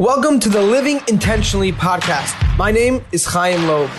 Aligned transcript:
Welcome 0.00 0.40
to 0.40 0.48
the 0.48 0.62
Living 0.62 0.98
Intentionally 1.08 1.72
podcast. 1.72 2.34
My 2.56 2.72
name 2.72 3.04
is 3.12 3.26
Chaim 3.26 3.66
Loeb. 3.66 3.90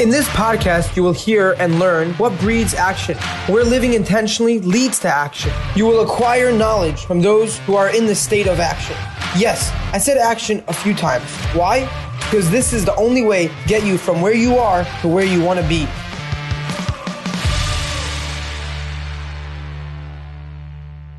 In 0.00 0.08
this 0.08 0.26
podcast, 0.28 0.96
you 0.96 1.02
will 1.02 1.12
hear 1.12 1.56
and 1.58 1.78
learn 1.78 2.14
what 2.14 2.40
breeds 2.40 2.72
action, 2.72 3.18
where 3.46 3.62
living 3.62 3.92
intentionally 3.92 4.60
leads 4.60 4.98
to 5.00 5.08
action. 5.08 5.52
You 5.76 5.84
will 5.84 6.00
acquire 6.00 6.50
knowledge 6.50 7.04
from 7.04 7.20
those 7.20 7.58
who 7.58 7.76
are 7.76 7.94
in 7.94 8.06
the 8.06 8.14
state 8.14 8.46
of 8.46 8.60
action. 8.60 8.96
Yes, 9.38 9.70
I 9.92 9.98
said 9.98 10.16
action 10.16 10.64
a 10.68 10.72
few 10.72 10.94
times. 10.94 11.30
Why? 11.54 11.80
Because 12.20 12.50
this 12.50 12.72
is 12.72 12.86
the 12.86 12.94
only 12.94 13.22
way 13.22 13.48
to 13.48 13.68
get 13.68 13.84
you 13.84 13.98
from 13.98 14.22
where 14.22 14.32
you 14.32 14.56
are 14.56 14.84
to 15.02 15.08
where 15.08 15.26
you 15.26 15.44
want 15.44 15.60
to 15.60 15.68
be. 15.68 15.86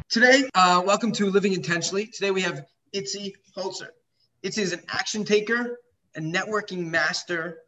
Today, 0.09 0.49
uh, 0.55 0.81
welcome 0.83 1.11
to 1.11 1.29
Living 1.29 1.53
Intentionally. 1.53 2.07
Today 2.07 2.31
we 2.31 2.41
have 2.41 2.65
Itzi 2.93 3.33
Holzer. 3.55 3.89
Itzi 4.43 4.59
is 4.59 4.73
an 4.73 4.81
action 4.89 5.23
taker, 5.23 5.79
a 6.15 6.19
networking 6.19 6.87
master, 6.87 7.59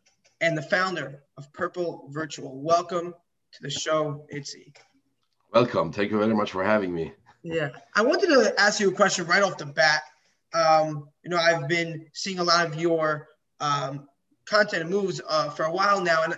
and 0.42 0.58
the 0.58 0.62
founder 0.62 1.24
of 1.38 1.52
Purple 1.54 2.10
Virtual. 2.10 2.62
Welcome 2.62 3.14
to 3.54 3.62
the 3.62 3.70
show, 3.70 4.26
Itzi. 4.34 4.76
Welcome. 5.54 5.92
Thank 5.92 6.12
you 6.12 6.18
very 6.18 6.34
much 6.34 6.52
for 6.52 6.64
having 6.64 6.94
me. 6.94 7.14
Yeah, 7.44 7.70
I 7.96 8.02
wanted 8.02 8.28
to 8.28 8.54
ask 8.60 8.80
you 8.80 8.90
a 8.90 8.94
question 8.94 9.26
right 9.26 9.44
off 9.44 9.58
the 9.58 9.66
bat. 9.66 10.04
Um, 10.54 11.10
you 11.24 11.30
know, 11.30 11.38
I've 11.38 11.68
been 11.68 12.08
seeing 12.14 12.40
a 12.40 12.44
lot 12.44 12.66
of 12.66 12.76
your 12.76 13.28
um, 13.60 14.08
content 14.46 14.82
and 14.84 14.92
moves 14.92 15.22
uh, 15.28 15.50
for 15.50 15.64
a 15.64 15.72
while 15.72 16.02
now, 16.02 16.24
and 16.24 16.36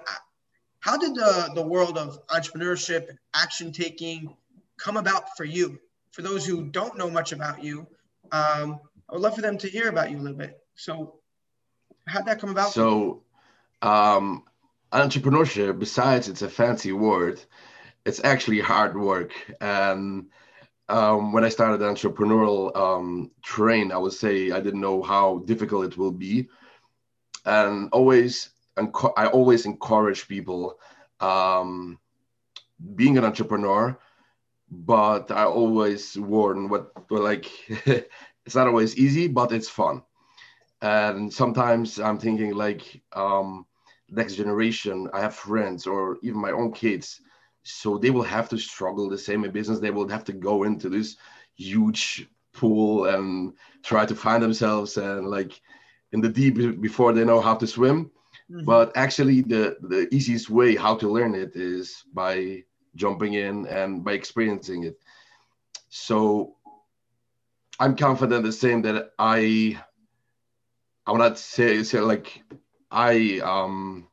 how 0.79 0.97
did 0.97 1.15
the 1.15 1.51
the 1.55 1.61
world 1.61 1.97
of 1.97 2.25
entrepreneurship 2.27 3.09
and 3.09 3.17
action 3.33 3.71
taking 3.71 4.35
come 4.77 4.97
about 4.97 5.35
for 5.35 5.43
you? 5.43 5.79
For 6.11 6.21
those 6.21 6.45
who 6.45 6.65
don't 6.65 6.97
know 6.97 7.09
much 7.09 7.31
about 7.31 7.63
you, 7.63 7.87
um, 8.31 8.79
I 9.09 9.13
would 9.13 9.21
love 9.21 9.35
for 9.35 9.41
them 9.41 9.57
to 9.59 9.69
hear 9.69 9.89
about 9.89 10.11
you 10.11 10.17
a 10.17 10.21
little 10.21 10.37
bit. 10.37 10.59
So, 10.75 11.19
how'd 12.07 12.25
that 12.25 12.39
come 12.39 12.49
about? 12.49 12.71
So, 12.71 13.23
um, 13.81 14.43
entrepreneurship, 14.91 15.77
besides 15.79 16.27
it's 16.29 16.41
a 16.41 16.49
fancy 16.49 16.91
word, 16.91 17.41
it's 18.05 18.23
actually 18.23 18.59
hard 18.59 18.97
work. 18.97 19.31
And 19.61 20.27
um, 20.89 21.33
when 21.33 21.43
I 21.43 21.49
started 21.49 21.79
the 21.79 21.85
entrepreneurial 21.85 22.75
um, 22.75 23.31
train, 23.43 23.91
I 23.91 23.97
would 23.97 24.13
say 24.13 24.51
I 24.51 24.59
didn't 24.59 24.81
know 24.81 25.01
how 25.01 25.39
difficult 25.45 25.85
it 25.85 25.97
will 25.97 26.11
be. 26.11 26.47
And 27.45 27.89
always, 27.91 28.49
I 28.77 29.27
always 29.27 29.65
encourage 29.65 30.27
people 30.27 30.79
um, 31.19 31.99
being 32.95 33.17
an 33.17 33.25
entrepreneur, 33.25 33.97
but 34.83 35.31
I 35.31 35.45
always 35.45 36.17
warn 36.17 36.69
what, 36.69 36.91
like, 37.09 37.49
it's 38.45 38.55
not 38.55 38.67
always 38.67 38.97
easy, 38.97 39.27
but 39.27 39.51
it's 39.51 39.69
fun. 39.69 40.01
And 40.81 41.33
sometimes 41.33 41.99
I'm 41.99 42.19
thinking 42.19 42.53
like 42.53 43.01
um, 43.13 43.65
next 44.09 44.35
generation, 44.35 45.09
I 45.13 45.21
have 45.21 45.35
friends 45.35 45.87
or 45.87 46.17
even 46.21 46.39
my 46.39 46.51
own 46.51 46.71
kids, 46.71 47.21
so 47.63 47.97
they 47.97 48.11
will 48.11 48.23
have 48.23 48.49
to 48.49 48.57
struggle 48.57 49.09
the 49.09 49.17
same 49.17 49.45
in 49.45 49.51
business. 49.51 49.79
They 49.79 49.91
will 49.91 50.07
have 50.09 50.23
to 50.25 50.33
go 50.33 50.63
into 50.63 50.89
this 50.89 51.17
huge 51.55 52.27
pool 52.53 53.05
and 53.05 53.53
try 53.83 54.05
to 54.05 54.15
find 54.15 54.43
themselves 54.43 54.97
and 54.97 55.27
like 55.27 55.59
in 56.11 56.21
the 56.21 56.29
deep 56.29 56.81
before 56.81 57.13
they 57.13 57.25
know 57.25 57.41
how 57.41 57.55
to 57.55 57.67
swim. 57.67 58.11
Mm-hmm. 58.51 58.65
But 58.65 58.95
actually, 58.95 59.41
the 59.41 59.77
the 59.81 60.07
easiest 60.13 60.49
way 60.49 60.75
how 60.75 60.95
to 60.97 61.09
learn 61.09 61.33
it 61.33 61.55
is 61.55 62.03
by 62.13 62.63
jumping 62.95 63.33
in 63.33 63.67
and 63.67 64.03
by 64.03 64.13
experiencing 64.13 64.83
it. 64.83 64.97
So 65.89 66.55
I'm 67.79 67.95
confident 67.95 68.43
the 68.43 68.51
same 68.51 68.81
that 68.83 69.11
I 69.19 69.79
I 71.05 71.11
would 71.11 71.19
not 71.19 71.37
say 71.37 71.83
say 71.83 71.99
like 71.99 72.41
I 72.91 73.39
um 73.43 74.07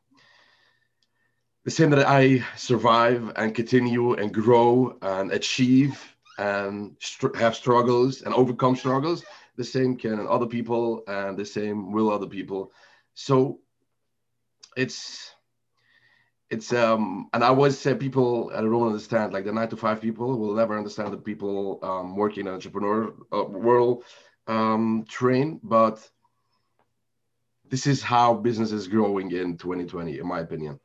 the 1.65 1.71
same 1.71 1.91
that 1.91 2.05
I 2.07 2.45
survive 2.57 3.31
and 3.35 3.55
continue 3.55 4.13
and 4.13 4.33
grow 4.33 4.97
and 5.01 5.31
achieve 5.31 6.15
and 6.37 6.97
str- 6.99 7.35
have 7.37 7.55
struggles 7.55 8.21
and 8.21 8.33
overcome 8.33 8.75
struggles. 8.75 9.23
The 9.55 9.63
same 9.63 9.95
can 9.95 10.27
other 10.27 10.47
people 10.47 11.03
and 11.07 11.37
the 11.37 11.45
same 11.45 11.91
will 11.91 12.11
other 12.11 12.27
people. 12.27 12.71
So 13.13 13.59
it's 14.75 15.32
it's 16.53 16.71
um 16.71 17.29
and 17.33 17.43
i 17.43 17.47
always 17.47 17.77
say 17.77 17.93
people 17.93 18.51
i 18.55 18.61
don't 18.61 18.87
understand 18.87 19.33
like 19.33 19.45
the 19.45 19.51
nine 19.51 19.67
to 19.67 19.77
five 19.77 19.99
people 19.99 20.37
will 20.37 20.55
never 20.55 20.77
understand 20.77 21.11
the 21.11 21.17
people 21.17 21.79
um, 21.83 22.15
working 22.15 22.47
in 22.47 22.53
entrepreneur 22.53 23.13
uh, 23.31 23.43
world 23.43 24.03
um, 24.47 25.05
train 25.07 25.59
but 25.63 26.09
this 27.73 27.87
is 27.87 28.03
how 28.03 28.35
business 28.35 28.71
is 28.71 28.87
growing 28.87 29.31
in 29.31 29.57
2020 29.57 30.19
in 30.19 30.27
my 30.27 30.41
opinion. 30.41 30.79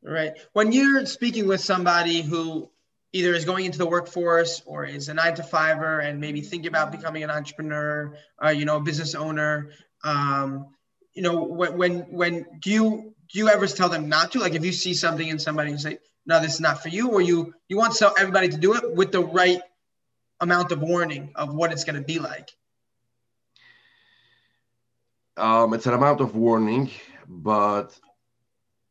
Right. 0.00 0.34
When 0.52 0.70
you're 0.70 1.06
speaking 1.06 1.48
with 1.48 1.60
somebody 1.60 2.22
who 2.22 2.70
either 3.12 3.34
is 3.34 3.44
going 3.44 3.64
into 3.64 3.78
the 3.78 3.86
workforce 3.86 4.62
or 4.66 4.84
is 4.84 5.08
a 5.08 5.14
nine 5.14 5.34
to 5.34 5.42
fiver 5.42 6.00
and 6.00 6.20
maybe 6.20 6.40
thinking 6.40 6.68
about 6.68 6.92
becoming 6.92 7.24
an 7.24 7.30
entrepreneur 7.30 8.16
uh, 8.44 8.50
you 8.50 8.64
know 8.64 8.76
a 8.76 8.80
business 8.80 9.14
owner 9.14 9.70
um, 10.04 10.66
you 11.14 11.22
know 11.22 11.42
when 11.42 11.78
when 11.78 11.98
when 12.10 12.46
do 12.60 12.70
you 12.70 13.13
do 13.32 13.38
you 13.38 13.48
ever 13.48 13.66
tell 13.66 13.88
them 13.88 14.08
not 14.08 14.32
to? 14.32 14.40
Like 14.40 14.54
if 14.54 14.64
you 14.64 14.72
see 14.72 14.94
something 14.94 15.26
in 15.26 15.38
somebody 15.38 15.70
and 15.70 15.80
say, 15.80 15.98
no, 16.26 16.40
this 16.40 16.54
is 16.54 16.60
not 16.60 16.82
for 16.82 16.88
you, 16.88 17.10
or 17.10 17.20
you 17.20 17.54
you 17.68 17.76
want 17.76 17.94
so 17.94 18.12
everybody 18.18 18.48
to 18.48 18.56
do 18.56 18.74
it 18.74 18.94
with 18.94 19.12
the 19.12 19.22
right 19.22 19.60
amount 20.40 20.72
of 20.72 20.80
warning 20.80 21.32
of 21.34 21.54
what 21.54 21.72
it's 21.72 21.84
going 21.84 21.96
to 21.96 22.02
be 22.02 22.18
like? 22.18 22.50
Um, 25.36 25.74
it's 25.74 25.86
an 25.86 25.94
amount 25.94 26.20
of 26.20 26.36
warning, 26.36 26.90
but 27.28 27.98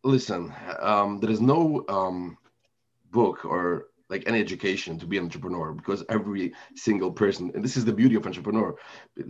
listen, 0.04 0.54
um, 0.80 1.20
there 1.20 1.32
is 1.32 1.42
no 1.42 1.86
um, 1.88 2.38
book 3.12 3.46
or 3.46 3.88
like 4.14 4.24
any 4.28 4.40
education 4.40 5.00
to 5.00 5.08
be 5.08 5.18
an 5.18 5.24
entrepreneur 5.24 5.74
because 5.74 6.04
every 6.08 6.54
single 6.76 7.12
person 7.12 7.52
and 7.56 7.64
this 7.66 7.76
is 7.76 7.84
the 7.84 7.98
beauty 8.02 8.14
of 8.16 8.28
entrepreneur 8.28 8.76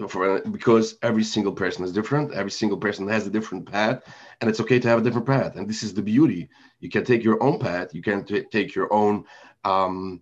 for, 0.09 0.41
because 0.57 0.97
every 1.01 1.23
single 1.23 1.53
person 1.53 1.85
is 1.85 1.93
different 1.93 2.33
every 2.33 2.51
single 2.51 2.77
person 2.77 3.07
has 3.07 3.25
a 3.25 3.29
different 3.37 3.65
path 3.65 4.03
and 4.41 4.49
it's 4.49 4.59
okay 4.59 4.79
to 4.79 4.89
have 4.89 4.99
a 4.99 5.01
different 5.01 5.25
path. 5.25 5.55
And 5.55 5.69
this 5.69 5.83
is 5.83 5.93
the 5.93 6.01
beauty. 6.01 6.49
You 6.81 6.89
can 6.89 7.05
take 7.05 7.23
your 7.23 7.41
own 7.41 7.59
path 7.59 7.95
you 7.95 8.03
can 8.09 8.25
t- 8.25 8.47
take 8.51 8.75
your 8.75 8.93
own 8.93 9.23
um, 9.63 10.21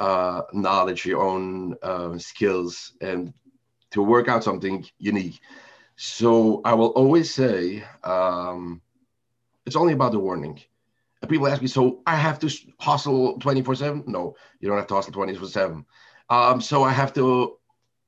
uh, 0.00 0.42
knowledge 0.52 1.06
your 1.06 1.22
own 1.22 1.76
uh, 1.80 2.18
skills 2.18 2.94
and 3.00 3.32
to 3.92 4.02
work 4.02 4.26
out 4.26 4.42
something 4.42 4.84
unique. 4.98 5.38
So 5.94 6.60
i 6.64 6.74
will 6.74 6.92
always 7.00 7.28
say 7.32 7.84
um, 8.02 8.82
it's 9.64 9.76
only 9.76 9.92
about 9.92 10.12
the 10.12 10.24
warning 10.28 10.56
and 11.22 11.30
people 11.30 11.46
ask 11.46 11.62
me, 11.62 11.68
so 11.68 12.02
I 12.06 12.16
have 12.16 12.38
to 12.40 12.50
hustle 12.78 13.38
24 13.38 13.76
7? 13.76 14.04
No, 14.06 14.34
you 14.60 14.68
don't 14.68 14.76
have 14.76 14.88
to 14.88 14.94
hustle 14.94 15.12
24 15.12 15.48
7. 15.48 15.86
Um, 16.28 16.60
so 16.60 16.82
I 16.82 16.90
have 16.90 17.14
to, 17.14 17.58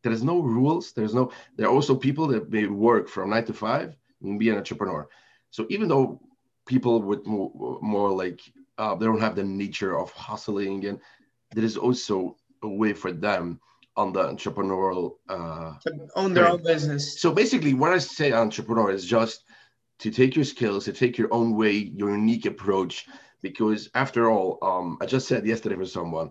there's 0.02 0.24
no 0.24 0.40
rules. 0.40 0.92
There's 0.92 1.14
no, 1.14 1.30
there 1.56 1.68
are 1.68 1.74
also 1.74 1.94
people 1.94 2.26
that 2.28 2.50
may 2.50 2.66
work 2.66 3.08
from 3.08 3.30
nine 3.30 3.44
to 3.46 3.52
five 3.52 3.94
and 4.22 4.38
be 4.38 4.50
an 4.50 4.56
entrepreneur. 4.56 5.08
So 5.50 5.66
even 5.70 5.88
though 5.88 6.20
people 6.66 7.00
with 7.02 7.24
more, 7.24 7.78
more 7.80 8.10
like, 8.10 8.40
uh, 8.78 8.96
they 8.96 9.06
don't 9.06 9.20
have 9.20 9.36
the 9.36 9.44
nature 9.44 9.96
of 9.96 10.10
hustling, 10.10 10.84
and 10.86 10.98
there 11.52 11.64
is 11.64 11.76
also 11.76 12.36
a 12.64 12.68
way 12.68 12.92
for 12.92 13.12
them 13.12 13.60
on 13.96 14.12
the 14.12 14.24
entrepreneurial 14.24 15.12
uh, 15.28 15.74
own 16.16 16.34
their 16.34 16.48
own 16.48 16.64
business. 16.64 17.20
So 17.20 17.30
basically, 17.30 17.74
what 17.74 17.92
I 17.92 17.98
say 17.98 18.32
entrepreneur, 18.32 18.90
is 18.90 19.04
just 19.04 19.44
to 19.98 20.10
take 20.10 20.36
your 20.36 20.44
skills, 20.44 20.84
to 20.84 20.92
take 20.92 21.18
your 21.18 21.32
own 21.32 21.56
way, 21.56 21.72
your 21.72 22.10
unique 22.10 22.46
approach. 22.46 23.06
Because 23.42 23.90
after 23.94 24.30
all, 24.30 24.58
um, 24.62 24.98
I 25.00 25.06
just 25.06 25.28
said 25.28 25.46
yesterday 25.46 25.76
for 25.76 25.84
someone, 25.84 26.30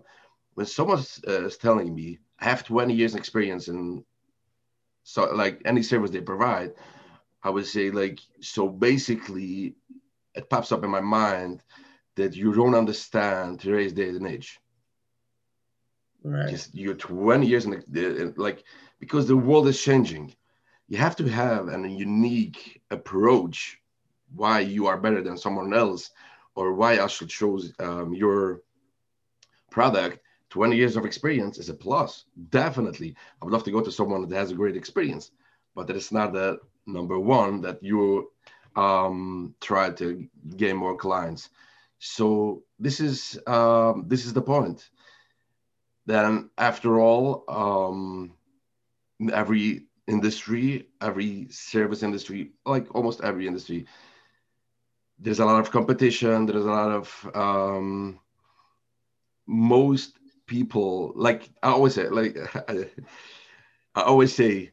when 0.54 0.66
someone 0.66 1.04
uh, 1.26 1.46
is 1.46 1.56
telling 1.56 1.94
me 1.94 2.18
I 2.40 2.44
have 2.44 2.64
20 2.64 2.94
years 2.94 3.14
experience 3.14 3.68
in 3.68 4.04
so 5.04 5.24
like 5.34 5.60
any 5.64 5.82
service 5.82 6.10
they 6.10 6.20
provide, 6.20 6.72
I 7.42 7.50
would 7.50 7.66
say 7.66 7.90
like 7.90 8.20
so 8.40 8.68
basically 8.68 9.74
it 10.34 10.48
pops 10.48 10.72
up 10.72 10.82
in 10.82 10.90
my 10.90 11.00
mind 11.00 11.62
that 12.16 12.34
you 12.34 12.52
don't 12.52 12.74
understand 12.74 13.60
today's 13.60 13.92
day 13.92 14.08
and 14.08 14.26
age. 14.26 14.58
Right. 16.22 16.48
Just 16.48 16.74
you're 16.74 16.94
20 16.94 17.46
years 17.46 17.66
in 17.66 17.82
the, 17.88 18.32
like 18.36 18.64
because 18.98 19.28
the 19.28 19.36
world 19.36 19.68
is 19.68 19.80
changing 19.80 20.34
you 20.88 20.98
have 20.98 21.16
to 21.16 21.26
have 21.28 21.68
a 21.68 21.88
unique 21.88 22.80
approach 22.90 23.80
why 24.34 24.60
you 24.60 24.86
are 24.86 24.98
better 24.98 25.22
than 25.22 25.36
someone 25.36 25.72
else 25.72 26.10
or 26.54 26.74
why 26.74 27.00
I 27.00 27.06
should 27.06 27.28
choose 27.28 27.72
um, 27.78 28.12
your 28.14 28.62
product. 29.70 30.20
20 30.50 30.76
years 30.76 30.96
of 30.96 31.04
experience 31.04 31.58
is 31.58 31.68
a 31.68 31.74
plus 31.74 32.24
definitely. 32.50 33.16
I 33.40 33.44
would 33.44 33.52
love 33.52 33.64
to 33.64 33.72
go 33.72 33.80
to 33.80 33.90
someone 33.90 34.28
that 34.28 34.36
has 34.36 34.50
a 34.52 34.54
great 34.54 34.76
experience 34.76 35.30
but 35.74 35.86
that 35.86 35.96
is 35.96 36.12
not 36.12 36.32
the 36.32 36.58
number 36.86 37.18
one 37.18 37.60
that 37.62 37.82
you 37.82 38.30
um, 38.76 39.54
try 39.60 39.90
to 39.90 40.26
gain 40.56 40.76
more 40.76 40.96
clients. 40.96 41.50
So 41.98 42.62
this 42.78 43.00
is 43.00 43.38
um, 43.46 44.04
this 44.08 44.26
is 44.26 44.32
the 44.32 44.42
point. 44.42 44.88
Then 46.06 46.50
after 46.58 47.00
all 47.00 47.44
um, 47.48 48.34
every 49.32 49.86
industry, 50.06 50.88
every 51.00 51.48
service 51.50 52.02
industry, 52.02 52.52
like 52.66 52.94
almost 52.94 53.22
every 53.22 53.46
industry, 53.46 53.86
there's 55.18 55.40
a 55.40 55.44
lot 55.44 55.60
of 55.60 55.70
competition. 55.70 56.46
There's 56.46 56.64
a 56.64 56.70
lot 56.70 56.90
of 56.90 57.30
um, 57.34 58.20
most 59.46 60.18
people 60.46 61.12
like 61.14 61.50
I 61.62 61.70
always 61.70 61.94
say 61.94 62.08
like 62.08 62.36
I, 62.68 64.02
always 64.02 64.34
say 64.34 64.72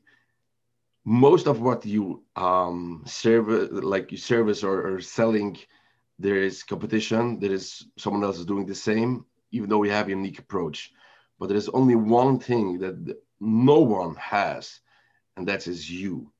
most 1.05 1.47
of 1.47 1.61
what 1.61 1.85
you 1.85 2.23
um 2.35 3.03
serve 3.05 3.47
like 3.71 4.11
you 4.11 4.17
service 4.17 4.63
or, 4.63 4.95
or 4.95 5.01
selling 5.01 5.57
there 6.19 6.35
is 6.35 6.63
competition 6.63 7.39
there 7.39 7.51
is 7.51 7.85
someone 7.97 8.23
else 8.23 8.37
is 8.37 8.45
doing 8.45 8.65
the 8.65 8.75
same 8.75 9.25
even 9.51 9.69
though 9.69 9.77
we 9.77 9.89
have 9.89 10.07
a 10.07 10.11
unique 10.11 10.39
approach 10.39 10.91
but 11.39 11.47
there 11.47 11.57
is 11.57 11.69
only 11.69 11.95
one 11.95 12.39
thing 12.39 12.77
that 12.79 13.17
no 13.39 13.79
one 13.79 14.15
has 14.15 14.81
and 15.37 15.47
that 15.47 15.67
is 15.67 15.89
you 15.89 16.31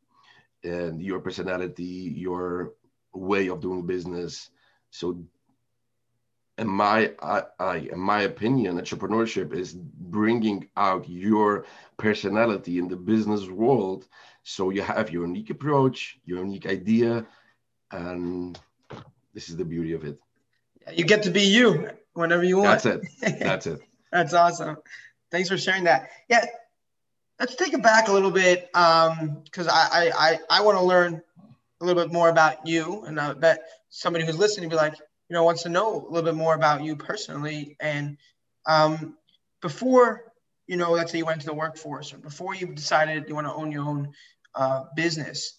and 0.63 1.01
your 1.01 1.19
personality 1.19 1.83
your 1.83 2.73
way 3.13 3.47
of 3.47 3.61
doing 3.61 3.85
business. 3.85 4.49
So 4.91 5.23
in 6.57 6.67
my 6.67 7.13
I, 7.21 7.43
I, 7.59 7.75
in 7.77 7.99
my 7.99 8.21
opinion 8.21 8.79
entrepreneurship 8.79 9.53
is 9.53 9.73
bringing 9.73 10.67
out 10.77 11.09
your 11.09 11.65
personality 11.97 12.77
in 12.77 12.88
the 12.88 12.95
business 12.95 13.47
world. 13.47 14.07
So 14.43 14.69
you 14.69 14.81
have 14.81 15.09
your 15.11 15.25
unique 15.25 15.49
approach 15.49 16.19
your 16.25 16.39
unique 16.39 16.67
idea 16.67 17.25
and 17.91 18.59
this 19.33 19.49
is 19.49 19.57
the 19.57 19.65
beauty 19.65 19.93
of 19.93 20.03
it. 20.03 20.19
You 20.93 21.05
get 21.05 21.23
to 21.23 21.31
be 21.31 21.43
you 21.43 21.89
whenever 22.13 22.43
you 22.43 22.57
want. 22.57 22.83
That's 22.83 22.85
it. 22.85 23.01
That's 23.39 23.67
it. 23.67 23.79
That's 24.11 24.33
awesome. 24.33 24.77
Thanks 25.31 25.47
for 25.47 25.57
sharing 25.57 25.85
that. 25.85 26.09
Yeah 26.27 26.45
let's 27.41 27.55
take 27.55 27.73
it 27.73 27.83
back 27.83 28.07
a 28.07 28.13
little 28.13 28.31
bit 28.31 28.67
because 28.67 29.67
um, 29.67 29.69
I, 29.69 30.11
I, 30.17 30.39
I, 30.49 30.61
want 30.61 30.77
to 30.77 30.83
learn 30.83 31.21
a 31.81 31.85
little 31.85 32.01
bit 32.01 32.13
more 32.13 32.29
about 32.29 32.65
you 32.65 33.03
and 33.05 33.19
I 33.19 33.33
bet 33.33 33.63
somebody 33.89 34.25
who's 34.25 34.38
listening 34.38 34.69
be 34.69 34.75
like 34.75 34.93
you 35.27 35.33
know 35.33 35.43
wants 35.43 35.63
to 35.63 35.69
know 35.69 36.05
a 36.07 36.09
little 36.09 36.23
bit 36.31 36.35
more 36.35 36.55
about 36.55 36.83
you 36.83 36.95
personally. 36.95 37.75
And 37.79 38.17
um, 38.65 39.17
before 39.61 40.31
you 40.67 40.77
know 40.77 40.91
let's 40.91 41.11
say 41.11 41.17
you 41.17 41.25
went 41.25 41.38
into 41.38 41.47
the 41.47 41.53
workforce 41.53 42.13
or 42.13 42.19
before 42.19 42.55
you 42.55 42.67
decided 42.67 43.25
you 43.27 43.35
want 43.35 43.47
to 43.47 43.53
own 43.53 43.71
your 43.71 43.85
own 43.85 44.13
uh, 44.55 44.85
business 44.95 45.55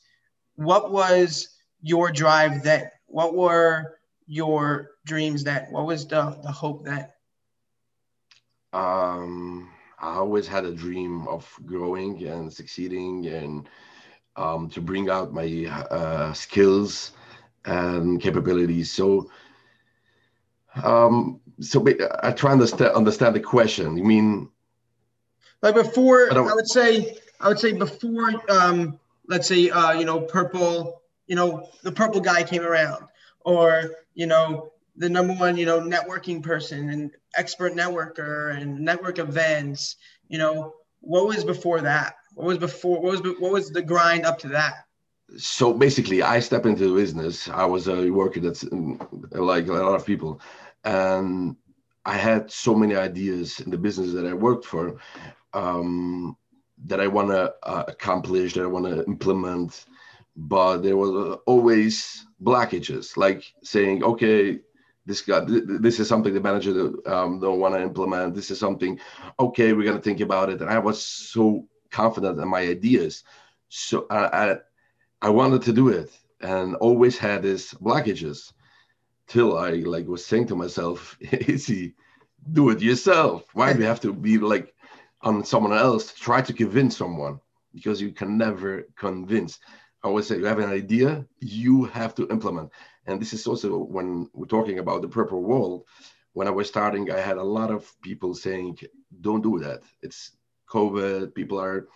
what 0.56 0.92
was 0.92 1.48
your 1.82 2.10
drive 2.10 2.62
then? 2.62 2.90
What 3.06 3.34
were 3.34 3.98
your 4.26 4.90
dreams 5.04 5.44
then? 5.44 5.66
What 5.70 5.86
was 5.86 6.06
the, 6.06 6.38
the 6.42 6.52
hope 6.52 6.84
then? 6.84 7.08
Um, 8.72 9.70
i 10.02 10.16
always 10.16 10.46
had 10.46 10.64
a 10.64 10.72
dream 10.72 11.26
of 11.28 11.48
growing 11.64 12.26
and 12.26 12.52
succeeding 12.52 13.26
and 13.26 13.68
um, 14.34 14.68
to 14.70 14.80
bring 14.80 15.10
out 15.10 15.32
my 15.32 15.66
uh, 15.90 16.32
skills 16.32 17.12
and 17.64 18.20
capabilities 18.20 18.90
so 18.90 19.30
um, 20.82 21.40
so 21.60 21.86
I 22.22 22.32
try 22.32 22.56
to 22.56 22.94
understand, 22.94 23.36
the 23.36 23.40
question. 23.40 23.96
You 23.96 24.04
mean 24.04 24.48
like 25.60 25.74
before? 25.74 26.32
I, 26.32 26.36
I 26.36 26.54
would 26.54 26.68
say 26.68 27.18
I 27.40 27.48
would 27.48 27.58
say 27.58 27.72
before. 27.72 28.32
Um, 28.50 28.98
let's 29.28 29.48
say 29.48 29.70
uh, 29.70 29.92
you 29.92 30.04
know 30.04 30.20
purple. 30.20 31.02
You 31.26 31.36
know 31.36 31.68
the 31.82 31.92
purple 31.92 32.20
guy 32.20 32.42
came 32.42 32.62
around, 32.62 33.06
or 33.40 33.90
you 34.14 34.26
know 34.26 34.72
the 34.96 35.08
number 35.08 35.34
one 35.34 35.56
you 35.56 35.66
know 35.66 35.80
networking 35.80 36.42
person 36.42 36.90
and 36.90 37.10
expert 37.36 37.74
networker 37.74 38.56
and 38.56 38.80
network 38.80 39.18
events. 39.18 39.96
You 40.28 40.38
know 40.38 40.74
what 41.00 41.26
was 41.26 41.44
before 41.44 41.80
that? 41.82 42.14
What 42.34 42.46
was 42.46 42.58
before? 42.58 43.00
What 43.00 43.12
was 43.12 43.36
what 43.38 43.52
was 43.52 43.70
the 43.70 43.82
grind 43.82 44.24
up 44.24 44.38
to 44.40 44.48
that? 44.48 44.84
so 45.36 45.72
basically 45.72 46.22
i 46.22 46.38
stepped 46.40 46.66
into 46.66 46.88
the 46.88 46.94
business 46.94 47.48
i 47.48 47.64
was 47.64 47.88
a 47.88 48.10
worker 48.10 48.40
that's 48.40 48.64
like 49.32 49.66
a 49.68 49.72
lot 49.72 49.94
of 49.94 50.06
people 50.06 50.40
and 50.84 51.56
i 52.04 52.16
had 52.16 52.50
so 52.50 52.74
many 52.74 52.94
ideas 52.94 53.60
in 53.60 53.70
the 53.70 53.78
business 53.78 54.12
that 54.12 54.26
i 54.26 54.32
worked 54.32 54.64
for 54.64 54.98
um, 55.54 56.36
that 56.84 57.00
i 57.00 57.06
want 57.06 57.28
to 57.28 57.52
uh, 57.62 57.84
accomplish 57.88 58.54
that 58.54 58.62
i 58.62 58.66
want 58.66 58.84
to 58.84 59.04
implement 59.06 59.86
but 60.36 60.78
there 60.78 60.96
was 60.96 61.38
always 61.46 62.26
blockages 62.42 63.16
like 63.16 63.44
saying 63.62 64.02
okay 64.02 64.58
this 65.06 65.20
guy 65.20 65.44
this 65.46 65.98
is 65.98 66.08
something 66.08 66.32
the 66.32 66.40
manager 66.40 66.92
um, 67.06 67.40
don't 67.40 67.58
want 67.60 67.74
to 67.74 67.82
implement 67.82 68.34
this 68.34 68.50
is 68.50 68.58
something 68.58 68.98
okay 69.38 69.72
we're 69.72 69.84
going 69.84 69.96
to 69.96 70.02
think 70.02 70.20
about 70.20 70.48
it 70.48 70.60
and 70.60 70.70
i 70.70 70.78
was 70.78 71.04
so 71.04 71.66
confident 71.90 72.38
in 72.38 72.48
my 72.48 72.60
ideas 72.60 73.24
so 73.68 74.06
I, 74.10 74.50
I 74.50 74.56
I 75.22 75.30
wanted 75.30 75.62
to 75.62 75.72
do 75.72 75.88
it 75.88 76.10
and 76.40 76.74
always 76.76 77.16
had 77.16 77.42
these 77.42 77.72
blockages 77.74 78.52
till 79.28 79.56
I 79.56 79.70
like 79.70 80.06
was 80.08 80.26
saying 80.26 80.48
to 80.48 80.56
myself, 80.56 81.16
easy, 81.48 81.94
do 82.52 82.70
it 82.70 82.82
yourself. 82.82 83.44
Why 83.54 83.72
do 83.72 83.78
you 83.78 83.86
have 83.86 84.00
to 84.00 84.12
be 84.12 84.36
like 84.38 84.74
on 85.22 85.44
someone 85.44 85.72
else 85.72 86.12
to 86.12 86.16
try 86.18 86.42
to 86.42 86.52
convince 86.52 86.96
someone? 86.96 87.40
Because 87.72 88.02
you 88.02 88.10
can 88.10 88.36
never 88.36 88.88
convince. 88.96 89.60
I 90.02 90.08
always 90.08 90.26
say 90.26 90.36
you 90.36 90.44
have 90.44 90.58
an 90.58 90.68
idea, 90.70 91.24
you 91.38 91.84
have 91.84 92.14
to 92.16 92.28
implement. 92.28 92.70
And 93.06 93.20
this 93.20 93.32
is 93.32 93.46
also 93.46 93.78
when 93.78 94.28
we're 94.32 94.46
talking 94.46 94.78
about 94.78 95.02
the 95.02 95.08
purple 95.08 95.42
world. 95.42 95.84
When 96.34 96.46
I 96.46 96.50
was 96.50 96.68
starting, 96.68 97.10
I 97.10 97.20
had 97.20 97.36
a 97.36 97.42
lot 97.42 97.70
of 97.70 97.92
people 98.00 98.34
saying, 98.34 98.78
don't 99.20 99.42
do 99.42 99.58
that. 99.58 99.82
It's 100.02 100.32
COVID, 100.70 101.34
people 101.34 101.60
are 101.60 101.88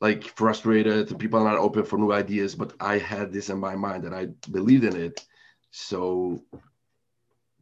like 0.00 0.24
frustrated. 0.24 1.16
People 1.18 1.40
are 1.40 1.48
not 1.50 1.58
open 1.58 1.84
for 1.84 1.98
new 1.98 2.12
ideas. 2.12 2.54
But 2.56 2.74
i 2.80 2.98
had 2.98 3.32
this 3.32 3.48
in 3.48 3.58
my 3.58 3.76
mind 3.76 4.04
and 4.04 4.14
i 4.14 4.26
believed 4.50 4.84
in 4.84 4.96
it. 4.96 5.24
So 5.70 6.42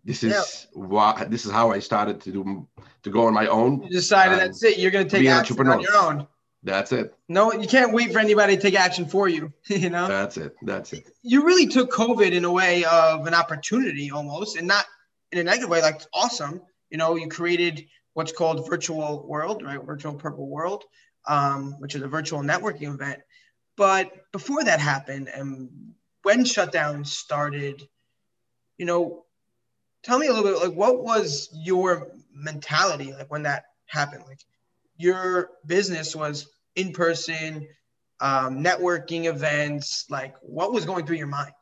this 0.02 0.24
is 0.24 0.32
yeah. 0.32 0.82
why 0.82 1.24
this 1.28 1.44
is 1.44 1.52
how 1.52 1.70
i 1.70 1.78
started 1.78 2.22
to 2.22 2.32
do 2.32 2.66
to 3.02 3.10
go 3.10 3.26
on 3.26 3.34
my 3.34 3.46
own 3.46 3.82
you 3.82 3.90
decided 3.90 4.38
that's 4.38 4.62
it. 4.64 4.78
You're 4.78 4.90
going 4.90 5.06
to 5.06 5.16
take 5.16 5.28
action 5.28 5.68
on 5.68 5.80
your 5.80 5.96
own 5.96 6.26
that's 6.62 6.92
it. 6.92 7.14
No 7.28 7.52
you 7.52 7.66
can't 7.66 7.92
wait 7.92 8.12
for 8.12 8.18
anybody 8.18 8.56
to 8.56 8.62
take 8.62 8.74
action 8.74 9.06
for 9.06 9.28
you 9.28 9.52
you 9.66 9.90
know? 9.90 10.08
That's 10.08 10.36
it. 10.36 10.54
That's 10.62 10.92
it. 10.92 11.08
You 11.22 11.44
really 11.44 11.66
took 11.66 11.90
covid 11.90 12.32
in 12.32 12.44
a 12.44 12.52
way 12.52 12.84
of 12.84 13.26
an 13.26 13.34
opportunity 13.34 14.10
almost 14.10 14.56
and 14.56 14.66
not 14.66 14.84
in 15.32 15.38
a 15.38 15.44
negative 15.44 15.70
way 15.70 15.82
like 15.82 16.02
awesome. 16.12 16.62
You 16.90 16.98
know 16.98 17.16
you 17.16 17.28
created 17.28 17.86
what's 18.14 18.32
called 18.32 18.68
virtual 18.68 19.26
world 19.26 19.62
right? 19.62 19.82
Virtual 19.82 20.14
purple 20.14 20.48
world 20.48 20.84
um, 21.28 21.76
which 21.78 21.94
is 21.94 22.02
a 22.02 22.08
virtual 22.08 22.40
networking 22.40 22.94
event. 22.94 23.20
But 23.76 24.10
before 24.32 24.64
that 24.64 24.80
happened, 24.80 25.28
and 25.28 25.70
when 26.22 26.44
shutdown 26.44 27.04
started, 27.04 27.88
you 28.78 28.86
know, 28.86 29.24
tell 30.02 30.18
me 30.18 30.26
a 30.26 30.32
little 30.32 30.50
bit 30.50 30.62
like 30.62 30.76
what 30.76 31.02
was 31.02 31.48
your 31.52 32.12
mentality 32.32 33.12
like 33.12 33.30
when 33.30 33.44
that 33.44 33.64
happened? 33.86 34.24
Like 34.26 34.40
your 35.00 35.50
business 35.66 36.14
was 36.14 36.46
in 36.76 36.92
person, 36.92 37.66
um, 38.20 38.62
networking 38.62 39.24
events. 39.24 40.06
Like 40.10 40.34
what 40.42 40.72
was 40.72 40.84
going 40.84 41.06
through 41.06 41.16
your 41.16 41.26
mind? 41.26 41.52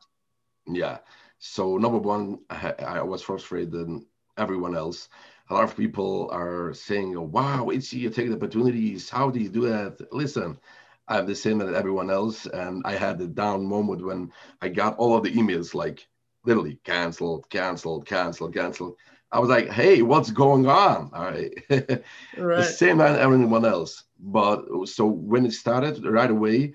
Yeah. 0.67 0.99
So 1.39 1.77
number 1.77 1.97
one, 1.97 2.39
I, 2.49 2.73
I 2.79 3.01
was 3.01 3.21
frustrated 3.21 3.71
than 3.71 4.05
everyone 4.37 4.75
else 4.75 5.09
a 5.49 5.53
lot 5.53 5.63
of 5.63 5.75
people 5.75 6.29
are 6.31 6.73
saying, 6.73 7.31
wow, 7.31 7.69
it's 7.69 7.91
you 7.91 8.09
take 8.09 8.29
the 8.29 8.35
opportunities. 8.35 9.09
How 9.09 9.31
do 9.31 9.39
you 9.39 9.49
do 9.49 9.67
that? 9.67 10.13
Listen, 10.13 10.59
I 11.07 11.15
have 11.15 11.27
the 11.27 11.35
same 11.35 11.61
as 11.61 11.73
everyone 11.73 12.11
else. 12.11 12.45
And 12.45 12.83
I 12.85 12.93
had 12.93 13.17
the 13.17 13.27
down 13.27 13.65
moment 13.65 14.05
when 14.05 14.31
I 14.61 14.69
got 14.69 14.97
all 14.97 15.17
of 15.17 15.23
the 15.23 15.33
emails 15.33 15.73
like 15.73 16.07
literally 16.45 16.79
canceled, 16.83 17.49
canceled, 17.49 18.05
canceled, 18.05 18.53
canceled. 18.53 18.95
I 19.31 19.39
was 19.39 19.49
like, 19.49 19.69
hey, 19.69 20.01
what's 20.01 20.31
going 20.31 20.67
on? 20.67 21.11
All 21.13 21.25
right. 21.25 21.51
right. 21.69 22.01
the 22.35 22.63
same 22.63 22.99
as 22.99 23.17
everyone 23.17 23.65
else. 23.65 24.03
But 24.19 24.65
so 24.85 25.05
when 25.05 25.45
it 25.45 25.53
started 25.53 26.03
right 26.05 26.31
away, 26.31 26.73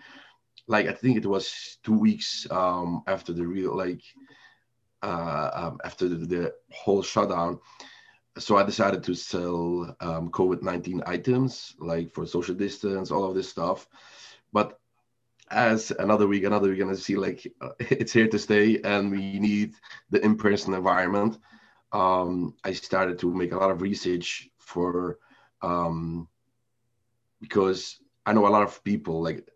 like 0.66 0.86
I 0.86 0.92
think 0.92 1.16
it 1.16 1.26
was 1.26 1.78
two 1.82 1.98
weeks 1.98 2.46
um, 2.50 3.02
after 3.06 3.32
the 3.32 3.46
real, 3.46 3.76
like 3.76 4.02
uh, 5.02 5.50
um, 5.52 5.78
after 5.84 6.08
the, 6.08 6.16
the 6.26 6.54
whole 6.70 7.02
shutdown, 7.02 7.58
so 8.38 8.56
I 8.56 8.64
decided 8.64 9.04
to 9.04 9.14
sell 9.14 9.94
um, 10.00 10.30
COVID 10.30 10.62
19 10.62 11.02
items 11.06 11.74
like 11.78 12.10
for 12.10 12.26
social 12.26 12.54
distance, 12.54 13.10
all 13.10 13.24
of 13.24 13.34
this 13.34 13.48
stuff. 13.48 13.86
But 14.52 14.78
as 15.50 15.92
another 15.92 16.26
week, 16.26 16.44
another 16.44 16.68
week, 16.68 16.80
gonna 16.80 16.96
see 16.96 17.16
like 17.16 17.46
uh, 17.60 17.70
it's 17.78 18.12
here 18.12 18.28
to 18.28 18.38
stay 18.38 18.80
and 18.82 19.10
we 19.10 19.38
need 19.38 19.74
the 20.10 20.24
in 20.24 20.36
person 20.36 20.74
environment. 20.74 21.38
Um, 21.94 22.54
I 22.64 22.72
started 22.72 23.18
to 23.20 23.32
make 23.32 23.52
a 23.52 23.56
lot 23.56 23.70
of 23.70 23.80
research 23.80 24.50
for 24.58 25.18
um, 25.62 26.28
because 27.40 28.00
I 28.26 28.32
know 28.32 28.46
a 28.46 28.48
lot 28.48 28.62
of 28.62 28.82
people 28.84 29.22
like 29.22 29.48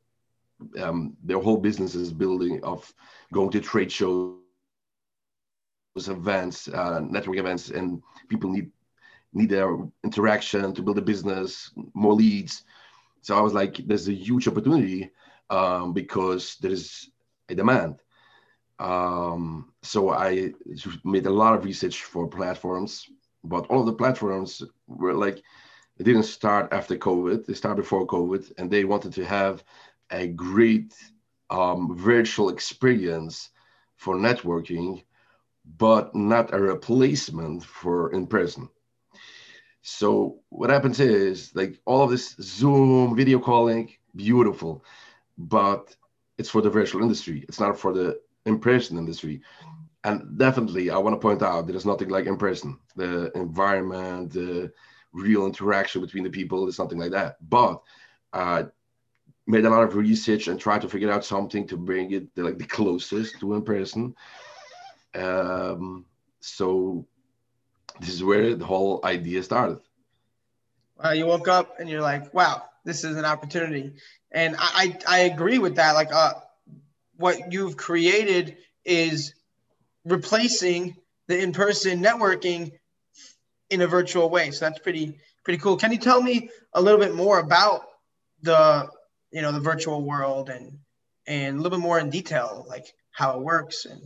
um, 0.80 1.16
their 1.22 1.40
whole 1.40 1.58
business 1.58 1.94
is 1.94 2.12
building 2.12 2.62
of 2.62 2.92
going 3.32 3.50
to 3.50 3.60
trade 3.60 3.90
shows 3.90 4.38
events, 6.06 6.68
uh, 6.68 7.00
network 7.00 7.38
events, 7.38 7.70
and 7.70 8.02
people 8.28 8.50
need 8.50 8.70
need 9.32 9.50
their 9.50 9.76
interaction 10.04 10.74
to 10.74 10.82
build 10.82 10.98
a 10.98 11.02
business, 11.02 11.70
more 11.94 12.14
leads. 12.14 12.64
So 13.20 13.36
I 13.36 13.40
was 13.40 13.52
like, 13.52 13.76
there's 13.86 14.08
a 14.08 14.14
huge 14.14 14.48
opportunity 14.48 15.10
um, 15.50 15.92
because 15.92 16.56
there 16.60 16.70
is 16.70 17.10
a 17.48 17.54
demand. 17.54 18.00
Um, 18.78 19.72
so 19.82 20.10
I 20.10 20.52
made 21.04 21.26
a 21.26 21.30
lot 21.30 21.54
of 21.54 21.64
research 21.64 22.04
for 22.04 22.28
platforms, 22.28 23.06
but 23.44 23.66
all 23.66 23.80
of 23.80 23.86
the 23.86 23.92
platforms 23.92 24.62
were 24.86 25.14
like, 25.14 25.42
they 25.96 26.04
didn't 26.04 26.24
start 26.24 26.72
after 26.72 26.96
COVID. 26.96 27.44
They 27.44 27.54
started 27.54 27.82
before 27.82 28.06
COVID, 28.06 28.52
and 28.58 28.70
they 28.70 28.84
wanted 28.84 29.12
to 29.14 29.24
have 29.24 29.64
a 30.10 30.28
great 30.28 30.94
um, 31.50 31.96
virtual 31.96 32.50
experience 32.50 33.50
for 33.96 34.14
networking, 34.14 35.02
but 35.76 36.14
not 36.14 36.54
a 36.54 36.60
replacement 36.60 37.64
for 37.64 38.12
in 38.12 38.26
person. 38.26 38.68
So 39.82 40.40
what 40.50 40.70
happens 40.70 41.00
is 41.00 41.54
like 41.54 41.80
all 41.84 42.02
of 42.02 42.10
this 42.10 42.36
Zoom 42.40 43.16
video 43.16 43.38
calling, 43.38 43.92
beautiful, 44.14 44.84
but 45.36 45.96
it's 46.36 46.50
for 46.50 46.62
the 46.62 46.70
virtual 46.70 47.02
industry. 47.02 47.44
It's 47.48 47.58
not 47.58 47.78
for 47.78 47.92
the 47.92 48.20
in-person 48.46 48.98
industry. 48.98 49.40
And 50.04 50.38
definitely, 50.38 50.90
I 50.90 50.98
want 50.98 51.14
to 51.14 51.20
point 51.20 51.42
out 51.42 51.66
there 51.66 51.76
is 51.76 51.84
nothing 51.84 52.08
like 52.08 52.26
in-person. 52.26 52.78
The 52.96 53.30
environment, 53.34 54.32
the 54.32 54.72
real 55.12 55.46
interaction 55.46 56.00
between 56.00 56.24
the 56.24 56.30
people 56.30 56.68
is 56.68 56.76
something 56.76 56.98
like 56.98 57.10
that. 57.12 57.36
But 57.48 57.82
uh, 58.32 58.64
made 59.46 59.64
a 59.64 59.70
lot 59.70 59.82
of 59.82 59.96
research 59.96 60.46
and 60.48 60.60
tried 60.60 60.82
to 60.82 60.88
figure 60.88 61.10
out 61.10 61.24
something 61.24 61.66
to 61.66 61.76
bring 61.76 62.12
it 62.12 62.28
like 62.36 62.58
the 62.58 62.64
closest 62.64 63.40
to 63.40 63.54
in 63.54 63.62
person. 63.62 64.14
Um, 65.14 66.04
so 66.40 67.06
this 67.98 68.10
is 68.10 68.22
where 68.22 68.54
the 68.54 68.64
whole 68.64 69.00
idea 69.04 69.42
started. 69.42 69.80
Uh, 71.02 71.10
you 71.10 71.26
woke 71.26 71.48
up 71.48 71.80
and 71.80 71.88
you're 71.88 72.02
like, 72.02 72.32
wow, 72.34 72.64
this 72.84 73.04
is 73.04 73.16
an 73.16 73.24
opportunity. 73.24 73.92
And 74.30 74.56
I, 74.58 74.98
I, 75.08 75.16
I 75.16 75.18
agree 75.20 75.58
with 75.58 75.76
that. 75.76 75.92
Like, 75.92 76.12
uh, 76.12 76.34
what 77.18 77.52
you've 77.52 77.76
created 77.76 78.56
is 78.84 79.34
replacing 80.04 80.96
the 81.26 81.38
in-person 81.38 82.02
networking 82.02 82.72
in 83.70 83.82
a 83.82 83.86
virtual 83.86 84.30
way. 84.30 84.50
So 84.50 84.64
that's 84.64 84.78
pretty, 84.78 85.18
pretty 85.44 85.58
cool. 85.58 85.76
Can 85.76 85.92
you 85.92 85.98
tell 85.98 86.22
me 86.22 86.48
a 86.72 86.80
little 86.80 86.98
bit 86.98 87.14
more 87.14 87.38
about 87.40 87.82
the, 88.42 88.88
you 89.30 89.42
know, 89.42 89.52
the 89.52 89.60
virtual 89.60 90.02
world 90.02 90.48
and, 90.48 90.78
and 91.26 91.58
a 91.58 91.60
little 91.60 91.76
bit 91.76 91.82
more 91.82 91.98
in 91.98 92.08
detail, 92.08 92.64
like 92.68 92.86
how 93.10 93.36
it 93.36 93.42
works 93.42 93.84
and 93.84 94.00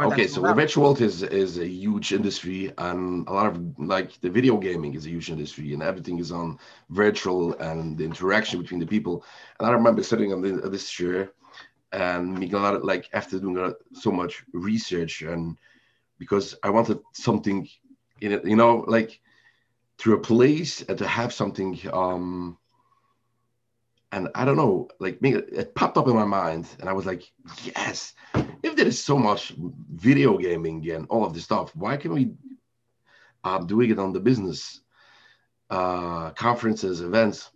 okay 0.00 0.26
so 0.26 0.40
the 0.40 0.52
virtual 0.52 0.84
world 0.84 1.00
is 1.00 1.22
is 1.22 1.58
a 1.58 1.66
huge 1.66 2.12
industry 2.12 2.72
and 2.78 3.26
a 3.28 3.32
lot 3.32 3.46
of 3.46 3.78
like 3.78 4.20
the 4.20 4.30
video 4.30 4.56
gaming 4.56 4.94
is 4.94 5.06
a 5.06 5.08
huge 5.08 5.30
industry 5.30 5.72
and 5.72 5.82
everything 5.82 6.18
is 6.18 6.32
on 6.32 6.58
virtual 6.90 7.54
and 7.54 7.96
the 7.98 8.04
interaction 8.04 8.60
between 8.60 8.80
the 8.80 8.86
people 8.86 9.24
and 9.58 9.68
i 9.68 9.70
remember 9.72 10.02
sitting 10.02 10.32
on 10.32 10.40
the, 10.40 10.68
this 10.68 10.90
chair 10.90 11.30
and 11.94 12.42
of 12.52 12.84
like 12.84 13.08
after 13.12 13.38
doing 13.38 13.72
so 13.92 14.10
much 14.10 14.44
research 14.52 15.22
and 15.22 15.56
because 16.18 16.54
i 16.62 16.70
wanted 16.70 16.98
something 17.12 17.68
in 18.20 18.32
it 18.32 18.44
you 18.44 18.56
know 18.56 18.84
like 18.88 19.20
to 19.98 20.12
replace 20.12 20.82
and 20.82 20.98
to 20.98 21.06
have 21.06 21.32
something 21.32 21.78
um 21.92 22.58
and 24.14 24.28
I 24.36 24.44
don't 24.44 24.56
know, 24.56 24.88
like 25.00 25.18
it 25.20 25.74
popped 25.74 25.98
up 25.98 26.06
in 26.06 26.14
my 26.14 26.24
mind, 26.24 26.68
and 26.78 26.88
I 26.88 26.92
was 26.92 27.04
like, 27.04 27.24
yes, 27.64 28.14
if 28.62 28.76
there 28.76 28.86
is 28.86 29.02
so 29.02 29.18
much 29.18 29.52
video 29.92 30.38
gaming 30.38 30.88
and 30.88 31.06
all 31.08 31.24
of 31.24 31.34
this 31.34 31.42
stuff, 31.42 31.74
why 31.74 31.96
can't 31.96 32.14
we 32.14 32.30
uh, 33.42 33.58
doing 33.58 33.90
it 33.90 33.98
on 33.98 34.12
the 34.12 34.20
business 34.20 34.80
uh, 35.68 36.30
conferences, 36.30 37.00
events? 37.00 37.50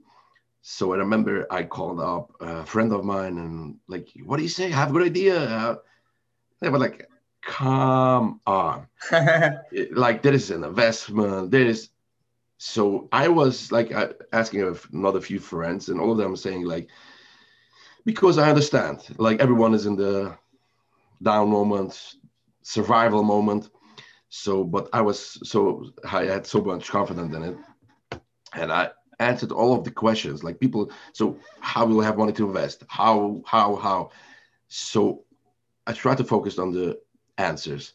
So 0.71 0.93
I 0.93 0.99
remember 0.99 1.47
I 1.51 1.63
called 1.63 1.99
up 1.99 2.31
a 2.41 2.67
friend 2.67 2.93
of 2.93 3.03
mine 3.03 3.39
and 3.39 3.77
like, 3.89 4.11
what 4.27 4.37
do 4.37 4.43
you 4.43 4.51
say? 4.51 4.67
I 4.67 4.77
have 4.77 4.91
a 4.91 4.93
good 4.93 5.07
idea. 5.07 5.41
Uh, 5.41 5.77
they 6.61 6.69
were 6.69 6.79
like, 6.79 7.09
come 7.41 8.39
on, 8.47 8.87
like 9.93 10.21
there 10.21 10.35
is 10.35 10.51
an 10.51 10.65
investment, 10.65 11.51
there 11.51 11.65
is 11.65 11.89
so 12.59 13.09
I 13.13 13.29
was 13.29 13.73
like 13.73 13.95
asking 14.35 14.77
another 14.93 15.23
few 15.23 15.39
friends, 15.41 15.89
and 15.89 15.99
all 15.99 16.13
of 16.13 16.19
them 16.19 16.37
saying 16.37 16.67
like, 16.67 16.91
because 18.05 18.37
I 18.37 18.51
understand, 18.51 18.99
like 19.17 19.41
everyone 19.41 19.73
is 19.73 19.87
in 19.87 19.97
the 19.97 20.37
down 21.23 21.49
moment, 21.49 22.17
survival 22.61 23.23
moment. 23.23 23.71
So, 24.29 24.65
but 24.65 24.91
I 24.93 25.01
was 25.01 25.39
so 25.49 25.87
I 26.13 26.25
had 26.25 26.47
so 26.47 26.61
much 26.61 26.91
confidence 26.91 27.35
in 27.35 27.43
it, 27.43 27.57
and 28.53 28.71
I 28.71 28.91
answered 29.21 29.53
all 29.53 29.75
of 29.75 29.85
the 29.85 29.91
questions. 29.91 30.45
Like 30.45 30.61
people, 30.61 30.91
so 31.13 31.39
how 31.61 31.87
will 31.87 32.01
I 32.01 32.05
have 32.05 32.19
money 32.19 32.33
to 32.35 32.47
invest? 32.47 32.85
How, 32.89 33.43
how, 33.47 33.77
how? 33.77 34.11
So 34.69 35.25
I 35.87 35.93
tried 35.93 36.19
to 36.19 36.25
focus 36.25 36.59
on 36.59 36.73
the 36.73 36.99
answers, 37.39 37.95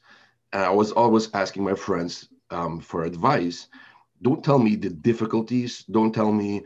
and 0.51 0.63
I 0.63 0.69
was 0.69 0.91
always 0.91 1.29
asking 1.33 1.63
my 1.63 1.75
friends 1.75 2.29
um, 2.49 2.79
for 2.79 3.03
advice 3.03 3.67
don't 4.23 4.43
tell 4.43 4.57
me 4.57 4.75
the 4.75 4.89
difficulties. 4.89 5.83
Don't 5.91 6.13
tell 6.13 6.31
me 6.31 6.63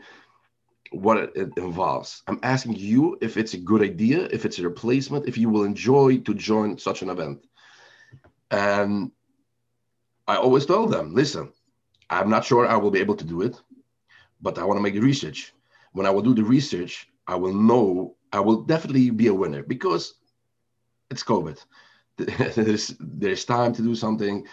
what 0.92 1.18
it, 1.18 1.50
involves. 1.58 2.22
I'm 2.26 2.38
asking 2.42 2.76
you 2.76 3.18
if 3.20 3.36
it's 3.36 3.54
a 3.54 3.58
good 3.58 3.82
idea, 3.82 4.28
if 4.30 4.46
it's 4.46 4.58
a 4.58 4.62
replacement, 4.62 5.28
if 5.28 5.36
you 5.36 5.50
will 5.50 5.64
enjoy 5.64 6.18
to 6.18 6.34
join 6.34 6.78
such 6.78 7.02
an 7.02 7.10
event. 7.10 7.44
And 8.50 9.10
I 10.26 10.36
always 10.36 10.64
tell 10.64 10.86
them, 10.86 11.14
listen, 11.14 11.52
I'm 12.08 12.30
not 12.30 12.44
sure 12.44 12.66
I 12.66 12.76
will 12.76 12.90
be 12.90 13.00
able 13.00 13.16
to 13.16 13.24
do 13.24 13.42
it, 13.42 13.60
but 14.40 14.58
I 14.58 14.64
want 14.64 14.78
to 14.78 14.82
make 14.82 14.94
the 14.94 15.00
research. 15.00 15.52
When 15.92 16.06
I 16.06 16.10
will 16.10 16.22
do 16.22 16.34
the 16.34 16.44
research, 16.44 17.08
I 17.26 17.34
will 17.34 17.54
know 17.54 18.16
I 18.32 18.40
will 18.40 18.62
definitely 18.62 19.10
be 19.10 19.28
a 19.28 19.34
winner 19.34 19.62
because 19.62 20.14
it's 21.10 21.22
COVID. 21.22 21.58
there's 22.16 22.94
there's 22.98 23.44
time 23.44 23.72
to 23.74 23.82
do 23.82 23.94
something, 23.94 24.46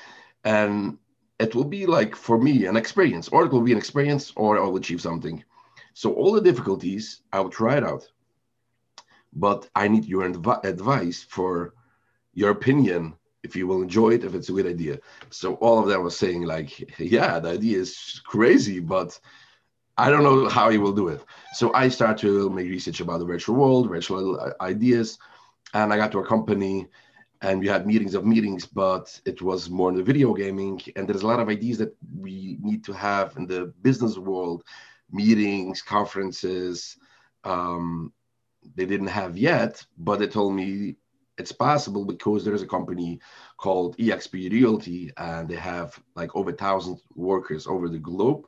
and 0.43 0.97
it 1.39 1.55
will 1.55 1.65
be 1.65 1.85
like 1.85 2.15
for 2.15 2.37
me 2.37 2.65
an 2.65 2.77
experience, 2.77 3.27
or 3.29 3.45
it 3.45 3.51
will 3.51 3.61
be 3.61 3.71
an 3.71 3.77
experience, 3.77 4.31
or 4.35 4.59
I'll 4.59 4.75
achieve 4.75 5.01
something. 5.01 5.43
So 5.93 6.13
all 6.13 6.33
the 6.33 6.41
difficulties, 6.41 7.21
I 7.31 7.39
will 7.39 7.49
try 7.49 7.77
it 7.77 7.83
out. 7.83 8.07
But 9.33 9.69
I 9.75 9.87
need 9.87 10.05
your 10.05 10.25
adv- 10.25 10.63
advice 10.63 11.23
for 11.23 11.73
your 12.33 12.51
opinion 12.51 13.15
if 13.43 13.55
you 13.55 13.67
will 13.67 13.81
enjoy 13.81 14.09
it, 14.09 14.23
if 14.23 14.33
it's 14.33 14.49
a 14.49 14.53
good 14.53 14.65
idea. 14.65 14.99
So 15.29 15.53
all 15.55 15.79
of 15.79 15.87
them 15.87 16.03
was 16.03 16.17
saying 16.17 16.43
like, 16.43 16.99
yeah, 16.99 17.39
the 17.39 17.51
idea 17.51 17.79
is 17.79 18.21
crazy, 18.25 18.79
but 18.79 19.17
I 19.97 20.09
don't 20.09 20.23
know 20.23 20.49
how 20.49 20.69
you 20.69 20.81
will 20.81 20.91
do 20.93 21.07
it. 21.07 21.23
So 21.53 21.73
I 21.73 21.87
started 21.87 22.19
to 22.21 22.49
make 22.49 22.67
research 22.69 22.99
about 22.99 23.19
the 23.19 23.25
virtual 23.25 23.55
world, 23.55 23.89
virtual 23.89 24.39
uh, 24.39 24.51
ideas, 24.61 25.17
and 25.73 25.93
I 25.93 25.97
got 25.97 26.11
to 26.11 26.19
a 26.19 26.25
company 26.25 26.87
and 27.41 27.59
we 27.59 27.67
had 27.67 27.85
meetings 27.85 28.15
of 28.15 28.25
meetings, 28.25 28.65
but 28.65 29.19
it 29.25 29.41
was 29.41 29.69
more 29.69 29.89
in 29.89 29.95
the 29.95 30.03
video 30.03 30.33
gaming. 30.33 30.81
And 30.95 31.07
there's 31.07 31.21
a 31.21 31.27
lot 31.27 31.39
of 31.39 31.49
ideas 31.49 31.77
that 31.77 31.95
we 32.17 32.57
need 32.61 32.83
to 32.85 32.93
have 32.93 33.37
in 33.37 33.45
the 33.45 33.73
business 33.81 34.17
world, 34.17 34.63
meetings, 35.11 35.81
conferences. 35.81 36.97
Um, 37.43 38.11
they 38.75 38.85
didn't 38.85 39.07
have 39.07 39.37
yet, 39.37 39.85
but 39.97 40.19
they 40.19 40.27
told 40.27 40.55
me 40.55 40.95
it's 41.37 41.51
possible 41.51 42.05
because 42.05 42.43
there 42.43 42.55
is 42.55 42.63
a 42.63 42.67
company 42.67 43.19
called 43.57 43.97
EXP 43.97 44.51
Realty, 44.51 45.11
and 45.17 45.47
they 45.47 45.57
have 45.57 45.99
like 46.15 46.35
over 46.35 46.49
a 46.49 46.53
thousand 46.53 46.99
workers 47.15 47.67
over 47.67 47.89
the 47.89 47.99
globe 47.99 48.47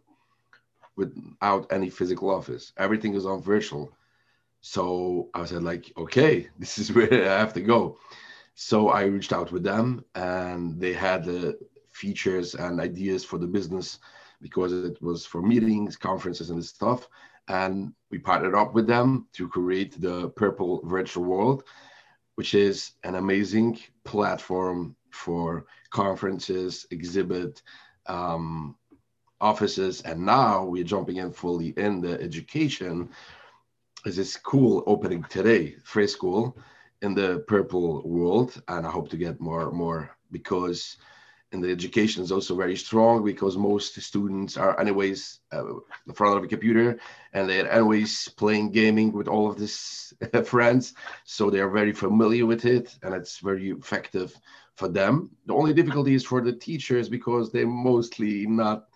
without 0.97 1.71
any 1.71 1.89
physical 1.89 2.29
office. 2.29 2.73
Everything 2.77 3.13
is 3.13 3.25
on 3.25 3.41
virtual. 3.41 3.93
So 4.61 5.29
I 5.33 5.45
said, 5.45 5.63
like, 5.63 5.93
okay, 5.97 6.49
this 6.59 6.77
is 6.77 6.91
where 6.91 7.31
I 7.31 7.39
have 7.39 7.53
to 7.53 7.61
go. 7.61 7.97
So 8.55 8.89
I 8.89 9.03
reached 9.03 9.31
out 9.31 9.51
with 9.51 9.63
them, 9.63 10.03
and 10.15 10.81
they 10.81 10.91
had 10.91 11.23
the 11.23 11.57
features 11.91 12.55
and 12.55 12.81
ideas 12.81 13.23
for 13.23 13.37
the 13.37 13.47
business 13.47 13.99
because 14.41 14.71
it 14.71 15.01
was 15.01 15.25
for 15.25 15.41
meetings, 15.41 15.95
conferences, 15.95 16.49
and 16.49 16.63
stuff. 16.63 17.07
And 17.47 17.93
we 18.11 18.17
partnered 18.17 18.55
up 18.55 18.73
with 18.73 18.87
them 18.87 19.27
to 19.33 19.47
create 19.47 19.99
the 20.01 20.29
Purple 20.29 20.81
Virtual 20.83 21.23
World, 21.23 21.63
which 22.35 22.53
is 22.53 22.91
an 23.03 23.15
amazing 23.15 23.79
platform 24.03 24.95
for 25.11 25.65
conferences, 25.91 26.85
exhibit, 26.91 27.61
um, 28.07 28.75
offices, 29.41 30.01
and 30.01 30.25
now 30.25 30.63
we're 30.63 30.83
jumping 30.83 31.17
in 31.17 31.31
fully 31.31 31.69
in 31.77 32.01
the 32.01 32.19
education. 32.21 33.09
Is 34.05 34.15
this 34.15 34.33
school 34.33 34.83
opening 34.87 35.23
today, 35.23 35.75
Free 35.83 36.07
School? 36.07 36.57
in 37.01 37.13
the 37.13 37.43
purple 37.47 38.01
world, 38.03 38.61
and 38.67 38.85
I 38.85 38.89
hope 38.89 39.09
to 39.09 39.17
get 39.17 39.39
more 39.39 39.71
more 39.71 40.15
because 40.31 40.97
in 41.53 41.61
the 41.61 41.71
education 41.71 42.21
is 42.23 42.31
also 42.31 42.55
very 42.55 42.75
strong 42.75 43.23
because 43.23 43.55
most 43.55 43.95
students 44.01 44.57
are 44.57 44.77
anyways 44.79 45.39
uh, 45.53 45.63
in 46.05 46.13
front 46.13 46.37
of 46.37 46.43
a 46.43 46.47
computer 46.47 46.99
and 47.31 47.49
they're 47.49 47.71
anyways 47.71 48.27
playing 48.35 48.69
gaming 48.71 49.13
with 49.13 49.29
all 49.29 49.49
of 49.49 49.57
these 49.57 50.13
friends 50.43 50.93
so 51.23 51.49
they 51.49 51.61
are 51.61 51.69
very 51.69 51.93
familiar 51.93 52.45
with 52.45 52.65
it 52.65 52.97
and 53.01 53.15
it's 53.15 53.39
very 53.39 53.69
effective 53.69 54.37
for 54.75 54.89
them 54.89 55.29
the 55.45 55.53
only 55.53 55.73
difficulty 55.73 56.13
is 56.13 56.25
for 56.25 56.41
the 56.41 56.51
teachers 56.51 57.07
because 57.07 57.49
they're 57.49 57.65
mostly 57.65 58.45
not 58.45 58.87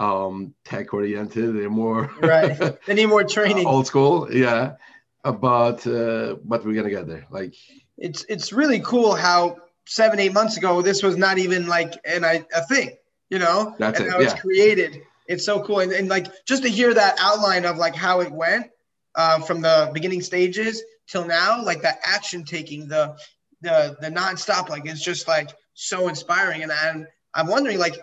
um, 0.00 0.54
tech 0.64 0.92
oriented. 0.94 1.54
They're 1.54 1.70
more 1.70 2.10
right. 2.20 2.58
They 2.86 2.94
need 2.94 3.06
more 3.06 3.22
training. 3.22 3.66
old 3.66 3.86
school, 3.86 4.32
yeah. 4.32 4.76
Uh, 5.22 5.32
but 5.32 5.86
uh, 5.86 6.36
but 6.42 6.64
we're 6.64 6.74
gonna 6.74 6.90
get 6.90 7.06
there. 7.06 7.26
Like 7.30 7.54
it's 7.98 8.24
it's 8.28 8.52
really 8.52 8.80
cool 8.80 9.14
how 9.14 9.58
seven 9.86 10.18
eight 10.18 10.32
months 10.32 10.56
ago 10.56 10.80
this 10.80 11.02
was 11.02 11.16
not 11.16 11.38
even 11.38 11.66
like 11.66 11.94
an 12.04 12.24
a 12.24 12.66
thing, 12.66 12.96
you 13.28 13.38
know. 13.38 13.76
That's 13.78 14.00
and 14.00 14.08
it. 14.08 14.10
How 14.10 14.20
yeah. 14.20 14.30
it's 14.30 14.40
created. 14.40 15.02
It's 15.28 15.44
so 15.44 15.62
cool, 15.62 15.80
and, 15.80 15.92
and 15.92 16.08
like 16.08 16.26
just 16.46 16.62
to 16.62 16.70
hear 16.70 16.94
that 16.94 17.16
outline 17.20 17.66
of 17.66 17.76
like 17.76 17.94
how 17.94 18.20
it 18.20 18.32
went 18.32 18.70
uh, 19.14 19.40
from 19.40 19.60
the 19.60 19.90
beginning 19.92 20.22
stages 20.22 20.82
till 21.06 21.26
now, 21.26 21.62
like 21.62 21.82
that 21.82 22.00
action 22.04 22.44
taking, 22.44 22.88
the 22.88 23.16
the 23.60 23.96
the 24.00 24.08
nonstop, 24.08 24.70
like 24.70 24.86
it's 24.86 25.04
just 25.04 25.28
like 25.28 25.50
so 25.74 26.08
inspiring. 26.08 26.62
And 26.62 26.72
I'm 26.72 27.06
I'm 27.34 27.46
wondering 27.46 27.78
like 27.78 27.96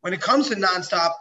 when 0.00 0.12
it 0.12 0.20
comes 0.20 0.48
to 0.48 0.56
nonstop, 0.56 1.12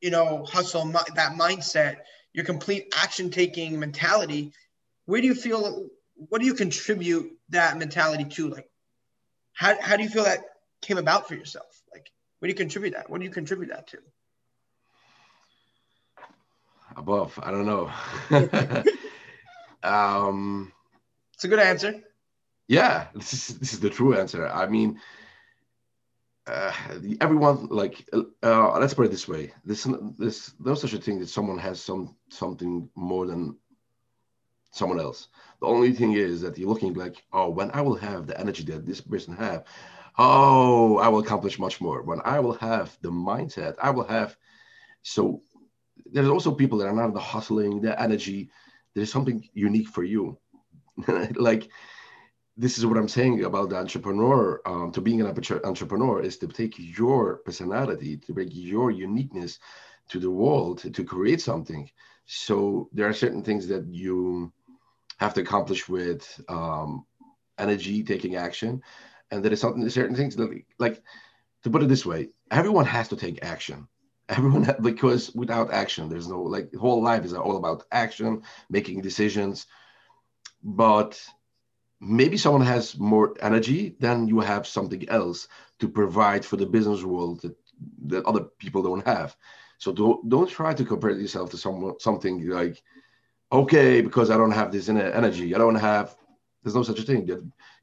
you 0.00 0.10
know, 0.10 0.44
hustle, 0.44 0.86
that 0.86 1.32
mindset, 1.38 1.98
your 2.32 2.44
complete 2.44 2.92
action 2.96 3.30
taking 3.30 3.78
mentality, 3.78 4.52
where 5.06 5.20
do 5.20 5.26
you 5.26 5.34
feel? 5.34 5.88
What 6.14 6.40
do 6.40 6.46
you 6.46 6.54
contribute 6.54 7.32
that 7.50 7.78
mentality 7.78 8.24
to? 8.24 8.48
Like, 8.48 8.68
how 9.52 9.80
how 9.80 9.96
do 9.96 10.02
you 10.02 10.08
feel 10.08 10.24
that 10.24 10.40
came 10.82 10.98
about 10.98 11.28
for 11.28 11.34
yourself? 11.34 11.82
Like, 11.92 12.10
what 12.38 12.46
do 12.46 12.50
you 12.50 12.56
contribute 12.56 12.94
that? 12.94 13.10
What 13.10 13.18
do 13.18 13.24
you 13.24 13.30
contribute 13.30 13.70
that 13.70 13.88
to? 13.88 13.98
Above, 16.96 17.38
I 17.42 17.50
don't 17.50 17.66
know. 17.66 17.90
um, 19.82 20.72
it's 21.34 21.44
a 21.44 21.48
good 21.48 21.58
answer. 21.58 22.02
Yeah, 22.68 23.06
this 23.14 23.32
is 23.32 23.58
this 23.58 23.72
is 23.72 23.80
the 23.80 23.90
true 23.90 24.16
answer. 24.16 24.46
I 24.48 24.66
mean, 24.66 25.00
uh, 26.50 26.72
everyone 27.20 27.68
like 27.68 28.08
uh, 28.42 28.78
let's 28.78 28.94
put 28.94 29.06
it 29.06 29.10
this 29.10 29.28
way: 29.28 29.52
this 29.64 29.88
this 30.18 30.54
there's 30.60 30.80
such 30.80 30.92
a 30.94 30.98
thing 30.98 31.18
that 31.20 31.28
someone 31.28 31.58
has 31.58 31.80
some 31.80 32.16
something 32.28 32.88
more 32.94 33.26
than 33.26 33.56
someone 34.72 35.00
else. 35.00 35.28
The 35.60 35.66
only 35.66 35.92
thing 35.92 36.12
is 36.12 36.40
that 36.40 36.58
you're 36.58 36.68
looking 36.68 36.94
like, 36.94 37.22
oh, 37.32 37.50
when 37.50 37.70
I 37.72 37.80
will 37.82 37.96
have 37.96 38.26
the 38.26 38.38
energy 38.38 38.64
that 38.64 38.86
this 38.86 39.00
person 39.00 39.36
have, 39.36 39.64
oh, 40.18 40.98
I 40.98 41.08
will 41.08 41.20
accomplish 41.20 41.58
much 41.58 41.80
more. 41.80 42.02
When 42.02 42.20
I 42.24 42.40
will 42.40 42.54
have 42.54 42.96
the 43.02 43.10
mindset, 43.10 43.74
I 43.82 43.90
will 43.90 44.04
have. 44.04 44.36
So 45.02 45.42
there's 46.12 46.28
also 46.28 46.54
people 46.54 46.78
that 46.78 46.88
are 46.88 46.94
not 46.94 47.14
the 47.14 47.20
hustling, 47.20 47.80
the 47.80 48.00
energy. 48.00 48.50
There's 48.94 49.12
something 49.12 49.48
unique 49.52 49.88
for 49.88 50.02
you. 50.02 50.38
like 51.36 51.68
this 52.60 52.76
is 52.76 52.84
what 52.84 52.98
I'm 52.98 53.08
saying 53.08 53.44
about 53.44 53.70
the 53.70 53.76
entrepreneur. 53.76 54.60
Um, 54.66 54.92
to 54.92 55.00
being 55.00 55.20
an 55.22 55.26
entrepreneur 55.64 56.20
is 56.20 56.36
to 56.38 56.46
take 56.46 56.74
your 56.76 57.36
personality, 57.38 58.18
to 58.18 58.34
bring 58.34 58.50
your 58.50 58.90
uniqueness 58.90 59.58
to 60.10 60.18
the 60.18 60.30
world, 60.30 60.78
to, 60.80 60.90
to 60.90 61.04
create 61.04 61.40
something. 61.40 61.90
So 62.26 62.90
there 62.92 63.08
are 63.08 63.14
certain 63.14 63.42
things 63.42 63.66
that 63.68 63.86
you 63.86 64.52
have 65.18 65.32
to 65.34 65.40
accomplish 65.40 65.88
with 65.88 66.22
um, 66.48 67.06
energy, 67.58 68.02
taking 68.02 68.36
action, 68.36 68.82
and 69.30 69.42
there 69.42 69.52
is 69.52 69.60
something 69.60 69.88
certain 69.88 70.16
things 70.16 70.36
that 70.36 70.50
like 70.78 71.02
to 71.62 71.70
put 71.70 71.82
it 71.82 71.88
this 71.88 72.06
way, 72.06 72.28
everyone 72.50 72.86
has 72.86 73.08
to 73.08 73.16
take 73.16 73.44
action 73.44 73.88
everyone 74.30 74.76
because 74.80 75.32
without 75.34 75.72
action 75.72 76.08
there's 76.08 76.28
no 76.28 76.40
like 76.40 76.72
whole 76.74 77.02
life 77.02 77.24
is 77.24 77.34
all 77.34 77.56
about 77.56 77.82
action 77.90 78.42
making 78.68 79.00
decisions 79.00 79.66
but 80.62 81.20
maybe 82.00 82.36
someone 82.36 82.62
has 82.62 82.98
more 82.98 83.34
energy 83.40 83.94
then 84.00 84.26
you 84.26 84.40
have 84.40 84.66
something 84.66 85.08
else 85.08 85.48
to 85.78 85.88
provide 85.88 86.44
for 86.44 86.56
the 86.56 86.66
business 86.66 87.02
world 87.02 87.42
that, 87.42 87.54
that 88.06 88.24
other 88.24 88.44
people 88.58 88.82
don't 88.82 89.06
have. 89.06 89.36
So 89.78 89.92
don't, 89.92 90.28
don't 90.28 90.48
try 90.48 90.74
to 90.74 90.84
compare 90.84 91.10
yourself 91.10 91.50
to 91.50 91.58
someone 91.58 91.98
something 92.00 92.46
like 92.48 92.82
okay 93.52 94.00
because 94.00 94.30
i 94.30 94.36
don't 94.36 94.52
have 94.52 94.70
this 94.70 94.88
energy. 94.88 95.54
I 95.54 95.58
don't 95.58 95.76
have 95.76 96.16
there's 96.62 96.74
no 96.74 96.82
such 96.82 97.00
a 97.00 97.02
thing. 97.02 97.28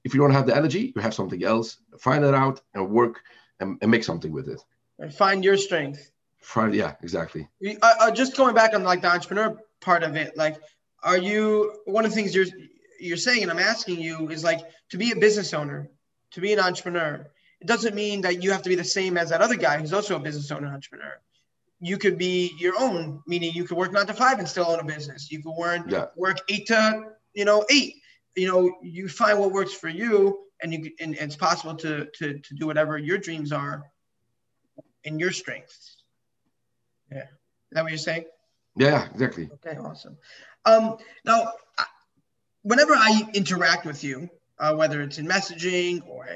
If 0.04 0.14
you 0.14 0.20
don't 0.20 0.32
have 0.32 0.46
the 0.48 0.56
energy 0.56 0.94
you 0.96 1.02
have 1.02 1.14
something 1.14 1.44
else. 1.44 1.78
Find 2.00 2.24
it 2.24 2.34
out 2.34 2.62
and 2.74 2.90
work 2.90 3.22
and, 3.60 3.78
and 3.82 3.92
make 3.92 4.04
something 4.04 4.32
with 4.32 4.48
it. 4.48 4.62
And 5.00 5.14
find 5.14 5.44
your 5.44 5.58
strength. 5.58 6.12
Find 6.42 6.74
yeah, 6.74 6.94
exactly. 7.02 7.48
Uh, 7.66 7.94
uh, 8.00 8.12
just 8.12 8.38
going 8.38 8.56
back 8.56 8.74
on 8.74 8.84
like 8.84 9.02
the 9.02 9.12
entrepreneur 9.12 9.58
part 9.82 10.04
of 10.04 10.16
it, 10.16 10.38
like, 10.38 10.58
are 11.04 11.18
you 11.18 11.74
one 11.86 12.06
of 12.06 12.12
the 12.12 12.16
things 12.16 12.34
you're 12.34 12.46
you're 13.00 13.18
saying, 13.18 13.44
and 13.44 13.52
I'm 13.52 13.60
asking 13.60 14.00
you 14.00 14.30
is 14.30 14.44
like 14.44 14.62
to 14.90 14.98
be 14.98 15.12
a 15.12 15.16
business 15.16 15.54
owner, 15.54 15.90
to 16.32 16.42
be 16.42 16.54
an 16.54 16.60
entrepreneur. 16.60 17.28
It 17.60 17.68
doesn't 17.68 17.96
mean 17.96 18.22
that 18.22 18.44
you 18.44 18.52
have 18.52 18.62
to 18.64 18.70
be 18.70 18.76
the 18.76 18.84
same 18.84 19.18
as 19.18 19.30
that 19.30 19.42
other 19.42 19.56
guy 19.56 19.80
who's 19.80 19.94
also 19.94 20.16
a 20.16 20.20
business 20.20 20.52
owner 20.52 20.68
entrepreneur. 20.68 21.20
You 21.80 21.98
could 21.98 22.18
be 22.18 22.54
your 22.60 22.74
own, 22.80 23.22
meaning 23.28 23.54
you 23.54 23.64
could 23.64 23.78
work 23.78 23.92
nine 23.92 24.08
to 24.08 24.14
five 24.14 24.40
and 24.40 24.48
still 24.48 24.68
own 24.68 24.80
a 24.80 24.84
business. 24.84 25.32
You 25.32 25.42
could 25.42 25.54
work 25.54 25.82
yeah. 25.90 26.06
work 26.16 26.38
eight 26.50 26.68
to 26.68 27.04
you 27.34 27.46
know 27.46 27.66
eight. 27.70 27.96
You 28.36 28.48
know, 28.48 28.72
you 28.84 29.08
find 29.10 29.40
what 29.40 29.52
works 29.52 29.74
for 29.74 29.90
you, 29.90 30.40
and 30.62 30.74
you 30.74 30.92
and 31.00 31.16
it's 31.16 31.36
possible 31.36 31.76
to 31.76 32.08
to 32.16 32.40
to 32.40 32.56
do 32.56 32.68
whatever 32.68 32.98
your 32.98 33.18
dreams 33.18 33.52
are 33.52 33.84
and 35.06 35.20
your 35.20 35.32
strengths. 35.32 35.98
Yeah. 37.12 37.24
Is 37.24 37.28
that 37.72 37.84
what 37.84 37.92
you're 37.92 37.98
saying? 37.98 38.26
Yeah, 38.76 39.08
exactly. 39.12 39.50
Okay, 39.54 39.78
awesome. 39.78 40.18
Um, 40.66 40.98
now, 41.26 41.52
whenever 42.68 42.94
I 42.94 43.30
interact 43.34 43.86
with 43.86 44.04
you, 44.04 44.30
uh, 44.60 44.76
whether 44.76 45.02
it's 45.02 45.18
in 45.18 45.28
messaging 45.28 46.06
or 46.08 46.28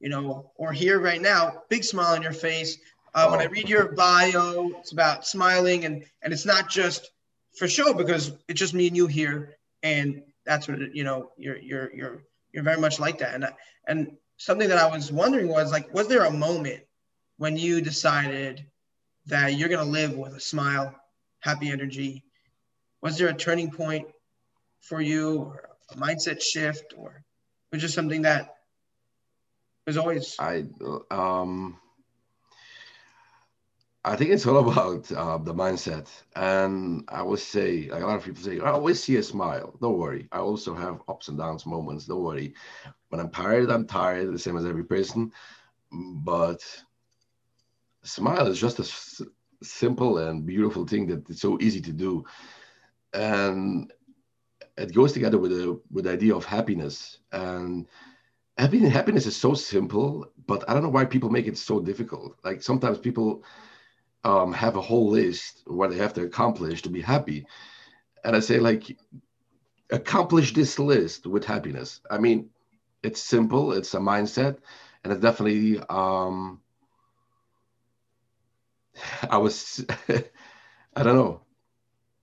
you 0.00 0.08
know, 0.08 0.50
or 0.56 0.72
here 0.72 1.00
right 1.00 1.22
now, 1.22 1.62
big 1.70 1.84
smile 1.84 2.14
on 2.14 2.22
your 2.22 2.32
face. 2.32 2.78
Uh. 3.14 3.28
When 3.28 3.40
I 3.40 3.44
read 3.44 3.68
your 3.68 3.92
bio, 3.92 4.70
it's 4.78 4.92
about 4.92 5.26
smiling, 5.26 5.84
and 5.84 6.04
and 6.22 6.32
it's 6.32 6.44
not 6.44 6.68
just 6.68 7.12
for 7.56 7.68
show 7.68 7.94
because 7.94 8.32
it's 8.48 8.60
just 8.60 8.74
me 8.74 8.88
and 8.88 8.96
you 8.96 9.06
here, 9.06 9.56
and 9.82 10.22
that's 10.44 10.68
what 10.68 10.94
you 10.94 11.04
know. 11.04 11.30
You're 11.38 11.58
you're 11.58 11.94
you're 11.94 12.22
you're 12.52 12.64
very 12.64 12.80
much 12.80 12.98
like 12.98 13.18
that, 13.18 13.34
and 13.34 13.46
and 13.86 14.16
something 14.38 14.68
that 14.68 14.78
I 14.78 14.90
was 14.90 15.12
wondering 15.12 15.48
was 15.48 15.70
like, 15.70 15.92
was 15.94 16.08
there 16.08 16.24
a 16.24 16.30
moment 16.30 16.82
when 17.38 17.56
you 17.56 17.80
decided 17.80 18.66
that 19.26 19.54
you're 19.54 19.68
to 19.68 19.82
live 19.82 20.14
with 20.14 20.34
a 20.34 20.40
smile, 20.40 20.94
happy 21.40 21.70
energy? 21.70 22.24
Was 23.02 23.16
there 23.16 23.28
a 23.28 23.34
turning 23.34 23.70
point 23.70 24.08
for 24.80 25.00
you 25.00 25.38
or 25.38 25.75
a 25.92 25.94
mindset 25.96 26.42
shift 26.42 26.94
or 26.96 27.22
was 27.72 27.82
just 27.82 27.94
something 27.94 28.22
that 28.22 28.54
was 29.86 29.96
always 29.96 30.36
I 30.38 30.64
um 31.10 31.78
I 34.04 34.16
think 34.16 34.30
it's 34.30 34.46
all 34.46 34.68
about 34.70 35.10
uh, 35.12 35.38
the 35.38 35.54
mindset. 35.54 36.08
And 36.36 37.04
I 37.08 37.22
would 37.22 37.40
say, 37.40 37.88
like 37.90 38.02
a 38.02 38.06
lot 38.06 38.16
of 38.16 38.24
people 38.24 38.42
say, 38.42 38.60
I 38.60 38.70
always 38.70 39.02
see 39.02 39.16
a 39.16 39.22
smile. 39.22 39.76
Don't 39.80 39.98
worry. 39.98 40.28
I 40.32 40.38
also 40.38 40.74
have 40.74 41.02
ups 41.08 41.28
and 41.28 41.38
downs 41.38 41.66
moments. 41.66 42.06
Don't 42.06 42.22
worry. 42.22 42.54
When 43.08 43.20
I'm 43.20 43.30
tired, 43.30 43.70
I'm 43.70 43.86
tired, 43.86 44.32
the 44.32 44.38
same 44.38 44.56
as 44.56 44.66
every 44.66 44.84
person. 44.84 45.32
But 45.92 46.62
smile 48.04 48.46
is 48.46 48.60
just 48.60 48.78
a 48.78 48.82
s- 48.82 49.22
simple 49.62 50.18
and 50.18 50.46
beautiful 50.46 50.86
thing 50.86 51.06
that 51.08 51.28
it's 51.28 51.40
so 51.40 51.58
easy 51.60 51.80
to 51.80 51.92
do 51.92 52.24
and 53.12 53.92
it 54.78 54.94
goes 54.94 55.12
together 55.12 55.38
with 55.38 55.52
the 55.52 55.80
with 55.90 56.04
the 56.04 56.12
idea 56.12 56.34
of 56.34 56.44
happiness. 56.44 57.18
And 57.32 57.86
happiness, 58.58 58.92
happiness 58.92 59.26
is 59.26 59.36
so 59.36 59.54
simple 59.54 60.26
but 60.46 60.64
i 60.68 60.72
don't 60.74 60.82
know 60.82 60.88
why 60.88 61.04
people 61.04 61.30
make 61.30 61.46
it 61.46 61.58
so 61.58 61.80
difficult. 61.80 62.36
Like 62.44 62.62
sometimes 62.62 62.98
people 62.98 63.44
um, 64.24 64.52
have 64.52 64.76
a 64.76 64.80
whole 64.80 65.10
list 65.10 65.62
what 65.66 65.90
they 65.90 65.98
have 65.98 66.14
to 66.14 66.24
accomplish 66.24 66.82
to 66.82 66.90
be 66.90 67.00
happy. 67.02 67.46
And 68.24 68.36
i 68.36 68.40
say 68.40 68.58
like 68.60 68.96
accomplish 69.90 70.54
this 70.54 70.78
list 70.78 71.26
with 71.26 71.44
happiness. 71.44 72.00
I 72.10 72.18
mean 72.18 72.50
it's 73.02 73.22
simple 73.22 73.72
it's 73.72 73.94
a 73.94 73.98
mindset 73.98 74.58
and 75.04 75.12
it's 75.12 75.22
definitely 75.22 75.80
um, 75.90 76.60
I 79.30 79.38
was, 79.38 79.84
I 80.96 81.02
don't 81.02 81.16
know. 81.16 81.45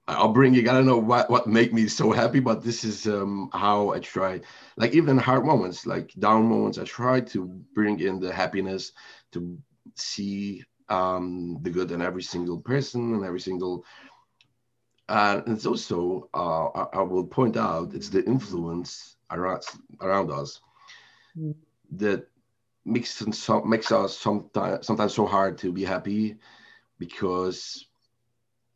I'll 0.08 0.34
bring 0.34 0.54
you. 0.54 0.62
I 0.62 0.74
don't 0.74 0.86
know 0.86 0.98
what 0.98 1.30
what 1.30 1.48
make 1.48 1.72
me 1.72 1.88
so 1.88 2.12
happy, 2.12 2.40
but 2.42 2.64
this 2.64 2.84
is 2.84 3.08
um, 3.08 3.50
how 3.54 3.92
I 3.92 4.00
try. 4.00 4.42
Like 4.76 4.94
even 4.94 5.18
hard 5.18 5.46
moments, 5.46 5.86
like 5.86 6.14
down 6.20 6.48
moments, 6.48 6.78
I 6.78 6.84
try 6.84 7.22
to 7.22 7.46
bring 7.74 8.00
in 8.02 8.20
the 8.20 8.34
happiness 8.34 8.92
to 9.32 9.58
see 9.96 10.64
um, 10.90 11.60
the 11.62 11.70
good 11.70 11.92
in 11.92 12.02
every 12.02 12.24
single 12.24 12.60
person 12.60 13.14
and 13.14 13.24
every 13.24 13.40
single. 13.40 13.86
Uh, 15.08 15.42
and 15.46 15.56
it's 15.56 15.66
also 15.66 16.30
uh, 16.34 16.68
I, 16.68 17.00
I, 17.00 17.02
will 17.02 17.26
point 17.26 17.58
out 17.58 17.94
it's 17.94 18.10
the 18.10 18.24
influence 18.26 19.18
around 19.32 19.64
around 20.00 20.32
us 20.32 20.62
mm. 21.38 21.54
that 21.92 22.28
makes 22.86 23.22
makes 23.66 23.92
us 23.92 24.18
sometimes 24.18 24.86
sometimes 24.86 25.14
so 25.14 25.26
hard 25.26 25.58
to 25.58 25.74
be 25.74 25.84
happy 25.84 26.38
because 27.00 27.86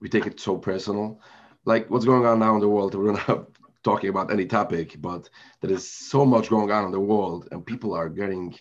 we 0.01 0.09
take 0.09 0.25
it 0.25 0.39
so 0.39 0.57
personal. 0.57 1.21
Like 1.65 1.89
what's 1.89 2.05
going 2.05 2.25
on 2.25 2.39
now 2.39 2.55
in 2.55 2.61
the 2.61 2.69
world, 2.69 2.95
we're 3.03 3.13
not 3.13 3.47
talking 3.83 4.09
about 4.09 4.31
any 4.31 4.45
topic, 4.45 4.95
but 4.99 5.29
there 5.61 5.71
is 5.71 5.89
so 5.89 6.25
much 6.25 6.49
going 6.49 6.71
on 6.71 6.85
in 6.85 6.91
the 6.91 6.99
world, 6.99 7.47
and 7.51 7.65
people 7.65 7.93
are 7.93 8.09
getting 8.09 8.55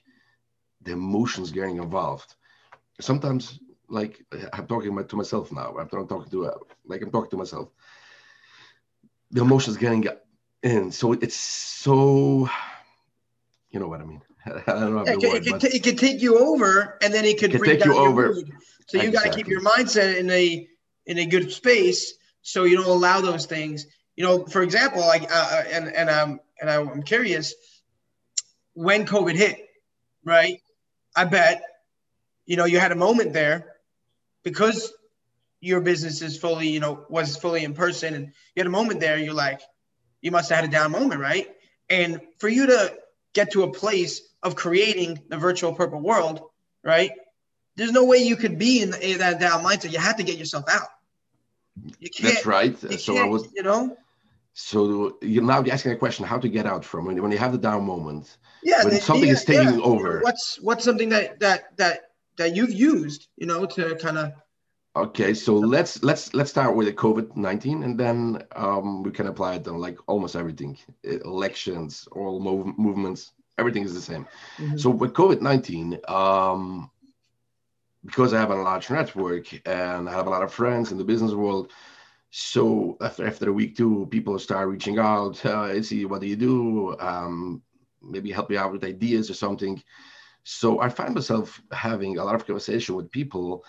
the 0.83 0.93
emotions 0.93 1.51
getting 1.51 1.79
involved. 1.79 2.35
Sometimes 3.01 3.59
like 3.89 4.25
I'm 4.53 4.67
talking 4.67 4.97
to 4.97 5.17
myself 5.17 5.53
now. 5.53 5.77
I'm 5.79 5.89
talking 5.89 6.31
to 6.31 6.47
uh, 6.47 6.59
like 6.87 7.03
I'm 7.03 7.11
talking 7.11 7.31
to 7.31 7.37
myself. 7.37 7.69
The 9.31 9.43
emotions 9.43 9.77
getting 9.77 10.07
in, 10.63 10.93
so 10.93 11.13
it's 11.13 11.37
so, 11.37 12.49
you 13.71 13.81
know 13.81 13.89
what 13.89 14.01
I 14.01 14.05
mean. 14.05 14.23
I 14.47 14.61
don't 14.67 14.95
know. 14.95 15.05
It, 15.05 15.19
word, 15.19 15.47
it, 15.47 15.61
can, 15.61 15.71
it, 15.73 15.83
can, 15.83 15.97
take 15.97 16.23
you 16.23 16.39
over, 16.39 16.99
and 17.03 17.13
then 17.13 17.25
it 17.25 17.39
could, 17.39 17.53
take 17.63 17.85
you 17.85 17.97
over. 17.97 18.35
So 18.89 18.99
you 18.99 19.09
exactly. 19.09 19.11
got 19.13 19.25
to 19.25 19.31
keep 19.31 19.49
your 19.49 19.63
mindset 19.63 20.17
in 20.17 20.31
a 20.31 20.69
in 21.07 21.19
a 21.19 21.27
good 21.27 21.53
space, 21.53 22.15
so 22.43 22.65
you 22.65 22.77
don't 22.77 22.87
allow 22.87 23.21
those 23.21 23.47
things. 23.47 23.87
You 24.17 24.25
know, 24.25 24.45
for 24.45 24.63
example, 24.63 25.01
like, 25.01 25.23
uh, 25.23 25.27
uh 25.35 25.65
and 25.71 25.89
and 25.89 26.11
um 26.11 26.41
and 26.61 26.71
I'm 26.71 27.03
curious, 27.03 27.55
when 28.75 29.07
COVID 29.07 29.35
hit, 29.35 29.69
right? 30.25 30.61
I 31.15 31.25
bet, 31.25 31.63
you 32.47 32.57
know, 32.57 32.65
you 32.65 32.79
had 32.79 32.93
a 32.93 32.97
moment 32.97 33.33
there 33.33 33.75
because 34.43 34.93
your 35.61 35.81
business 35.81 36.23
is 36.23 36.39
fully, 36.39 36.69
you 36.69 36.81
know, 36.81 37.05
was 37.09 37.37
fully 37.37 37.65
in 37.65 37.75
person, 37.75 38.15
and 38.15 38.27
you 38.55 38.61
had 38.61 38.67
a 38.67 38.71
moment 38.71 39.01
there. 39.01 39.19
You're 39.19 39.35
like, 39.35 39.61
you 40.21 40.31
must 40.31 40.51
have 40.51 40.61
had 40.61 40.69
a 40.69 40.73
down 40.73 40.93
moment, 40.93 41.21
right? 41.21 41.49
And 41.89 42.21
for 42.39 42.49
you 42.49 42.67
to 42.67 42.95
get 43.33 43.53
to 43.53 43.63
a 43.63 43.73
place 43.73 44.23
of 44.43 44.57
creating 44.57 45.23
the 45.29 45.37
virtual 45.37 45.75
purple 45.75 46.01
world, 46.01 46.41
right? 46.83 47.11
There's 47.77 47.93
no 47.93 48.05
way 48.05 48.19
you 48.19 48.37
could 48.37 48.59
be 48.59 48.81
in, 48.83 48.95
in 48.95 49.19
that 49.19 49.39
down 49.41 49.63
mindset. 49.63 49.93
You 49.93 49.99
have 49.99 50.17
to 50.17 50.23
get 50.23 50.39
yourself 50.39 50.65
out. 50.71 50.89
You 51.99 52.11
can't, 52.11 52.35
That's 52.35 52.47
right. 52.47 52.79
so 53.01 53.17
I 53.19 53.25
was, 53.25 53.49
you 53.55 53.63
know. 53.63 53.97
So 54.55 55.19
you're 55.21 55.45
now 55.45 55.63
asking 55.65 55.93
a 55.93 55.97
question: 55.97 56.25
how 56.25 56.39
to 56.39 56.49
get 56.49 56.67
out 56.67 56.85
from 56.85 57.05
when, 57.05 57.23
when 57.23 57.31
you 57.31 57.39
have 57.39 57.53
the 57.53 57.59
down 57.59 57.85
moment. 57.85 58.39
Yeah, 58.63 58.85
when 58.85 58.95
the, 58.95 59.01
something 59.01 59.27
yeah, 59.27 59.33
is 59.35 59.45
taking 59.45 59.79
yeah. 59.79 59.85
over. 59.85 60.21
What's 60.21 60.59
what's 60.61 60.85
something 60.85 61.11
that 61.11 61.41
that 61.41 61.77
that 61.77 62.11
that 62.39 62.57
you've 62.57 62.73
used, 62.73 63.29
you 63.37 63.47
know, 63.47 63.67
to 63.67 63.97
kind 63.97 64.19
of. 64.19 64.33
Okay, 64.97 65.35
so 65.35 65.57
let's 65.57 66.03
let's 66.03 66.33
let's 66.33 66.51
start 66.51 66.75
with 66.75 66.87
the 66.87 66.93
COVID 66.95 67.37
nineteen, 67.37 67.83
and 67.83 68.01
then 68.01 68.43
um, 68.53 69.03
we 69.03 69.11
can 69.11 69.27
apply 69.27 69.57
it 69.57 69.69
on 69.69 69.79
like 69.79 69.99
almost 70.07 70.35
everything, 70.35 70.79
elections, 71.05 72.09
all 72.13 72.41
mov- 72.41 72.79
movements, 72.79 73.33
everything 73.59 73.85
is 73.85 73.93
the 73.93 74.01
same. 74.01 74.27
Mm-hmm. 74.57 74.79
So 74.79 74.89
with 74.89 75.13
COVID 75.13 75.43
nineteen, 75.43 76.01
um, 76.09 76.91
because 78.07 78.33
I 78.33 78.39
have 78.39 78.51
a 78.51 78.55
large 78.55 78.89
network 78.89 79.47
and 79.67 80.09
I 80.09 80.13
have 80.13 80.27
a 80.27 80.31
lot 80.31 80.43
of 80.43 80.53
friends 80.53 80.93
in 80.93 80.99
the 80.99 81.05
business 81.05 81.33
world. 81.33 81.73
So 82.31 82.97
after 83.01 83.27
after 83.27 83.49
a 83.51 83.53
week 83.53 83.77
two, 83.77 84.07
people 84.11 84.39
start 84.39 84.69
reaching 84.69 84.99
out. 84.99 85.45
Uh, 85.45 85.83
see 85.83 86.05
what 86.05 86.21
do 86.21 86.27
you 86.27 86.37
do? 86.37 86.97
Um, 87.01 87.63
maybe 88.03 88.31
help 88.31 88.51
me 88.51 88.57
out 88.57 88.73
with 88.73 88.85
ideas 88.85 89.31
or 89.31 89.35
something. 89.35 89.83
So 90.45 90.81
I 90.81 90.89
find 90.89 91.15
myself 91.15 91.61
having 91.73 92.19
a 92.19 92.25
lot 92.25 92.35
of 92.37 92.47
conversation 92.47 92.95
with 92.95 93.11
people 93.11 93.65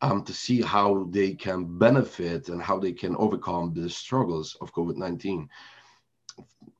um, 0.00 0.24
to 0.24 0.32
see 0.32 0.62
how 0.62 1.06
they 1.10 1.34
can 1.34 1.78
benefit 1.78 2.48
and 2.48 2.62
how 2.62 2.78
they 2.78 2.92
can 2.92 3.14
overcome 3.16 3.74
the 3.74 3.88
struggles 3.90 4.56
of 4.60 4.72
COVID 4.72 4.96
nineteen. 4.96 5.48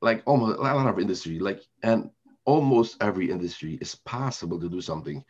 Like 0.01 0.23
almost 0.27 0.59
a 0.59 0.63
lot 0.63 0.87
of 0.87 0.99
industry, 0.99 1.39
like 1.39 1.61
and 1.83 2.11
almost 2.45 2.97
every 3.01 3.31
industry 3.31 3.79
is 3.81 3.95
possible 3.95 4.59
to 4.61 4.69
do 4.69 4.81
something 4.81 5.25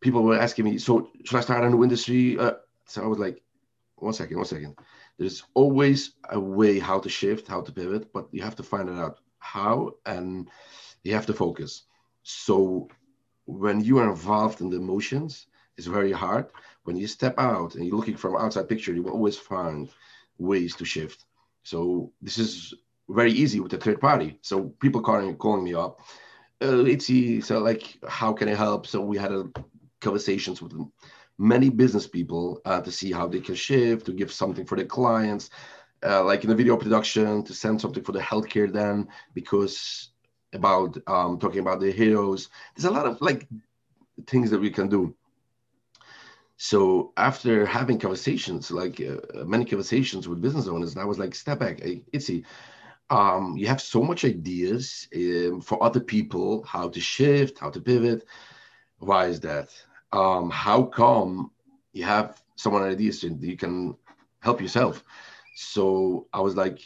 people 0.00 0.22
were 0.22 0.38
asking 0.38 0.64
me, 0.64 0.78
so 0.78 1.10
should 1.24 1.36
I 1.36 1.40
start 1.40 1.64
a 1.64 1.70
new 1.70 1.82
industry? 1.82 2.38
Uh, 2.38 2.52
so 2.86 3.02
I 3.02 3.06
was 3.06 3.18
like, 3.18 3.42
one 3.96 4.14
second, 4.14 4.36
one 4.36 4.46
second. 4.46 4.76
There's 5.18 5.42
always 5.54 6.12
a 6.30 6.40
way 6.40 6.78
how 6.78 6.98
to 7.00 7.08
shift, 7.08 7.46
how 7.46 7.60
to 7.60 7.72
pivot, 7.72 8.12
but 8.12 8.28
you 8.32 8.42
have 8.42 8.56
to 8.56 8.62
find 8.62 8.88
out 8.88 9.18
how 9.38 9.94
and 10.06 10.48
you 11.04 11.14
have 11.14 11.26
to 11.26 11.34
focus. 11.34 11.82
So 12.22 12.88
when 13.44 13.82
you 13.82 13.98
are 13.98 14.08
involved 14.08 14.60
in 14.60 14.70
the 14.70 14.76
emotions, 14.76 15.46
it's 15.76 15.86
very 15.86 16.12
hard. 16.12 16.46
When 16.84 16.96
you 16.96 17.06
step 17.06 17.38
out 17.38 17.74
and 17.74 17.84
you're 17.84 17.96
looking 17.96 18.16
from 18.16 18.36
outside 18.36 18.68
picture, 18.68 18.92
you 18.92 19.02
will 19.02 19.12
always 19.12 19.36
find 19.36 19.88
ways 20.38 20.74
to 20.76 20.84
shift. 20.84 21.24
So 21.62 22.12
this 22.22 22.38
is 22.38 22.74
very 23.08 23.32
easy 23.32 23.60
with 23.60 23.72
the 23.72 23.78
third 23.78 24.00
party. 24.00 24.38
So 24.42 24.70
people 24.80 25.02
calling 25.02 25.36
calling 25.36 25.64
me 25.64 25.74
up, 25.74 26.00
uh, 26.62 26.84
it's 26.84 27.06
so 27.46 27.58
like 27.58 27.98
how 28.08 28.32
can 28.32 28.48
I 28.48 28.54
help? 28.54 28.86
So 28.86 29.00
we 29.00 29.18
had 29.18 29.32
a 29.32 29.50
conversations 30.00 30.60
with 30.62 30.72
many 31.38 31.70
business 31.70 32.06
people 32.06 32.60
uh, 32.64 32.80
to 32.80 32.90
see 32.90 33.12
how 33.12 33.26
they 33.26 33.40
can 33.40 33.54
shift, 33.54 34.06
to 34.06 34.12
give 34.12 34.32
something 34.32 34.66
for 34.66 34.76
their 34.76 34.86
clients, 34.86 35.50
uh, 36.04 36.22
like 36.24 36.44
in 36.44 36.50
the 36.50 36.56
video 36.56 36.76
production, 36.76 37.42
to 37.44 37.54
send 37.54 37.80
something 37.80 38.02
for 38.02 38.12
the 38.12 38.20
healthcare 38.20 38.70
then, 38.72 39.08
because 39.34 40.10
about 40.52 40.96
um, 41.06 41.38
talking 41.38 41.60
about 41.60 41.80
the 41.80 41.92
heroes. 41.92 42.48
There's 42.74 42.84
a 42.84 42.90
lot 42.90 43.06
of 43.06 43.20
like 43.20 43.48
things 44.26 44.50
that 44.50 44.60
we 44.60 44.70
can 44.70 44.88
do. 44.88 45.14
So 46.56 47.12
after 47.16 47.64
having 47.64 47.98
conversations, 47.98 48.70
like 48.70 49.00
uh, 49.00 49.44
many 49.44 49.64
conversations 49.64 50.28
with 50.28 50.42
business 50.42 50.68
owners, 50.68 50.92
and 50.92 51.00
I 51.00 51.06
was 51.06 51.18
like, 51.18 51.34
step 51.34 51.60
back, 51.60 51.80
hey, 51.80 52.02
Itzi, 52.12 52.44
um, 53.08 53.56
you 53.56 53.66
have 53.66 53.80
so 53.80 54.02
much 54.02 54.24
ideas 54.24 55.08
um, 55.16 55.62
for 55.62 55.82
other 55.82 56.00
people, 56.00 56.62
how 56.64 56.88
to 56.90 57.00
shift, 57.00 57.58
how 57.58 57.70
to 57.70 57.80
pivot. 57.80 58.26
Why 58.98 59.26
is 59.26 59.40
that? 59.40 59.70
Um, 60.12 60.50
how 60.50 60.82
come 60.82 61.50
you 61.92 62.04
have 62.04 62.42
someone 62.56 62.82
ideas 62.82 63.20
that 63.20 63.40
you 63.40 63.56
can 63.56 63.96
help 64.40 64.60
yourself? 64.60 65.04
So 65.54 66.26
I 66.32 66.40
was 66.40 66.56
like, 66.56 66.80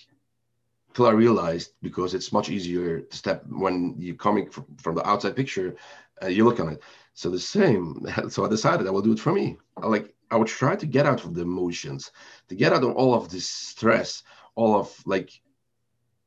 till 0.94 1.06
I 1.06 1.10
realized 1.10 1.72
because 1.82 2.14
it's 2.14 2.32
much 2.32 2.48
easier 2.48 3.00
to 3.00 3.16
step 3.16 3.44
when 3.48 3.94
you're 3.98 4.14
coming 4.14 4.48
from, 4.48 4.66
from 4.78 4.94
the 4.94 5.06
outside 5.06 5.36
picture, 5.36 5.76
uh, 6.22 6.28
you 6.28 6.44
look 6.44 6.60
on 6.60 6.70
it. 6.70 6.82
So 7.14 7.30
the 7.30 7.38
same. 7.38 8.06
So 8.30 8.44
I 8.44 8.48
decided 8.48 8.86
I 8.86 8.90
will 8.90 9.02
do 9.02 9.12
it 9.12 9.20
for 9.20 9.32
me. 9.32 9.56
I 9.82 9.86
like 9.86 10.14
I 10.30 10.36
would 10.36 10.48
try 10.48 10.74
to 10.76 10.86
get 10.86 11.06
out 11.06 11.24
of 11.24 11.34
the 11.34 11.42
emotions, 11.42 12.10
to 12.48 12.54
get 12.54 12.72
out 12.72 12.82
of 12.82 12.92
all 12.96 13.14
of 13.14 13.28
this 13.28 13.48
stress, 13.48 14.22
all 14.54 14.74
of 14.76 14.92
like 15.06 15.30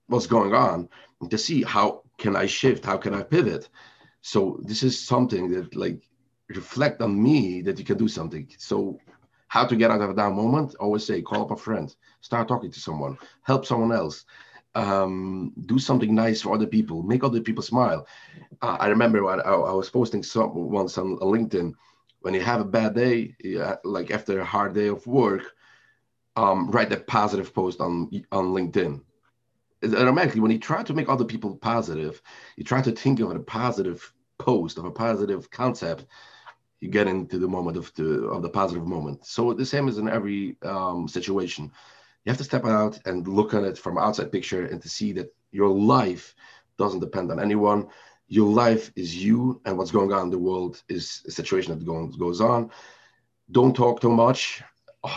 what's 0.08 0.28
going 0.28 0.54
on, 0.54 0.90
to 1.30 1.38
see 1.38 1.64
how 1.64 2.04
can 2.18 2.36
I 2.36 2.46
shift, 2.46 2.86
how 2.86 2.98
can 2.98 3.14
I 3.14 3.24
pivot. 3.24 3.70
So 4.22 4.60
this 4.64 4.84
is 4.84 5.00
something 5.00 5.50
that 5.52 5.76
like 5.76 6.04
reflect 6.50 7.02
on 7.02 7.22
me 7.22 7.62
that 7.62 7.78
you 7.80 7.86
can 7.86 7.98
do 7.98 8.08
something. 8.08 8.48
So 8.58 9.00
how 9.48 9.66
to 9.66 9.76
get 9.76 9.92
out 9.92 10.02
of 10.02 10.16
that 10.16 10.32
moment? 10.32 10.76
Always 10.80 11.06
say, 11.06 11.22
call 11.22 11.44
up 11.44 11.52
a 11.52 11.56
friend, 11.56 11.94
start 12.22 12.48
talking 12.48 12.72
to 12.72 12.80
someone, 12.80 13.18
help 13.44 13.66
someone 13.66 13.92
else, 13.92 14.26
um, 14.76 15.54
do 15.66 15.80
something 15.80 16.14
nice 16.14 16.42
for 16.42 16.54
other 16.54 16.68
people, 16.68 17.04
make 17.04 17.24
other 17.24 17.42
people 17.42 17.64
smile. 17.64 18.08
Uh, 18.62 18.78
I 18.80 18.88
remember 18.88 19.24
when 19.24 19.40
I, 19.42 19.52
I, 19.52 19.74
was 19.74 19.90
posting 19.90 20.24
some 20.24 20.54
once 20.54 20.98
on 20.98 21.18
LinkedIn, 21.18 21.74
when 22.22 22.34
you 22.34 22.42
have 22.42 22.62
a 22.62 22.66
bad 22.66 22.94
day, 22.94 23.36
like 23.84 24.12
after 24.12 24.40
a 24.40 24.46
hard 24.46 24.74
day 24.74 24.88
of 24.88 25.06
work, 25.08 25.44
um, 26.36 26.70
write 26.70 26.92
a 26.92 26.98
positive 26.98 27.54
post 27.54 27.80
on 27.80 28.10
on 28.32 28.54
LinkedIn. 28.54 29.02
automatically, 29.84 30.42
when 30.42 30.52
you 30.52 30.60
try 30.60 30.84
to 30.84 30.94
make 30.94 31.10
other 31.10 31.26
people 31.26 31.56
positive, 31.58 32.22
you 32.56 32.64
try 32.64 32.82
to 32.82 32.92
think 32.92 33.20
of 33.20 33.32
a 33.32 33.40
positive 33.40 34.14
post 34.38 34.78
of 34.78 34.86
a 34.86 34.92
positive 34.92 35.50
concept 35.50 36.06
you 36.80 36.90
get 36.90 37.08
into 37.08 37.40
the 37.40 37.48
moment 37.48 37.78
of 37.78 37.92
the 37.96 38.28
of 38.28 38.42
the 38.42 38.50
positive 38.50 38.86
moment. 38.86 39.26
So 39.26 39.54
the 39.54 39.66
same 39.66 39.88
is 39.88 39.98
in 39.98 40.08
every 40.08 40.58
um, 40.64 41.08
situation. 41.08 41.72
You 42.24 42.32
have 42.32 42.38
to 42.38 42.44
step 42.44 42.66
out 42.66 43.00
and 43.06 43.28
look 43.28 43.54
at 43.54 43.64
it 43.64 43.78
from 43.78 43.98
outside 43.98 44.32
picture 44.32 44.66
and 44.66 44.82
to 44.82 44.90
see 44.90 45.14
that 45.14 45.34
your 45.52 45.70
life 45.70 46.36
doesn't 46.78 47.00
depend 47.00 47.32
on 47.32 47.40
anyone. 47.40 47.88
Your 48.28 48.52
life 48.52 48.92
is 48.96 49.16
you, 49.16 49.62
and 49.66 49.78
what's 49.78 49.92
going 49.92 50.12
on 50.12 50.24
in 50.24 50.30
the 50.30 50.38
world 50.38 50.84
is 50.90 51.24
a 51.26 51.32
situation 51.32 51.78
that 51.78 51.86
goes 51.86 52.16
goes 52.18 52.42
on. 52.42 52.72
Don't 53.52 53.76
talk 53.76 54.02
too 54.02 54.12
much. 54.12 54.62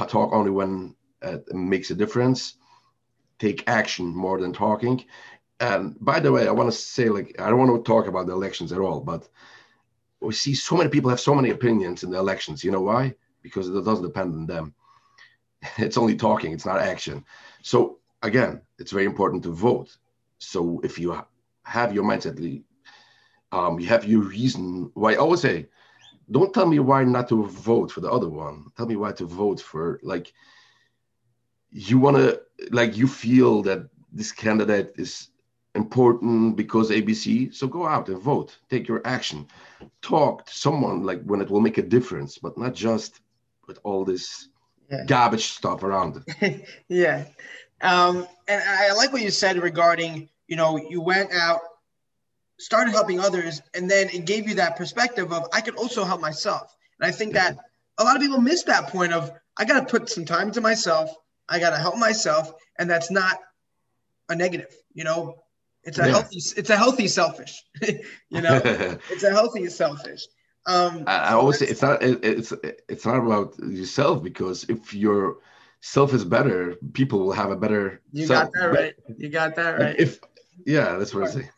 Talk 0.09 0.33
only 0.33 0.51
when 0.51 0.95
it 1.23 1.53
makes 1.53 1.91
a 1.91 1.95
difference. 1.97 2.55
Take 3.39 3.69
action 3.69 4.07
more 4.07 4.41
than 4.41 4.53
talking. 4.53 5.05
And 5.59 5.97
by 6.01 6.21
the 6.21 6.33
way, 6.33 6.47
I 6.47 6.53
want 6.53 6.71
to 6.73 6.79
say, 6.79 7.09
like, 7.09 7.35
I 7.39 7.51
don't 7.51 7.59
want 7.59 7.85
to 7.85 7.89
talk 7.89 8.07
about 8.07 8.27
the 8.27 8.33
elections 8.33 8.73
at 8.73 8.79
all, 8.79 9.01
but 9.01 9.29
we 10.21 10.33
see 10.35 10.55
so 10.55 10.77
many 10.77 10.91
people 10.91 11.11
have 11.11 11.21
so 11.21 11.35
many 11.35 11.51
opinions 11.51 12.03
in 12.03 12.11
the 12.11 12.19
elections. 12.19 12.63
You 12.63 12.71
know 12.71 12.83
why? 12.83 13.15
Because 13.43 13.69
it 13.69 13.85
doesn't 13.85 14.05
depend 14.05 14.35
on 14.35 14.47
them. 14.47 14.75
It's 15.79 15.99
only 15.99 16.17
talking, 16.17 16.53
it's 16.53 16.67
not 16.67 16.81
action. 16.81 17.25
So 17.63 17.99
again, 18.23 18.63
it's 18.79 18.93
very 18.93 19.05
important 19.05 19.43
to 19.45 19.53
vote. 19.53 19.97
So 20.39 20.81
if 20.83 20.99
you 20.99 21.19
have 21.65 21.95
your 21.95 22.05
mindset, 22.05 22.63
um, 23.53 23.79
you 23.81 23.87
have 23.87 24.05
your 24.05 24.23
reason 24.23 24.91
why. 24.95 25.13
I 25.13 25.17
always 25.17 25.41
say, 25.41 25.69
don't 26.31 26.55
tell 26.55 26.67
me 26.67 26.79
why 26.79 27.05
not 27.05 27.29
to 27.29 27.45
vote 27.47 27.91
for 27.91 28.01
the 28.01 28.11
other 28.11 28.29
one. 28.29 28.67
Tell 28.77 28.87
me 28.87 28.97
why 28.97 29.13
to 29.13 29.27
vote 29.27 29.61
for 29.61 30.01
like 30.03 30.33
you 31.71 31.99
want 31.99 32.17
to 32.17 32.41
like 32.71 32.97
you 32.97 33.07
feel 33.07 33.63
that 33.63 33.89
this 34.13 34.33
candidate 34.33 34.93
is 34.97 35.29
important 35.75 36.57
because 36.57 36.91
ABC. 36.91 37.55
So 37.55 37.67
go 37.67 37.87
out 37.87 38.09
and 38.09 38.21
vote. 38.21 38.57
Take 38.69 38.89
your 38.89 39.03
action. 39.05 39.47
Talk 40.03 40.47
to 40.47 40.55
someone 40.55 41.05
like 41.05 41.23
when 41.23 41.41
it 41.41 41.51
will 41.51 41.61
make 41.61 41.79
a 41.79 41.83
difference, 41.83 42.39
but 42.39 42.59
not 42.59 42.75
just 42.75 43.21
with 43.67 43.79
all 43.85 44.05
this 44.05 44.49
yeah. 44.91 45.05
garbage 45.07 45.45
stuff 45.45 45.83
around 45.83 46.23
it. 46.27 46.67
yeah. 46.89 47.25
Um, 47.83 48.27
and 48.49 48.63
I 48.63 48.93
like 48.93 49.13
what 49.13 49.23
you 49.23 49.31
said 49.31 49.63
regarding, 49.63 50.29
you 50.49 50.57
know, 50.57 50.77
you 50.77 51.01
went 51.01 51.33
out, 51.33 51.61
started 52.59 52.91
helping 52.91 53.21
others, 53.21 53.63
and 53.75 53.91
then 53.91 54.09
it 54.11 54.27
gave 54.27 54.49
you 54.49 54.55
that 54.57 54.77
perspective 54.77 55.33
of 55.33 55.47
I 55.53 55.61
can 55.61 55.77
also 55.77 56.05
help 56.05 56.21
myself. 56.21 56.77
And 56.99 57.09
I 57.09 57.13
think 57.13 57.33
that 57.35 57.57
a 57.99 58.05
lot 58.05 58.17
of 58.17 58.23
people 58.23 58.41
miss 58.41 58.65
that 58.65 58.89
point 58.89 59.13
of 59.13 59.31
I 59.57 59.65
got 59.65 59.81
to 59.81 59.87
put 59.87 60.11
some 60.11 60.25
time 60.25 60.51
to 60.53 60.61
myself. 60.61 61.15
I 61.49 61.59
got 61.59 61.71
to 61.71 61.77
help 61.77 61.97
myself, 61.97 62.53
and 62.79 62.89
that's 62.89 63.11
not 63.11 63.39
a 64.29 64.35
negative. 64.35 64.75
You 64.93 65.05
know, 65.05 65.43
it's 65.85 65.99
a 65.99 66.07
yeah. 66.07 66.13
healthy. 66.13 66.37
It's 66.37 66.71
a 66.71 66.77
healthy 66.77 67.09
selfish. 67.09 67.65
you 67.83 68.41
know, 68.41 68.61
it's 69.11 69.23
a 69.23 69.31
healthy 69.31 69.67
selfish. 69.69 70.27
Um, 70.67 71.05
I, 71.07 71.17
I 71.17 71.33
always 71.33 71.59
say 71.59 71.67
it's 71.67 71.83
not. 71.83 72.03
It, 72.03 72.25
it's 72.25 72.53
it's 72.89 73.07
not 73.07 73.17
about 73.17 73.59
yourself 73.59 74.23
because 74.23 74.65
if 74.65 74.93
your 74.93 75.39
self 75.81 76.13
is 76.13 76.25
better, 76.25 76.77
people 76.93 77.21
will 77.21 77.33
have 77.33 77.51
a 77.51 77.57
better. 77.57 78.03
You 78.13 78.27
self. 78.27 78.53
got 78.53 78.61
that 78.61 78.67
right. 78.67 78.95
You 79.17 79.29
got 79.31 79.57
that 79.57 79.79
right. 79.79 79.97
If 79.99 80.21
yeah, 80.67 80.97
that's 80.97 81.15
what 81.15 81.29
I 81.29 81.31
say. 81.31 81.51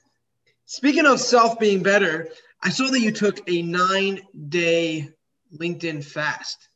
Speaking 0.67 1.07
of 1.07 1.21
self 1.21 1.59
being 1.59 1.83
better, 1.83 2.29
I 2.63 2.71
saw 2.71 2.89
that 2.91 3.01
you 3.01 3.11
took 3.11 3.41
a 3.51 3.63
nine 3.63 4.21
day 4.49 5.11
LinkedIn 5.57 6.05
fast. 6.05 6.69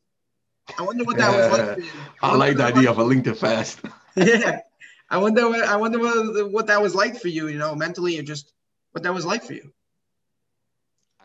I 0.78 0.82
wonder 0.82 1.04
what 1.04 1.16
that 1.18 1.30
was 1.30 1.58
like. 1.58 1.88
I 2.22 2.34
like 2.34 2.56
the 2.56 2.64
idea 2.64 2.90
of 2.90 2.98
a 2.98 3.04
LinkedIn 3.04 3.36
fast. 3.36 3.80
yeah, 4.16 4.60
I 5.08 5.18
wonder. 5.18 5.48
What, 5.48 5.64
I 5.64 5.76
wonder 5.76 5.98
what, 5.98 6.50
what 6.50 6.66
that 6.66 6.82
was 6.82 6.94
like 6.94 7.16
for 7.16 7.28
you. 7.28 7.48
You 7.48 7.58
know, 7.58 7.74
mentally, 7.74 8.18
or 8.18 8.22
just 8.22 8.52
what 8.92 9.02
that 9.04 9.14
was 9.14 9.26
like 9.26 9.44
for 9.44 9.54
you. 9.54 9.72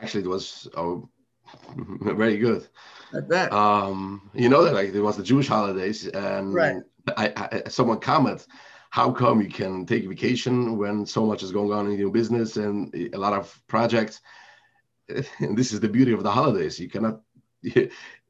Actually, 0.02 0.24
it 0.24 0.30
was 0.30 0.67
oh, 0.76 1.10
very 2.02 2.38
good. 2.38 2.67
I 3.13 3.22
bet. 3.22 3.52
Um, 3.52 4.30
you 4.34 4.50
know 4.50 4.63
that 4.63 4.74
like 4.74 4.94
it 4.94 5.02
was 5.02 5.17
the 5.17 5.24
Jewish 5.24 5.48
holidays, 5.48 6.08
and 6.08 6.54
right. 6.54 6.78
I, 7.17 7.62
I 7.65 7.70
someone 7.70 8.00
commented, 8.00 8.46
how 8.89 9.12
come 9.12 9.41
you 9.41 9.50
can 9.50 9.86
take 9.86 10.08
vacation 10.08 10.78
when 10.78 11.06
so 11.06 11.26
much 11.26 11.44
is 11.44 11.52
going 11.52 11.72
on 11.72 11.91
in 11.91 11.98
your 11.98 12.12
business 12.12 12.58
and 12.58 12.94
a 13.13 13.17
lot 13.17 13.34
of 13.34 13.62
projects? 13.67 14.22
And 15.39 15.58
this 15.58 15.74
is 15.74 15.82
the 15.82 15.89
beauty 15.89 16.13
of 16.13 16.24
the 16.24 16.32
holidays. 16.32 16.80
You 16.80 16.88
cannot 16.88 17.20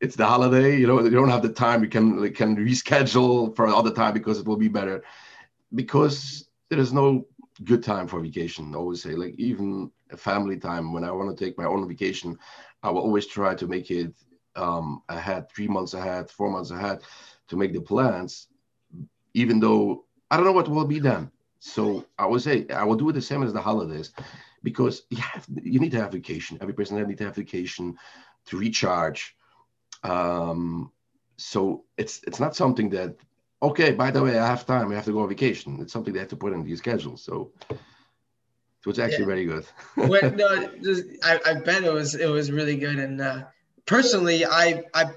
it's 0.02 0.16
the 0.16 0.26
holiday 0.26 0.78
you 0.78 0.88
know 0.88 1.02
you 1.02 1.10
don't 1.10 1.30
have 1.30 1.42
the 1.42 1.54
time 1.54 1.84
you 1.84 1.90
can 1.90 2.34
can 2.34 2.58
reschedule 2.58 3.56
for 3.56 3.68
other 3.68 3.92
time 3.92 4.14
because 4.14 4.40
it 4.40 4.46
will 4.46 4.58
be 4.58 4.68
better 4.68 5.04
because 5.74 6.50
there 6.70 6.80
is 6.80 6.94
no 6.94 7.26
good 7.64 7.84
time 7.84 8.08
for 8.08 8.20
vacation 8.20 8.74
I 8.74 8.78
always 8.78 9.02
say. 9.04 9.12
Like 9.12 9.36
even 9.38 9.92
family 10.18 10.58
time 10.58 10.94
when 10.94 11.04
i 11.04 11.12
want 11.12 11.36
to 11.36 11.46
take 11.46 11.58
my 11.58 11.66
own 11.66 11.88
vacation 11.88 12.38
i 12.84 12.90
will 12.90 13.02
always 13.02 13.26
try 13.28 13.56
to 13.56 13.68
make 13.68 13.92
it 13.92 14.14
um, 14.56 15.02
ahead 15.08 15.50
three 15.50 15.68
months 15.68 15.94
ahead 15.94 16.30
four 16.30 16.50
months 16.50 16.72
ahead 16.72 17.02
to 17.48 17.56
make 17.56 17.74
the 17.74 17.82
plans 17.82 18.48
even 19.34 19.60
though 19.60 20.06
i 20.30 20.36
don't 20.36 20.46
know 20.46 20.52
what 20.52 20.68
will 20.68 20.86
be 20.86 21.00
then. 21.00 21.32
So 21.60 22.06
i 22.18 22.26
would 22.26 22.42
say 22.42 22.66
i 22.74 22.84
will 22.84 22.96
do 22.96 23.10
it 23.10 23.14
the 23.14 23.22
same 23.22 23.44
as 23.44 23.54
the 23.54 23.62
holidays 23.62 24.12
because 24.64 25.04
you 25.10 25.18
have 25.18 25.46
you 25.64 25.80
need 25.80 25.92
to 25.92 26.02
have 26.02 26.12
vacation. 26.12 26.58
Every 26.62 26.74
person 26.74 26.98
needs 27.08 27.20
to 27.20 27.26
have 27.26 27.36
vacation 27.36 27.98
to 28.46 28.58
recharge. 28.58 29.36
Um, 30.04 30.92
so 31.38 31.86
it's 31.98 32.22
it's 32.28 32.40
not 32.40 32.56
something 32.56 32.90
that 32.90 33.16
okay. 33.62 33.91
By 33.91 34.12
the 34.12 34.24
way, 34.24 34.38
I 34.38 34.47
have 34.47 34.65
time. 34.65 34.91
I 34.91 34.95
have 34.95 35.06
to 35.06 35.12
go 35.12 35.21
on 35.21 35.30
vacation. 35.30 35.80
It's 35.82 35.93
something 35.93 36.13
they 36.13 36.19
have 36.19 36.30
to 36.30 36.36
put 36.36 36.54
in 36.54 36.65
your 36.65 36.78
schedule. 36.78 37.17
So. 37.17 37.52
So 38.84 38.89
it's 38.89 38.97
actually 38.97 39.26
yeah. 39.26 39.26
very 39.28 39.45
good. 39.45 39.65
no, 40.38 40.71
I, 41.24 41.39
I 41.45 41.54
bet 41.54 41.84
it 41.84 41.93
was 41.93 42.15
it 42.15 42.26
was 42.26 42.52
really 42.52 42.78
good. 42.78 42.97
And 42.97 43.21
uh, 43.21 43.43
personally, 43.86 44.43
I 44.43 44.86
I 44.91 45.12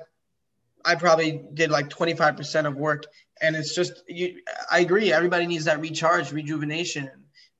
I 0.85 0.94
probably 0.96 1.42
did 1.54 1.70
like 1.70 1.88
25% 1.88 2.66
of 2.66 2.76
work. 2.76 3.07
And 3.40 3.57
it's 3.57 3.74
just, 3.74 4.02
you, 4.07 4.40
I 4.70 4.80
agree. 4.80 5.12
Everybody 5.12 5.46
needs 5.46 5.64
that 5.64 5.80
recharge, 5.80 6.33
rejuvenation. 6.33 7.11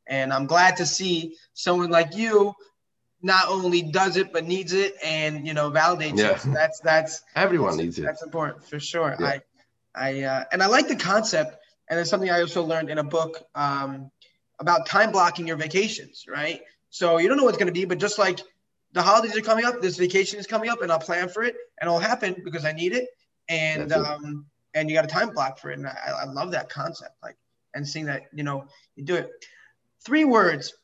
And 0.07 0.33
I'm 0.33 0.47
glad 0.47 0.77
to 0.77 0.87
see 0.87 1.37
someone 1.55 1.90
like 1.90 2.14
you 2.16 2.55
not 3.23 3.49
only 3.49 3.81
does 3.81 4.18
it 4.18 4.35
but 4.35 4.44
needs 4.44 4.75
it 4.75 4.94
and 5.03 5.47
you 5.47 5.55
know 5.55 5.70
validates 5.70 6.18
yeah. 6.18 6.33
it. 6.33 6.40
So 6.40 6.51
that's 6.51 6.81
that's 6.81 7.23
everyone 7.35 7.70
that's, 7.70 7.79
needs 7.79 7.99
it. 7.99 8.03
That's 8.03 8.23
important 8.23 8.62
for 8.64 8.79
sure. 8.79 9.16
Yeah. 9.18 9.27
I 9.27 9.40
I 9.95 10.23
uh, 10.23 10.45
and 10.53 10.63
I 10.63 10.67
like 10.67 10.89
the 10.89 10.97
concept, 10.97 11.57
and 11.89 11.99
it's 11.99 12.11
something 12.11 12.31
I 12.31 12.41
also 12.41 12.65
learned 12.65 12.91
in 12.91 12.99
a 12.99 13.05
book 13.05 13.47
um, 13.55 14.11
about 14.59 14.87
time 14.87 15.13
blocking 15.13 15.47
your 15.47 15.57
vacations. 15.57 16.25
Right, 16.29 16.61
so 16.91 17.19
you 17.19 17.29
don't 17.29 17.37
know 17.37 17.45
what's 17.45 17.59
going 17.59 17.69
to 17.69 17.73
be, 17.73 17.85
but 17.85 17.99
just 17.99 18.19
like 18.19 18.41
the 18.93 19.03
holidays 19.03 19.37
are 19.37 19.43
coming 19.43 19.65
up, 19.65 19.81
this 19.81 19.97
vacation 19.99 20.39
is 20.39 20.47
coming 20.47 20.71
up, 20.71 20.83
and 20.83 20.91
I'll 20.91 20.99
plan 20.99 21.29
for 21.29 21.43
it, 21.43 21.57
and 21.81 21.89
it'll 21.89 21.99
happen 21.99 22.41
because 22.45 22.65
I 22.65 22.73
need 22.73 22.93
it, 22.93 23.09
and 23.49 23.93
um, 23.93 24.47
and 24.75 24.89
you 24.89 24.97
got 24.97 25.05
a 25.05 25.09
time 25.09 25.31
block 25.31 25.59
for 25.59 25.71
it, 25.71 25.79
and 25.79 25.87
I, 25.87 26.23
I 26.23 26.25
love 26.25 26.53
that 26.53 26.69
concept, 26.69 27.17
like 27.23 27.37
and 27.75 27.87
seeing 27.87 28.07
that 28.07 28.23
you 28.33 28.45
know 28.45 28.67
you 28.97 29.05
do 29.05 29.15
it. 29.15 29.31
Three 30.05 30.25
words, 30.25 30.75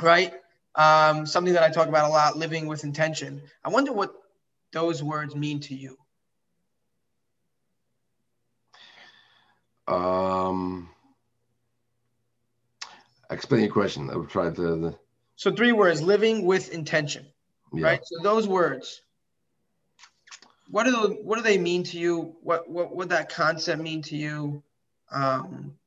right? 0.00 0.32
um, 0.78 1.26
something 1.26 1.54
that 1.54 1.64
I 1.64 1.70
talk 1.70 1.88
about 1.88 2.08
a 2.08 2.12
lot, 2.12 2.38
living 2.38 2.68
with 2.68 2.84
intention. 2.84 3.42
I 3.64 3.68
wonder 3.68 3.92
what 3.92 4.14
those 4.72 5.02
words 5.02 5.34
mean 5.34 5.60
to 5.60 5.74
you. 5.74 5.98
Um, 9.88 10.90
explain 13.30 13.62
your 13.62 13.72
question. 13.72 14.10
I 14.10 14.16
will 14.16 14.26
try 14.26 14.50
to. 14.50 14.98
So 15.36 15.52
three 15.52 15.72
words: 15.72 16.02
living 16.02 16.44
with 16.44 16.72
intention. 16.72 17.26
Yeah. 17.72 17.84
Right. 17.86 18.00
So 18.04 18.16
those 18.22 18.46
words. 18.48 19.02
What 20.70 20.84
do 20.84 20.92
those, 20.92 21.16
what 21.22 21.36
do 21.36 21.42
they 21.42 21.56
mean 21.56 21.82
to 21.84 21.98
you? 21.98 22.36
What 22.42 22.68
what 22.68 22.94
would 22.94 23.08
that 23.08 23.30
concept 23.30 23.80
mean 23.80 24.02
to 24.02 24.16
you? 24.16 24.62
Um, 25.10 25.78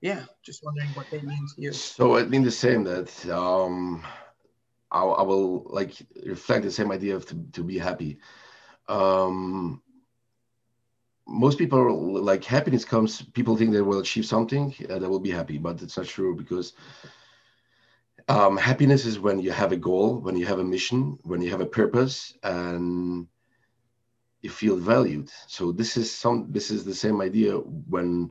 yeah, 0.00 0.24
just 0.44 0.62
wondering 0.62 0.88
what 0.90 1.10
they 1.10 1.20
mean 1.22 1.46
to 1.54 1.62
you. 1.62 1.72
So 1.72 2.16
it 2.16 2.28
means 2.28 2.44
the 2.44 2.50
same 2.50 2.84
that 2.84 3.28
um, 3.30 4.04
I, 4.90 5.02
I 5.02 5.22
will 5.22 5.64
like 5.70 5.94
reflect 6.24 6.64
the 6.64 6.70
same 6.70 6.92
idea 6.92 7.16
of 7.16 7.26
to, 7.26 7.36
to 7.52 7.64
be 7.64 7.78
happy. 7.78 8.18
Um, 8.88 9.82
most 11.28 11.58
people 11.58 12.22
like 12.22 12.44
happiness 12.44 12.84
comes. 12.84 13.22
People 13.22 13.56
think 13.56 13.72
they 13.72 13.82
will 13.82 14.00
achieve 14.00 14.24
something, 14.24 14.74
uh, 14.88 14.98
they 14.98 15.06
will 15.06 15.20
be 15.20 15.30
happy, 15.30 15.58
but 15.58 15.82
it's 15.82 15.96
not 15.96 16.06
true 16.06 16.34
because 16.34 16.72
um, 18.28 18.56
happiness 18.56 19.04
is 19.04 19.18
when 19.18 19.38
you 19.38 19.50
have 19.50 19.72
a 19.72 19.76
goal, 19.76 20.18
when 20.18 20.36
you 20.36 20.46
have 20.46 20.58
a 20.58 20.64
mission, 20.64 21.18
when 21.22 21.40
you 21.42 21.50
have 21.50 21.60
a 21.60 21.66
purpose, 21.66 22.34
and 22.42 23.26
you 24.40 24.50
feel 24.50 24.76
valued. 24.76 25.30
So 25.46 25.72
this 25.72 25.96
is 25.96 26.14
some. 26.14 26.50
This 26.50 26.70
is 26.70 26.84
the 26.84 26.94
same 26.94 27.20
idea 27.20 27.54
when 27.56 28.30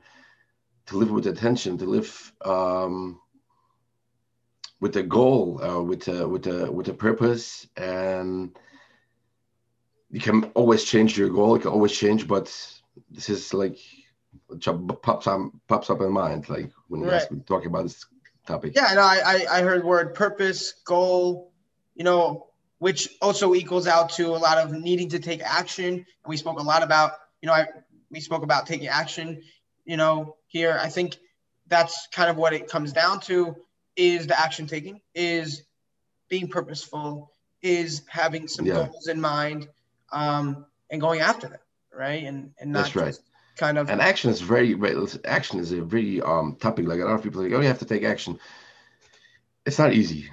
to 0.88 0.98
live 0.98 1.12
with 1.12 1.28
attention, 1.28 1.78
to 1.78 1.86
live. 1.86 2.34
Um, 2.44 3.20
with 4.80 4.96
a 4.96 5.04
goal, 5.04 5.62
uh, 5.64 5.82
with 5.82 6.08
a 6.08 6.28
with 6.28 6.48
a 6.48 6.72
with 6.72 6.88
a 6.88 6.94
purpose, 6.94 7.68
and 7.76 8.58
you 10.10 10.20
can 10.20 10.46
always 10.54 10.84
change 10.84 11.18
your 11.18 11.30
goal. 11.30 11.58
You 11.58 11.64
can 11.64 11.72
always 11.72 11.92
change, 11.92 12.28
but 12.28 12.48
this 13.10 13.30
is 13.30 13.54
like 13.54 13.78
pops 15.02 15.28
up 15.28 15.52
pops 15.68 15.90
up 15.90 16.02
in 16.02 16.12
mind, 16.12 16.50
like 16.50 16.72
when 16.88 17.02
right. 17.02 17.24
you 17.32 17.44
talking 17.48 17.68
about 17.68 17.84
this 17.84 18.06
topic. 18.46 18.74
Yeah, 18.76 18.88
and 18.92 19.00
I 19.00 19.46
I 19.50 19.62
heard 19.62 19.84
word 19.84 20.16
purpose, 20.16 20.74
goal, 20.86 21.52
you 21.96 22.04
know, 22.04 22.48
which 22.80 23.10
also 23.22 23.54
equals 23.54 23.88
out 23.88 24.12
to 24.12 24.30
a 24.30 24.38
lot 24.38 24.58
of 24.58 24.72
needing 24.72 25.10
to 25.10 25.20
take 25.20 25.42
action. 25.42 25.94
And 25.94 26.06
we 26.26 26.38
spoke 26.38 26.60
a 26.60 26.64
lot 26.64 26.84
about, 26.84 27.14
you 27.42 27.48
know, 27.48 27.54
I 27.54 27.68
we 28.10 28.20
spoke 28.20 28.44
about 28.44 28.68
taking 28.68 28.88
action, 28.88 29.42
you 29.86 29.98
know, 29.98 30.38
here. 30.48 30.78
I 30.82 30.90
think 30.90 31.18
that's 31.68 32.08
kind 32.12 32.30
of 32.30 32.38
what 32.38 32.54
it 32.54 32.70
comes 32.70 32.94
down 32.94 33.20
to 33.22 33.56
is 33.96 34.28
the 34.28 34.40
action 34.40 34.68
taking, 34.68 35.02
is 35.16 35.64
being 36.30 36.48
purposeful, 36.48 37.32
is 37.62 38.04
having 38.08 38.48
some 38.48 38.66
yeah. 38.66 38.74
goals 38.74 39.08
in 39.08 39.20
mind, 39.20 39.68
um, 40.12 40.66
and 40.90 41.02
going 41.02 41.20
after 41.20 41.48
them, 41.48 41.60
right? 41.98 42.24
And 42.24 42.52
and 42.60 42.72
not 42.72 42.84
That's 42.84 42.96
right. 42.96 43.20
kind 43.58 43.78
of 43.78 43.90
and 43.90 44.02
action 44.02 44.30
is 44.30 44.42
very, 44.42 44.74
very 44.74 44.96
action 45.26 45.60
is 45.60 45.72
a 45.72 45.82
very 45.82 46.22
um 46.22 46.56
topic. 46.60 46.88
Like 46.88 47.00
a 47.00 47.06
lot 47.06 47.16
of 47.16 47.24
people 47.24 47.42
think, 47.42 47.54
oh, 47.54 47.62
you 47.62 47.68
have 47.68 47.80
to 47.80 47.86
take 47.86 48.04
action. 48.04 48.40
It's 49.66 49.80
not 49.80 49.94
easy. 49.94 50.30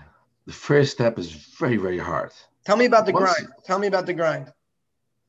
The 0.46 0.52
first 0.52 0.92
step 0.92 1.18
is 1.18 1.30
very, 1.58 1.76
very 1.76 1.98
hard. 1.98 2.32
Tell 2.64 2.76
me 2.76 2.84
about 2.84 3.06
the 3.06 3.12
Once, 3.12 3.34
grind. 3.34 3.52
Tell 3.64 3.78
me 3.78 3.86
about 3.86 4.06
the 4.06 4.14
grind. 4.14 4.52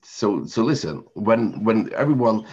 So 0.04 0.46
so 0.46 0.64
listen, 0.64 1.06
when 1.14 1.64
when 1.64 1.94
everyone 1.94 2.46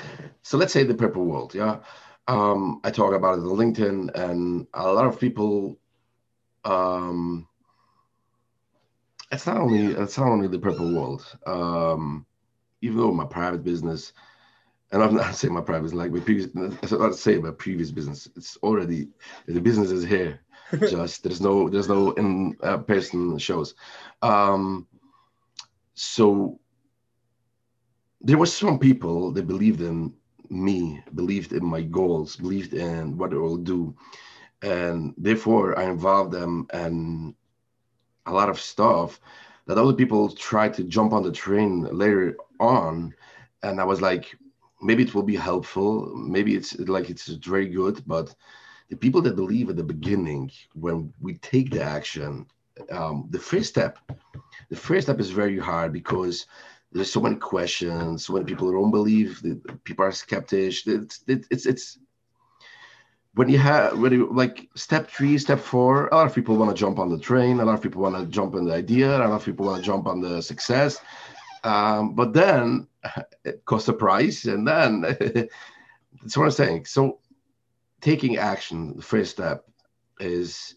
so 0.43 0.57
let's 0.57 0.73
say 0.73 0.85
the 0.85 0.95
purple 0.95 1.25
world, 1.25 1.55
yeah 1.55 1.81
um, 2.29 2.81
I 2.85 2.91
talk 2.91 3.15
about 3.15 3.39
it 3.39 3.43
on 3.43 3.57
LinkedIn, 3.57 4.15
and 4.15 4.67
a 4.75 4.93
lot 4.93 5.07
of 5.07 5.19
people. 5.19 5.79
Um, 6.65 7.49
it's 9.31 9.47
not 9.47 9.57
only 9.57 9.87
it's 9.87 10.19
not 10.19 10.29
only 10.29 10.49
the 10.49 10.59
purple 10.59 10.93
world. 10.95 11.27
Um, 11.47 12.27
even 12.83 12.99
though 12.99 13.13
my 13.13 13.25
private 13.25 13.65
business, 13.65 14.13
and 14.91 15.03
I'm 15.03 15.15
not 15.15 15.35
saying 15.37 15.55
my 15.55 15.61
private 15.63 15.85
business, 15.85 15.99
like 15.99 16.13
my 16.13 16.21
previous, 16.21 16.49
I 16.93 16.97
not 16.97 17.15
say 17.15 17.39
my 17.39 17.53
previous 17.53 17.91
business. 17.91 18.29
It's 18.37 18.57
already 18.59 19.09
the 19.47 19.61
business 19.61 19.91
is 19.91 20.05
here. 20.05 20.41
Just 20.79 21.23
there's 21.23 21.41
no 21.41 21.69
there's 21.69 21.89
no 21.89 22.13
in 22.13 22.57
uh, 22.63 22.79
person 22.79 23.39
shows. 23.39 23.75
Um, 24.23 24.87
so 25.95 26.59
there 28.21 28.39
were 28.39 28.47
some 28.47 28.79
people 28.79 29.33
that 29.33 29.47
believed 29.47 29.81
in 29.81 30.15
me, 30.49 31.03
believed 31.15 31.53
in 31.53 31.65
my 31.65 31.83
goals, 31.83 32.37
believed 32.37 32.75
in 32.75 33.17
what 33.19 33.33
I 33.33 33.37
will 33.37 33.57
do. 33.57 33.95
And 34.63 35.15
therefore, 35.19 35.79
I 35.79 35.85
involved 35.85 36.33
them 36.33 36.67
and 36.73 37.35
a 38.27 38.33
lot 38.33 38.49
of 38.49 38.61
stuff 38.61 39.21
that 39.67 39.79
other 39.79 39.93
people 39.93 40.29
try 40.31 40.69
to 40.69 40.85
jump 40.85 41.13
on 41.13 41.23
the 41.23 41.33
train 41.33 41.83
later 41.85 42.37
on 42.61 43.15
and 43.63 43.81
i 43.81 43.85
was 43.85 44.01
like 44.01 44.37
maybe 44.81 45.03
it 45.03 45.15
will 45.15 45.23
be 45.23 45.37
helpful 45.37 46.15
maybe 46.15 46.55
it's 46.55 46.79
like 46.81 47.11
it's 47.11 47.29
very 47.29 47.69
good 47.69 48.03
but 48.07 48.35
the 48.91 48.97
people 48.97 49.23
that 49.23 49.37
believe 49.37 49.71
at 49.71 49.77
the 49.77 49.85
beginning 49.85 50.51
when 50.75 51.13
we 51.21 51.35
take 51.39 51.71
the 51.71 51.83
action 51.83 52.47
um, 52.91 53.27
the 53.31 53.39
first 53.39 53.69
step 53.69 53.99
the 54.71 54.77
first 54.77 55.07
step 55.07 55.21
is 55.21 55.31
very 55.31 55.59
hard 55.59 55.93
because 55.93 56.47
there's 56.91 57.13
so 57.13 57.21
many 57.21 57.37
questions 57.37 58.27
so 58.27 58.33
many 58.33 58.45
people 58.45 58.71
don't 58.71 58.91
believe 58.91 59.43
people 59.85 60.05
are 60.05 60.13
skeptical 60.13 60.67
it's, 60.69 61.25
it's 61.27 61.67
it's 61.67 61.99
when 63.35 63.49
you 63.49 63.59
have 63.59 63.99
when 63.99 64.13
you 64.13 64.29
like 64.33 64.69
step 64.75 65.09
three 65.11 65.39
step 65.39 65.59
four 65.59 66.09
a 66.09 66.15
lot 66.15 66.27
of 66.27 66.35
people 66.35 66.57
want 66.57 66.71
to 66.75 66.79
jump 66.79 66.99
on 66.99 67.09
the 67.09 67.19
train 67.19 67.61
a 67.61 67.65
lot 67.65 67.75
of 67.75 67.83
people 67.83 68.03
want 68.03 68.17
to 68.17 68.27
jump 68.27 68.55
on 68.55 68.65
the 68.65 68.75
idea 68.75 69.17
a 69.17 69.29
lot 69.29 69.33
of 69.33 69.45
people 69.45 69.67
want 69.67 69.79
to 69.79 69.87
jump 69.87 70.07
on 70.07 70.21
the 70.21 70.43
success. 70.43 71.01
Um, 71.65 72.15
but 72.15 72.33
then 72.33 72.89
it 73.45 73.65
costs 73.65 73.89
a 73.89 73.93
price 73.93 74.45
and 74.45 74.67
then 74.67 75.01
that's 76.23 76.37
what 76.37 76.45
i'm 76.45 76.51
saying. 76.51 76.85
So 76.87 77.21
taking 78.01 78.37
action 78.37 78.97
the 78.97 79.03
first 79.03 79.31
step 79.31 79.65
is 80.21 80.75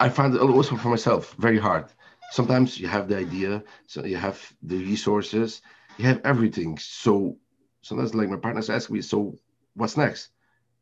i 0.00 0.08
find 0.08 0.34
it 0.34 0.40
also 0.40 0.76
for 0.76 0.88
myself 0.88 1.34
very 1.38 1.58
hard. 1.58 1.86
Sometimes 2.30 2.80
you 2.80 2.88
have 2.88 3.08
the 3.08 3.18
idea 3.18 3.62
so 3.86 4.04
you 4.04 4.16
have 4.16 4.40
the 4.62 4.78
resources 4.78 5.60
you 5.98 6.06
have 6.06 6.22
everything. 6.24 6.78
So 6.78 7.36
sometimes 7.82 8.14
like 8.14 8.30
my 8.30 8.36
partners 8.36 8.70
ask 8.70 8.90
me 8.90 9.02
so 9.02 9.36
what's 9.74 9.96
next? 9.96 10.28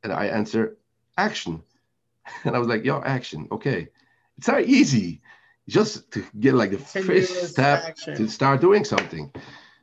And 0.02 0.12
I 0.12 0.26
answer, 0.26 0.76
action. 1.16 1.62
And 2.44 2.54
I 2.54 2.58
was 2.58 2.68
like, 2.68 2.84
yo, 2.84 3.00
action. 3.00 3.48
Okay. 3.50 3.88
It's 4.38 4.46
not 4.46 4.62
easy 4.62 5.20
just 5.68 6.10
to 6.12 6.24
get 6.38 6.54
like 6.54 6.70
the 6.70 6.78
first 6.78 7.48
step 7.48 7.82
action. 7.84 8.14
to 8.16 8.28
start 8.28 8.60
doing 8.60 8.84
something. 8.84 9.32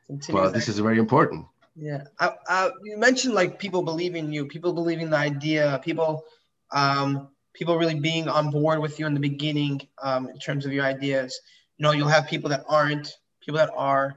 Continuous 0.07 0.27
but 0.31 0.53
this 0.53 0.63
action. 0.63 0.73
is 0.73 0.79
very 0.79 0.99
important. 0.99 1.45
Yeah. 1.75 2.03
I, 2.19 2.31
I, 2.47 2.71
you 2.83 2.97
mentioned 2.97 3.33
like 3.33 3.59
people 3.59 3.81
believing 3.81 4.31
you, 4.31 4.45
people 4.45 4.71
believing 4.71 5.09
the 5.09 5.17
idea, 5.17 5.81
people, 5.83 6.23
um, 6.71 7.29
people 7.53 7.77
really 7.77 7.99
being 7.99 8.27
on 8.29 8.49
board 8.49 8.79
with 8.79 8.99
you 8.99 9.07
in 9.07 9.13
the 9.13 9.19
beginning 9.19 9.81
um, 10.01 10.29
in 10.29 10.37
terms 10.39 10.65
of 10.65 10.71
your 10.71 10.85
ideas. 10.85 11.39
You 11.77 11.83
know, 11.83 11.91
you'll 11.91 12.07
have 12.07 12.27
people 12.27 12.49
that 12.51 12.63
aren't, 12.67 13.17
people 13.41 13.57
that 13.57 13.71
are. 13.75 14.15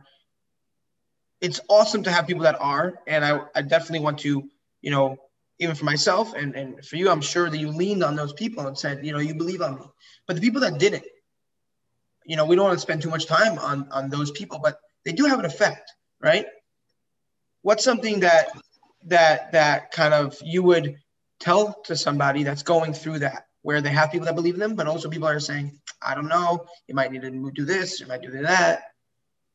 It's 1.40 1.60
awesome 1.68 2.02
to 2.04 2.10
have 2.10 2.26
people 2.26 2.42
that 2.42 2.60
are, 2.60 3.00
and 3.06 3.24
I, 3.24 3.40
I 3.54 3.62
definitely 3.62 4.00
want 4.00 4.18
to 4.20 4.48
you 4.82 4.90
know, 4.90 5.16
even 5.58 5.74
for 5.74 5.84
myself 5.84 6.34
and, 6.34 6.54
and 6.54 6.84
for 6.84 6.96
you, 6.96 7.10
I'm 7.10 7.20
sure 7.20 7.50
that 7.50 7.58
you 7.58 7.68
leaned 7.68 8.02
on 8.02 8.16
those 8.16 8.32
people 8.32 8.66
and 8.66 8.76
said, 8.76 9.04
you 9.04 9.12
know, 9.12 9.18
you 9.18 9.34
believe 9.34 9.60
on 9.60 9.76
me. 9.76 9.82
But 10.26 10.36
the 10.36 10.42
people 10.42 10.62
that 10.62 10.78
didn't, 10.78 11.04
you 12.24 12.36
know, 12.36 12.46
we 12.46 12.56
don't 12.56 12.64
want 12.66 12.76
to 12.76 12.80
spend 12.80 13.02
too 13.02 13.10
much 13.10 13.26
time 13.26 13.58
on 13.58 13.88
on 13.90 14.08
those 14.08 14.30
people, 14.30 14.58
but 14.62 14.78
they 15.04 15.12
do 15.12 15.24
have 15.26 15.38
an 15.38 15.44
effect, 15.44 15.92
right? 16.20 16.46
What's 17.62 17.84
something 17.84 18.20
that 18.20 18.48
that 19.06 19.52
that 19.52 19.90
kind 19.92 20.14
of 20.14 20.36
you 20.42 20.62
would 20.62 20.96
tell 21.40 21.74
to 21.84 21.96
somebody 21.96 22.42
that's 22.42 22.62
going 22.62 22.92
through 22.92 23.18
that, 23.20 23.46
where 23.62 23.80
they 23.80 23.90
have 23.90 24.12
people 24.12 24.26
that 24.26 24.34
believe 24.34 24.54
in 24.54 24.60
them, 24.60 24.74
but 24.74 24.86
also 24.86 25.08
people 25.08 25.28
are 25.28 25.40
saying, 25.40 25.78
I 26.02 26.14
don't 26.14 26.28
know, 26.28 26.66
you 26.86 26.94
might 26.94 27.10
need 27.10 27.22
to 27.22 27.50
do 27.50 27.64
this, 27.64 28.00
you 28.00 28.06
might 28.06 28.22
do 28.22 28.30
that. 28.42 28.82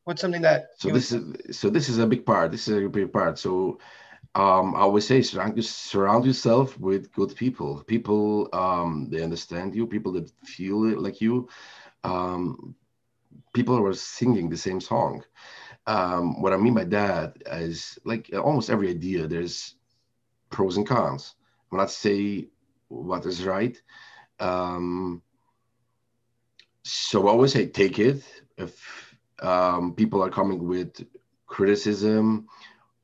What's 0.04 0.20
something 0.20 0.42
that 0.42 0.68
so 0.78 0.90
this 0.90 1.12
would- 1.12 1.40
is 1.48 1.58
so 1.58 1.70
this 1.70 1.88
is 1.88 1.98
a 1.98 2.06
big 2.06 2.24
part. 2.24 2.52
This 2.52 2.68
is 2.68 2.84
a 2.84 2.88
big 2.88 3.12
part. 3.12 3.38
So 3.38 3.78
um, 4.36 4.74
I 4.76 4.80
always 4.80 5.06
say 5.06 5.22
surround, 5.22 5.64
surround 5.64 6.26
yourself 6.26 6.78
with 6.78 7.10
good 7.12 7.34
people. 7.34 7.82
People 7.84 8.50
um, 8.52 9.08
they 9.10 9.22
understand 9.22 9.74
you. 9.74 9.86
People 9.86 10.12
that 10.12 10.30
feel 10.44 10.84
it 10.84 10.98
like 10.98 11.22
you. 11.22 11.48
Um, 12.04 12.74
people 13.54 13.74
who 13.76 13.86
are 13.86 13.94
singing 13.94 14.50
the 14.50 14.56
same 14.56 14.78
song. 14.78 15.24
Um, 15.86 16.42
what 16.42 16.52
I 16.52 16.58
mean 16.58 16.74
by 16.74 16.84
that 16.84 17.38
is 17.46 17.98
like 18.04 18.30
almost 18.34 18.68
every 18.68 18.90
idea. 18.90 19.26
There's 19.26 19.76
pros 20.50 20.76
and 20.76 20.86
cons. 20.86 21.34
I'm 21.72 21.78
not 21.78 21.90
say 21.90 22.48
what 22.88 23.24
is 23.24 23.42
right. 23.42 23.80
Um, 24.38 25.22
so 26.82 27.26
I 27.26 27.30
always 27.30 27.54
say 27.54 27.68
take 27.68 27.98
it. 27.98 28.22
If 28.58 29.16
um, 29.40 29.94
people 29.94 30.22
are 30.22 30.30
coming 30.30 30.62
with 30.62 31.06
criticism 31.46 32.48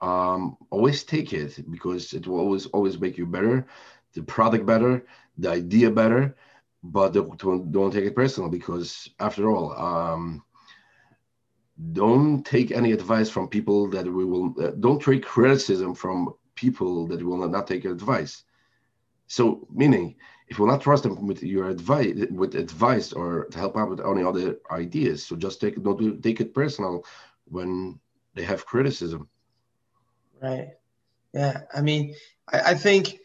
um, 0.02 0.56
always 0.70 1.04
take 1.04 1.32
it 1.32 1.70
because 1.70 2.12
it 2.12 2.26
will 2.26 2.40
always 2.40 2.66
always 2.66 2.98
make 2.98 3.16
you 3.16 3.24
better, 3.24 3.66
the 4.14 4.22
product 4.22 4.66
better, 4.66 5.06
the 5.38 5.48
idea 5.48 5.90
better. 5.90 6.36
But 6.84 7.12
don't, 7.12 7.70
don't 7.70 7.92
take 7.92 8.04
it 8.04 8.16
personal 8.16 8.50
because 8.50 9.08
after 9.20 9.48
all, 9.48 9.72
um, 9.72 10.42
don't 11.92 12.44
take 12.44 12.72
any 12.72 12.90
advice 12.90 13.30
from 13.30 13.46
people 13.48 13.88
that 13.90 14.04
we 14.04 14.24
will. 14.24 14.52
Uh, 14.60 14.72
don't 14.80 15.00
take 15.00 15.24
criticism 15.24 15.94
from 15.94 16.34
people 16.56 17.06
that 17.06 17.22
will 17.22 17.48
not 17.48 17.68
take 17.68 17.84
your 17.84 17.92
advice. 17.92 18.42
So 19.28 19.66
meaning, 19.72 20.16
if 20.48 20.58
you 20.58 20.64
will 20.64 20.72
not 20.72 20.82
trust 20.82 21.04
them 21.04 21.26
with 21.26 21.42
your 21.42 21.68
advice, 21.70 22.14
with 22.30 22.56
advice 22.56 23.12
or 23.12 23.46
to 23.46 23.58
help 23.58 23.76
out 23.76 23.88
with 23.88 24.04
any 24.04 24.24
other 24.24 24.58
ideas, 24.72 25.24
so 25.24 25.36
just 25.36 25.60
take 25.60 25.80
don't 25.82 26.20
take 26.20 26.40
it 26.40 26.52
personal 26.52 27.04
when 27.44 28.00
they 28.34 28.42
have 28.42 28.66
criticism. 28.66 29.28
Right. 30.42 30.70
Yeah. 31.32 31.62
I 31.72 31.82
mean, 31.82 32.14
I, 32.52 32.60
I 32.60 32.74
think 32.74 33.18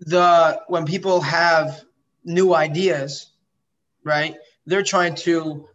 the 0.00 0.60
when 0.68 0.86
people 0.86 1.20
have 1.20 1.82
new 2.24 2.54
ideas, 2.54 3.30
right? 4.04 4.36
They're 4.66 4.82
trying 4.82 5.16
to 5.16 5.68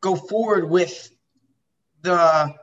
go 0.00 0.14
forward 0.14 0.68
with 0.68 1.10
the 2.02 2.54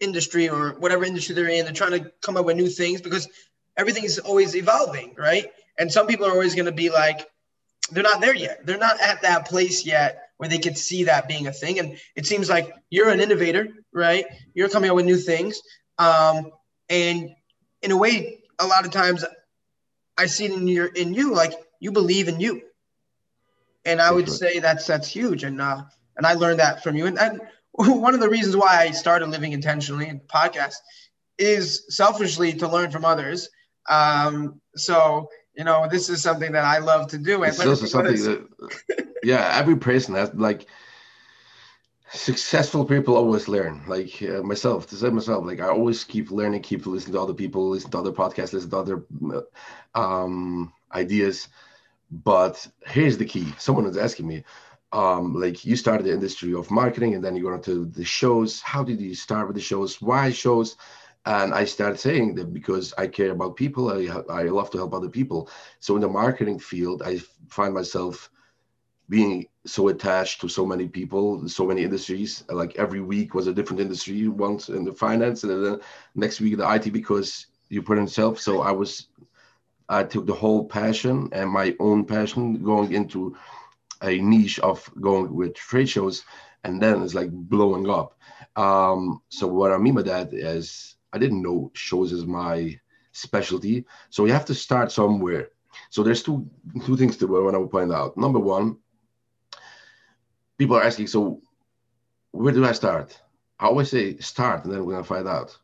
industry 0.00 0.48
or 0.48 0.70
whatever 0.78 1.04
industry 1.04 1.34
they're 1.34 1.48
in. 1.48 1.64
They're 1.64 1.74
trying 1.74 2.02
to 2.02 2.10
come 2.22 2.36
up 2.36 2.46
with 2.46 2.56
new 2.56 2.68
things 2.68 3.02
because 3.02 3.28
everything 3.76 4.04
is 4.04 4.18
always 4.18 4.56
evolving, 4.56 5.14
right? 5.18 5.46
And 5.78 5.92
some 5.92 6.06
people 6.06 6.26
are 6.26 6.32
always 6.32 6.54
going 6.54 6.66
to 6.66 6.72
be 6.72 6.90
like, 6.90 7.28
they're 7.90 8.02
not 8.02 8.20
there 8.20 8.34
yet. 8.34 8.64
They're 8.64 8.78
not 8.78 9.00
at 9.00 9.22
that 9.22 9.46
place 9.46 9.84
yet 9.84 10.29
where 10.40 10.48
they 10.48 10.58
could 10.58 10.78
see 10.78 11.04
that 11.04 11.28
being 11.28 11.48
a 11.48 11.52
thing. 11.52 11.78
And 11.78 11.98
it 12.16 12.24
seems 12.24 12.48
like 12.48 12.72
you're 12.88 13.10
an 13.10 13.20
innovator, 13.20 13.68
right? 13.92 14.24
You're 14.54 14.70
coming 14.70 14.88
up 14.88 14.96
with 14.96 15.04
new 15.04 15.18
things. 15.18 15.60
Um, 15.98 16.50
and 16.88 17.28
in 17.82 17.90
a 17.90 17.96
way, 17.98 18.38
a 18.58 18.66
lot 18.66 18.86
of 18.86 18.90
times 18.90 19.22
I 20.16 20.24
see 20.24 20.46
in 20.46 20.66
your 20.66 20.86
in 20.86 21.12
you 21.12 21.34
like 21.34 21.52
you 21.78 21.92
believe 21.92 22.28
in 22.28 22.40
you. 22.40 22.62
And 23.84 24.00
I 24.00 24.10
would 24.10 24.30
say 24.30 24.60
that's 24.60 24.86
that's 24.86 25.08
huge. 25.08 25.44
And 25.44 25.60
uh, 25.60 25.82
and 26.16 26.26
I 26.26 26.32
learned 26.32 26.60
that 26.60 26.82
from 26.82 26.96
you. 26.96 27.04
And, 27.04 27.18
and 27.18 27.42
one 27.72 28.14
of 28.14 28.20
the 28.20 28.30
reasons 28.30 28.56
why 28.56 28.78
I 28.78 28.92
started 28.92 29.28
living 29.28 29.52
intentionally 29.52 30.08
and 30.08 30.22
podcast 30.22 30.76
is 31.36 31.84
selfishly 31.90 32.54
to 32.54 32.66
learn 32.66 32.90
from 32.90 33.04
others. 33.04 33.50
Um, 33.90 34.62
so 34.74 35.28
you 35.60 35.64
know, 35.64 35.86
this 35.90 36.08
is 36.08 36.22
something 36.22 36.52
that 36.52 36.64
I 36.64 36.78
love 36.78 37.08
to 37.08 37.18
do. 37.18 37.42
And 37.42 37.52
it's 37.52 37.66
also 37.66 37.84
something 37.84 38.22
that, 38.22 39.08
yeah, 39.22 39.58
every 39.58 39.76
person 39.76 40.14
has 40.14 40.32
like 40.32 40.64
successful 42.12 42.86
people 42.86 43.14
always 43.14 43.46
learn. 43.46 43.82
Like 43.86 44.22
uh, 44.22 44.40
myself, 44.40 44.86
to 44.86 44.96
say 44.96 45.10
myself, 45.10 45.44
like 45.44 45.60
I 45.60 45.68
always 45.68 46.02
keep 46.02 46.30
learning, 46.30 46.62
keep 46.62 46.86
listening 46.86 47.12
to 47.12 47.20
other 47.20 47.34
people, 47.34 47.68
listen 47.68 47.90
to 47.90 47.98
other 47.98 48.10
podcasts, 48.10 48.54
listen 48.54 48.70
to 48.70 48.78
other 48.78 49.04
um, 49.94 50.72
ideas. 50.94 51.48
But 52.10 52.66
here's 52.86 53.18
the 53.18 53.26
key: 53.26 53.52
someone 53.58 53.84
was 53.84 53.98
asking 53.98 54.28
me, 54.28 54.44
um, 54.92 55.34
like 55.34 55.62
you 55.66 55.76
started 55.76 56.06
the 56.06 56.14
industry 56.14 56.54
of 56.54 56.70
marketing, 56.70 57.14
and 57.14 57.22
then 57.22 57.36
you 57.36 57.44
went 57.44 57.68
into 57.68 57.84
the 57.84 58.06
shows. 58.06 58.62
How 58.62 58.82
did 58.82 58.98
you 58.98 59.14
start 59.14 59.46
with 59.46 59.56
the 59.56 59.62
shows? 59.62 60.00
Why 60.00 60.30
shows? 60.30 60.78
And 61.26 61.52
i 61.52 61.64
started 61.64 61.98
saying 61.98 62.34
that 62.34 62.52
because 62.52 62.94
i 62.96 63.06
care 63.06 63.32
about 63.32 63.56
people 63.56 63.90
i, 63.90 64.22
I 64.32 64.44
love 64.44 64.70
to 64.70 64.78
help 64.78 64.94
other 64.94 65.08
people. 65.08 65.50
So 65.78 65.94
in 65.94 66.00
the 66.00 66.08
marketing 66.08 66.58
field 66.58 67.02
i 67.02 67.20
find 67.48 67.74
myself 67.74 68.30
being 69.08 69.46
so 69.66 69.88
attached 69.88 70.40
to 70.40 70.48
so 70.48 70.64
many 70.64 70.86
people 70.88 71.46
so 71.48 71.66
many 71.66 71.82
industries. 71.82 72.44
Like 72.48 72.76
every 72.76 73.00
week 73.00 73.34
was 73.34 73.48
a 73.48 73.52
different 73.52 73.80
industry 73.80 74.28
once 74.28 74.68
in 74.68 74.84
the 74.84 74.92
finance 74.92 75.42
and 75.44 75.64
then 75.64 75.80
next 76.14 76.40
week 76.40 76.56
the 76.56 76.72
it 76.72 76.92
because 76.92 77.46
you 77.68 77.82
put 77.82 77.98
yourself 77.98 78.40
so 78.40 78.62
i 78.62 78.72
was 78.72 79.08
i 79.88 80.02
took 80.02 80.26
the 80.26 80.34
whole 80.34 80.64
passion 80.64 81.28
and 81.32 81.50
my 81.50 81.76
own 81.80 82.04
passion 82.04 82.62
going 82.62 82.92
into 82.92 83.36
a 84.02 84.18
niche 84.18 84.58
of 84.60 84.88
going 85.00 85.32
with 85.34 85.54
trade 85.54 85.88
shows 85.88 86.24
and 86.64 86.80
then 86.80 87.02
it's 87.02 87.14
like 87.14 87.30
blowing 87.30 87.88
up. 87.88 88.18
Um, 88.56 89.22
so 89.28 89.46
what 89.46 89.72
i 89.72 89.78
mean 89.78 89.94
by 89.94 90.02
that 90.02 90.32
is 90.32 90.96
I 91.12 91.18
didn't 91.18 91.42
know 91.42 91.70
shows 91.74 92.12
is 92.12 92.26
my 92.26 92.78
specialty. 93.12 93.84
So 94.10 94.26
you 94.26 94.32
have 94.32 94.46
to 94.46 94.54
start 94.54 94.92
somewhere. 94.92 95.48
So 95.90 96.02
there's 96.02 96.22
two 96.22 96.48
two 96.84 96.96
things 96.96 97.16
to 97.18 97.26
what 97.26 97.54
I 97.54 97.58
would 97.58 97.70
point 97.70 97.92
out. 97.92 98.16
Number 98.16 98.38
one, 98.38 98.78
people 100.58 100.76
are 100.76 100.82
asking, 100.82 101.06
so 101.08 101.40
where 102.32 102.52
do 102.52 102.64
I 102.64 102.72
start? 102.72 103.18
I 103.58 103.66
always 103.66 103.90
say 103.90 104.16
start, 104.18 104.64
and 104.64 104.72
then 104.72 104.84
we're 104.84 104.92
gonna 104.94 105.04
find 105.04 105.28
out. 105.28 105.56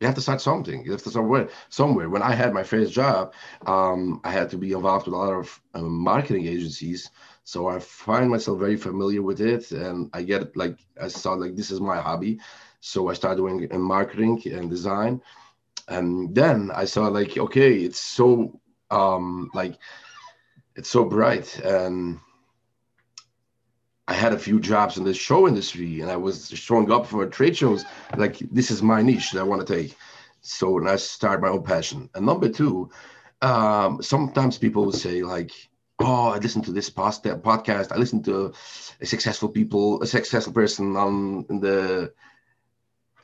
you 0.00 0.06
have 0.06 0.16
to 0.16 0.20
start 0.20 0.40
something. 0.40 0.84
You 0.84 0.92
have 0.92 1.02
to 1.02 1.10
start 1.10 1.22
somewhere. 1.24 1.48
somewhere. 1.68 2.10
When 2.10 2.22
I 2.22 2.32
had 2.32 2.52
my 2.52 2.62
first 2.62 2.92
job, 2.92 3.32
um, 3.66 4.20
I 4.24 4.30
had 4.30 4.50
to 4.50 4.58
be 4.58 4.72
involved 4.72 5.06
with 5.06 5.14
a 5.14 5.18
lot 5.18 5.32
of 5.32 5.60
um, 5.74 5.92
marketing 5.98 6.46
agencies. 6.46 7.10
So 7.44 7.68
I 7.68 7.78
find 7.78 8.30
myself 8.30 8.58
very 8.58 8.76
familiar 8.76 9.22
with 9.22 9.40
it, 9.40 9.70
and 9.72 10.10
I 10.12 10.22
get. 10.22 10.56
Like 10.56 10.78
I 11.00 11.08
saw, 11.08 11.34
like 11.34 11.54
this 11.56 11.70
is 11.70 11.80
my 11.80 12.00
hobby. 12.00 12.40
So 12.86 13.08
I 13.08 13.14
started 13.14 13.38
doing 13.38 13.66
in 13.70 13.80
marketing 13.80 14.42
and 14.44 14.68
design, 14.68 15.22
and 15.88 16.34
then 16.34 16.70
I 16.70 16.84
saw 16.84 17.08
like, 17.08 17.38
okay, 17.38 17.76
it's 17.76 17.98
so 17.98 18.60
um, 18.90 19.50
like 19.54 19.78
it's 20.76 20.90
so 20.90 21.06
bright, 21.06 21.58
and 21.60 22.20
I 24.06 24.12
had 24.12 24.34
a 24.34 24.38
few 24.38 24.60
jobs 24.60 24.98
in 24.98 25.04
the 25.04 25.14
show 25.14 25.48
industry 25.48 26.02
and 26.02 26.10
I 26.10 26.16
was 26.16 26.50
showing 26.50 26.92
up 26.92 27.06
for 27.06 27.24
trade 27.26 27.56
shows. 27.56 27.86
Like, 28.18 28.36
this 28.52 28.70
is 28.70 28.82
my 28.82 29.00
niche 29.00 29.30
that 29.32 29.40
I 29.40 29.44
want 29.44 29.66
to 29.66 29.74
take. 29.74 29.96
So 30.42 30.76
and 30.76 30.86
I 30.86 30.96
start 30.96 31.40
my 31.40 31.48
own 31.48 31.62
passion. 31.62 32.10
And 32.14 32.26
number 32.26 32.50
two, 32.50 32.90
um, 33.40 34.02
sometimes 34.02 34.58
people 34.58 34.84
will 34.84 34.92
say, 34.92 35.22
like, 35.22 35.52
oh, 36.00 36.28
I 36.28 36.36
listen 36.36 36.60
to 36.64 36.72
this 36.72 36.90
podcast. 36.90 37.92
I 37.92 37.96
listen 37.96 38.22
to 38.24 38.52
a 39.00 39.06
successful 39.06 39.48
people, 39.48 40.02
a 40.02 40.06
successful 40.06 40.52
person 40.52 40.96
on 40.96 41.46
in 41.48 41.60
the 41.60 42.12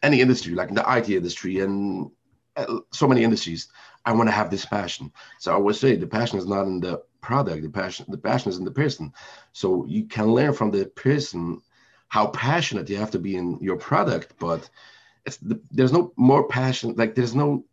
any 0.03 0.21
industry, 0.21 0.55
like 0.55 0.69
in 0.69 0.75
the 0.75 0.85
IT 0.97 1.09
industry 1.09 1.61
and 1.61 2.11
uh, 2.57 2.79
so 2.93 3.07
many 3.07 3.25
industries. 3.25 3.69
I 4.05 4.13
want 4.13 4.29
to 4.29 4.33
have 4.33 4.51
this 4.51 4.65
passion. 4.65 5.13
So 5.39 5.55
I 5.55 5.59
would 5.59 5.77
say 5.77 5.95
the 5.95 6.07
passion 6.07 6.39
is 6.39 6.47
not 6.47 6.67
in 6.67 6.81
the 6.81 7.03
product. 7.21 7.63
The 7.63 7.69
passion, 7.69 8.07
the 8.09 8.19
passion 8.19 8.51
is 8.51 8.59
in 8.59 8.65
the 8.65 8.71
person. 8.71 9.13
So 9.53 9.85
you 9.87 10.05
can 10.05 10.33
learn 10.33 10.55
from 10.55 10.71
the 10.71 10.87
person 10.87 11.61
how 12.09 12.29
passionate 12.29 12.89
you 12.89 12.97
have 12.97 13.11
to 13.13 13.19
be 13.19 13.37
in 13.37 13.59
your 13.61 13.77
product, 13.77 14.35
but 14.39 14.69
it's 15.27 15.37
the, 15.37 15.61
there's 15.71 15.93
no 15.93 16.13
more 16.17 16.49
passion. 16.49 16.95
Like 16.97 17.15
there's 17.15 17.35
no 17.35 17.65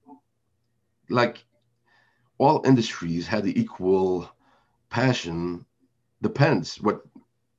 like 1.09 1.43
all 2.38 2.61
industries 2.65 3.25
had 3.25 3.43
the 3.43 3.59
equal 3.59 4.30
passion. 4.89 5.65
Depends 6.21 6.80
what 6.82 7.01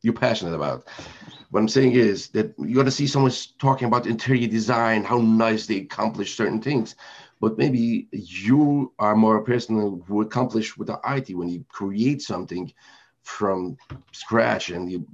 you're 0.03 0.14
passionate 0.14 0.55
about. 0.55 0.86
What 1.51 1.61
I'm 1.61 1.68
saying 1.68 1.92
is 1.92 2.28
that 2.28 2.55
you're 2.59 2.82
gonna 2.82 2.90
see 2.90 3.07
someone 3.07 3.32
talking 3.59 3.88
about 3.88 4.07
interior 4.07 4.49
design, 4.49 5.05
how 5.05 5.18
nice 5.18 5.66
they 5.66 5.78
accomplish 5.78 6.36
certain 6.36 6.61
things 6.61 6.94
but 7.40 7.59
maybe 7.59 8.09
you 8.11 8.92
are 8.99 9.14
more 9.14 9.36
a 9.36 9.44
person 9.44 10.03
who 10.07 10.22
accomplish 10.22 10.76
with 10.76 10.88
the 10.88 10.99
IT 11.05 11.34
when 11.34 11.49
you 11.49 11.64
create 11.68 12.22
something 12.22 12.72
from 13.22 13.76
scratch 14.12 14.70
and 14.70 14.90
you 14.90 15.07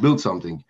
build 0.00 0.20
something. 0.20 0.64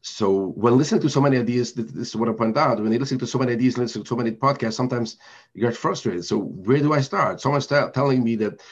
So 0.00 0.52
when 0.56 0.78
listening 0.78 1.02
to 1.02 1.10
so 1.10 1.20
many 1.20 1.36
ideas, 1.36 1.74
this 1.74 2.08
is 2.08 2.16
what 2.16 2.28
I 2.28 2.32
point 2.32 2.56
out. 2.56 2.80
When 2.80 2.92
you 2.92 2.98
listen 2.98 3.18
to 3.18 3.26
so 3.26 3.38
many 3.38 3.52
ideas, 3.52 3.76
listen 3.76 4.02
to 4.02 4.08
so 4.08 4.16
many 4.16 4.30
podcasts, 4.30 4.74
sometimes 4.74 5.18
you 5.52 5.62
get 5.62 5.76
frustrated. 5.76 6.24
So 6.24 6.38
where 6.38 6.78
do 6.78 6.94
I 6.94 7.00
start? 7.02 7.40
Someone's 7.40 7.66
telling 7.66 8.24
me 8.24 8.36
that, 8.36 8.62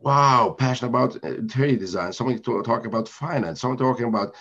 wow, 0.00 0.54
passionate 0.58 0.90
about 0.90 1.16
interior 1.24 1.76
design. 1.76 2.12
Someone 2.12 2.40
talking 2.40 2.86
about 2.86 3.08
finance. 3.08 3.60
Someone 3.60 3.78
talking 3.78 4.06
about 4.06 4.34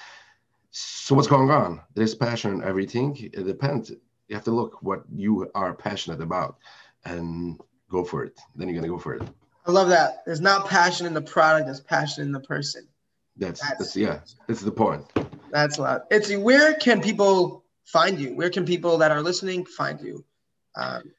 so 0.71 1.15
what's 1.15 1.27
going 1.27 1.49
on. 1.49 1.81
There's 1.95 2.15
passion 2.15 2.53
in 2.53 2.63
everything. 2.63 3.17
It 3.17 3.45
depends 3.45 3.91
you 4.29 4.35
have 4.35 4.45
to 4.45 4.51
look 4.51 4.81
what 4.81 5.03
you 5.13 5.49
are 5.55 5.73
passionate 5.73 6.21
about 6.21 6.57
and 7.03 7.59
go 7.89 8.03
for 8.03 8.23
it. 8.23 8.39
Then 8.55 8.69
you're 8.69 8.79
gonna 8.79 8.93
go 8.93 8.99
for 8.99 9.15
it. 9.15 9.23
I 9.65 9.71
love 9.71 9.89
that. 9.89 10.23
There's 10.25 10.41
not 10.41 10.67
passion 10.67 11.05
in 11.05 11.13
the 11.13 11.21
product, 11.21 11.65
there's 11.65 11.81
passion 11.81 12.23
in 12.23 12.31
the 12.31 12.39
person. 12.39 12.87
That's 13.35 13.59
that's, 13.59 13.77
that's 13.77 13.95
yeah, 13.95 14.19
that's 14.47 14.61
the 14.61 14.71
point. 14.71 15.05
That's 15.51 15.77
a 15.77 15.81
lot. 15.81 16.05
It's 16.11 16.33
where 16.35 16.75
can 16.75 17.01
people 17.01 17.65
find 17.85 18.19
you? 18.19 18.35
Where 18.35 18.49
can 18.49 18.65
people 18.65 18.99
that 18.99 19.11
are 19.11 19.21
listening 19.21 19.65
find 19.65 19.99
you? 19.99 20.23
Um, 20.75 21.11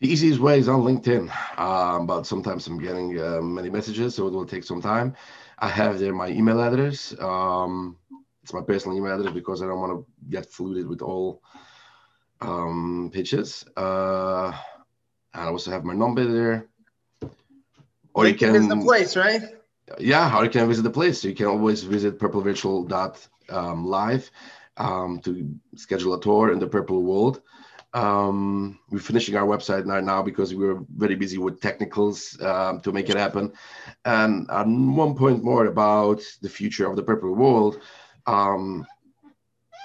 the 0.00 0.08
easiest 0.08 0.40
way 0.40 0.58
is 0.58 0.68
on 0.68 0.82
LinkedIn, 0.82 1.30
um, 1.58 2.06
but 2.06 2.26
sometimes 2.26 2.66
I'm 2.66 2.78
getting 2.78 3.18
uh, 3.18 3.40
many 3.40 3.70
messages, 3.70 4.14
so 4.14 4.26
it 4.26 4.32
will 4.32 4.46
take 4.46 4.64
some 4.64 4.82
time. 4.82 5.14
I 5.58 5.68
have 5.68 5.98
there 5.98 6.12
my 6.12 6.28
email 6.28 6.60
address. 6.60 7.18
Um, 7.18 7.96
it's 8.42 8.52
my 8.52 8.60
personal 8.60 8.96
email 8.96 9.18
address 9.18 9.32
because 9.32 9.62
I 9.62 9.66
don't 9.66 9.80
want 9.80 9.92
to 9.92 10.06
get 10.28 10.50
flooded 10.50 10.86
with 10.86 11.00
all 11.00 11.42
um, 12.40 13.10
pitches. 13.12 13.64
Uh, 13.76 14.52
I 15.34 15.46
also 15.46 15.70
have 15.70 15.84
my 15.84 15.94
number 15.94 16.24
there. 16.24 16.66
Or 18.14 18.26
you 18.26 18.34
can 18.34 18.52
visit 18.52 18.68
the 18.68 18.82
place, 18.82 19.16
right? 19.16 19.42
Yeah, 19.98 20.36
or 20.36 20.44
you 20.44 20.50
can 20.50 20.68
visit 20.68 20.82
the 20.82 20.90
place. 20.90 21.24
You 21.24 21.34
can 21.34 21.46
always 21.46 21.82
visit 21.82 22.18
purplevirtual.live 22.18 24.30
um, 24.76 25.20
to 25.20 25.54
schedule 25.74 26.12
a 26.14 26.20
tour 26.20 26.52
in 26.52 26.58
the 26.58 26.66
purple 26.66 27.02
world. 27.02 27.40
Um, 27.96 28.78
we're 28.90 28.98
finishing 28.98 29.36
our 29.36 29.46
website 29.46 29.86
right 29.86 30.04
now 30.04 30.22
because 30.22 30.54
we 30.54 30.66
were 30.66 30.80
very 30.96 31.14
busy 31.14 31.38
with 31.38 31.62
technicals 31.62 32.38
um, 32.42 32.82
to 32.82 32.92
make 32.92 33.08
it 33.08 33.16
happen. 33.16 33.54
And 34.04 34.46
one 34.94 35.14
point 35.14 35.42
more 35.42 35.64
about 35.64 36.20
the 36.42 36.50
future 36.50 36.86
of 36.86 36.96
the 36.96 37.02
purple 37.02 37.34
world. 37.34 37.80
Um, 38.26 38.86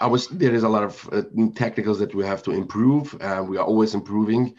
I 0.01 0.07
was 0.07 0.27
there 0.27 0.53
is 0.53 0.63
a 0.63 0.69
lot 0.69 0.83
of 0.83 1.09
uh, 1.13 1.21
technicals 1.55 1.99
that 1.99 2.13
we 2.13 2.25
have 2.25 2.43
to 2.43 2.51
improve, 2.51 3.15
and 3.21 3.47
we 3.47 3.57
are 3.57 3.63
always 3.63 3.93
improving. 3.93 4.55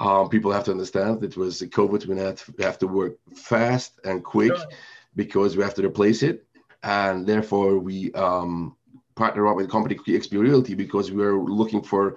Um, 0.00 0.28
people 0.28 0.50
have 0.50 0.64
to 0.64 0.72
understand 0.72 1.22
it 1.22 1.36
was 1.36 1.62
COVID. 1.62 2.06
We 2.06 2.18
have 2.18 2.44
to, 2.44 2.54
we 2.58 2.64
have 2.64 2.78
to 2.80 2.88
work 2.88 3.14
fast 3.36 4.00
and 4.02 4.24
quick 4.24 4.56
sure. 4.56 4.66
because 5.14 5.56
we 5.56 5.62
have 5.62 5.74
to 5.74 5.86
replace 5.86 6.24
it, 6.24 6.46
and 6.82 7.28
therefore 7.28 7.78
we 7.78 8.12
um, 8.14 8.74
partner 9.14 9.46
up 9.46 9.54
with 9.54 9.66
the 9.66 9.72
company 9.72 9.94
XP 9.94 10.40
Realty 10.40 10.74
because 10.74 11.12
we 11.12 11.22
are 11.22 11.38
looking 11.38 11.82
for 11.82 12.16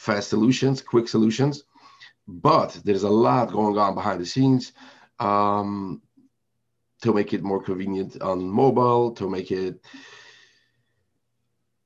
fast 0.00 0.30
solutions, 0.30 0.80
quick 0.80 1.06
solutions. 1.08 1.64
But 2.26 2.80
there's 2.84 3.02
a 3.02 3.10
lot 3.10 3.52
going 3.52 3.76
on 3.76 3.94
behind 3.94 4.20
the 4.20 4.26
scenes 4.26 4.72
um, 5.18 6.00
to 7.02 7.12
make 7.12 7.32
it 7.34 7.42
more 7.42 7.62
convenient 7.62 8.20
on 8.22 8.48
mobile, 8.48 9.12
to 9.12 9.28
make 9.28 9.50
it 9.50 9.80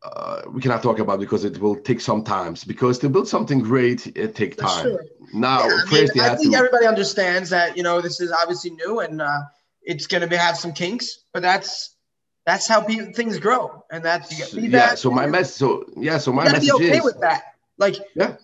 uh, 0.04 0.42
we 0.52 0.60
cannot 0.60 0.82
talk 0.82 0.98
about 0.98 1.18
because 1.18 1.44
it 1.44 1.58
will 1.58 1.76
take 1.76 1.98
some 1.98 2.22
times 2.22 2.62
because 2.62 2.98
to 2.98 3.08
build 3.08 3.26
something 3.26 3.60
great 3.60 4.06
it 4.14 4.34
takes 4.34 4.56
time 4.56 4.84
sure. 4.84 5.04
now 5.32 5.66
yeah, 5.66 5.80
I, 5.86 5.90
mean, 5.90 6.20
I 6.20 6.34
think 6.36 6.52
to... 6.52 6.58
everybody 6.58 6.84
understands 6.84 7.48
that 7.48 7.74
you 7.74 7.82
know 7.82 8.02
this 8.02 8.20
is 8.20 8.30
obviously 8.30 8.72
new 8.72 9.00
and 9.00 9.22
uh, 9.22 9.40
it's 9.80 10.06
going 10.06 10.28
to 10.28 10.36
have 10.36 10.58
some 10.58 10.72
kinks 10.72 11.24
but 11.32 11.40
that's 11.40 11.96
that's 12.44 12.68
how 12.68 12.82
people, 12.82 13.14
things 13.14 13.38
grow 13.38 13.82
and 13.90 14.04
that's 14.04 14.30
you 14.30 14.36
get 14.36 14.48
feedback 14.48 14.90
yeah 14.90 14.94
so 14.94 15.10
my 15.10 15.26
message 15.26 15.56
so 15.56 15.86
yeah 15.96 16.18
so 16.18 16.32
my 16.32 16.44
message 16.44 16.64
be 16.64 16.72
okay 16.72 16.98
is, 16.98 17.04
with 17.04 17.18
that 17.20 17.53
like 17.78 17.96
yeah 18.14 18.36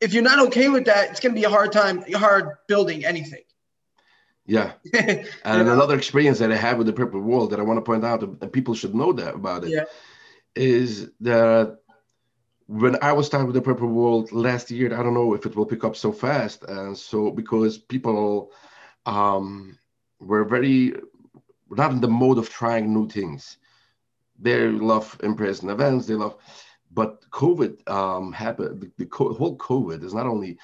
if 0.00 0.12
you're 0.12 0.22
not 0.22 0.38
okay 0.46 0.68
with 0.68 0.84
that 0.86 1.10
it's 1.10 1.20
going 1.20 1.34
to 1.34 1.40
be 1.40 1.44
a 1.44 1.50
hard 1.50 1.72
time 1.72 2.04
hard 2.14 2.50
building 2.68 3.04
anything 3.04 3.42
yeah 4.46 4.72
and 4.94 5.28
another 5.44 5.96
experience 5.96 6.38
that 6.38 6.52
i 6.52 6.56
had 6.56 6.76
with 6.76 6.86
the 6.86 6.92
purple 6.92 7.20
world 7.20 7.50
that 7.50 7.60
i 7.60 7.62
want 7.62 7.76
to 7.78 7.82
point 7.82 8.04
out 8.04 8.22
and 8.22 8.52
people 8.52 8.74
should 8.74 8.94
know 8.94 9.12
that 9.12 9.34
about 9.34 9.64
it 9.64 9.70
yeah 9.70 9.84
is 10.54 11.10
that 11.20 11.78
when 12.66 12.96
I 13.02 13.12
was 13.12 13.26
starting 13.26 13.46
with 13.46 13.56
the 13.56 13.60
Purple 13.60 13.88
World 13.88 14.32
last 14.32 14.70
year, 14.70 14.98
I 14.98 15.02
don't 15.02 15.12
know 15.12 15.34
if 15.34 15.44
it 15.44 15.54
will 15.54 15.66
pick 15.66 15.84
up 15.84 15.96
so 15.96 16.12
fast. 16.12 16.64
And 16.64 16.96
so 16.96 17.30
because 17.30 17.76
people 17.76 18.52
um, 19.04 19.78
were 20.18 20.44
very 20.44 20.94
not 21.70 21.92
in 21.92 22.00
the 22.00 22.08
mode 22.08 22.38
of 22.38 22.48
trying 22.48 22.92
new 22.92 23.08
things. 23.08 23.58
They 24.38 24.68
love 24.68 25.18
in-person 25.22 25.70
events. 25.70 26.06
They 26.06 26.14
love, 26.14 26.36
but 26.94 27.28
COVID 27.30 27.88
um, 27.90 28.32
happened. 28.32 28.80
The, 28.80 28.90
the 28.98 29.06
co- 29.06 29.34
whole 29.34 29.58
COVID 29.58 30.04
is 30.04 30.14
not 30.14 30.26
only 30.26 30.58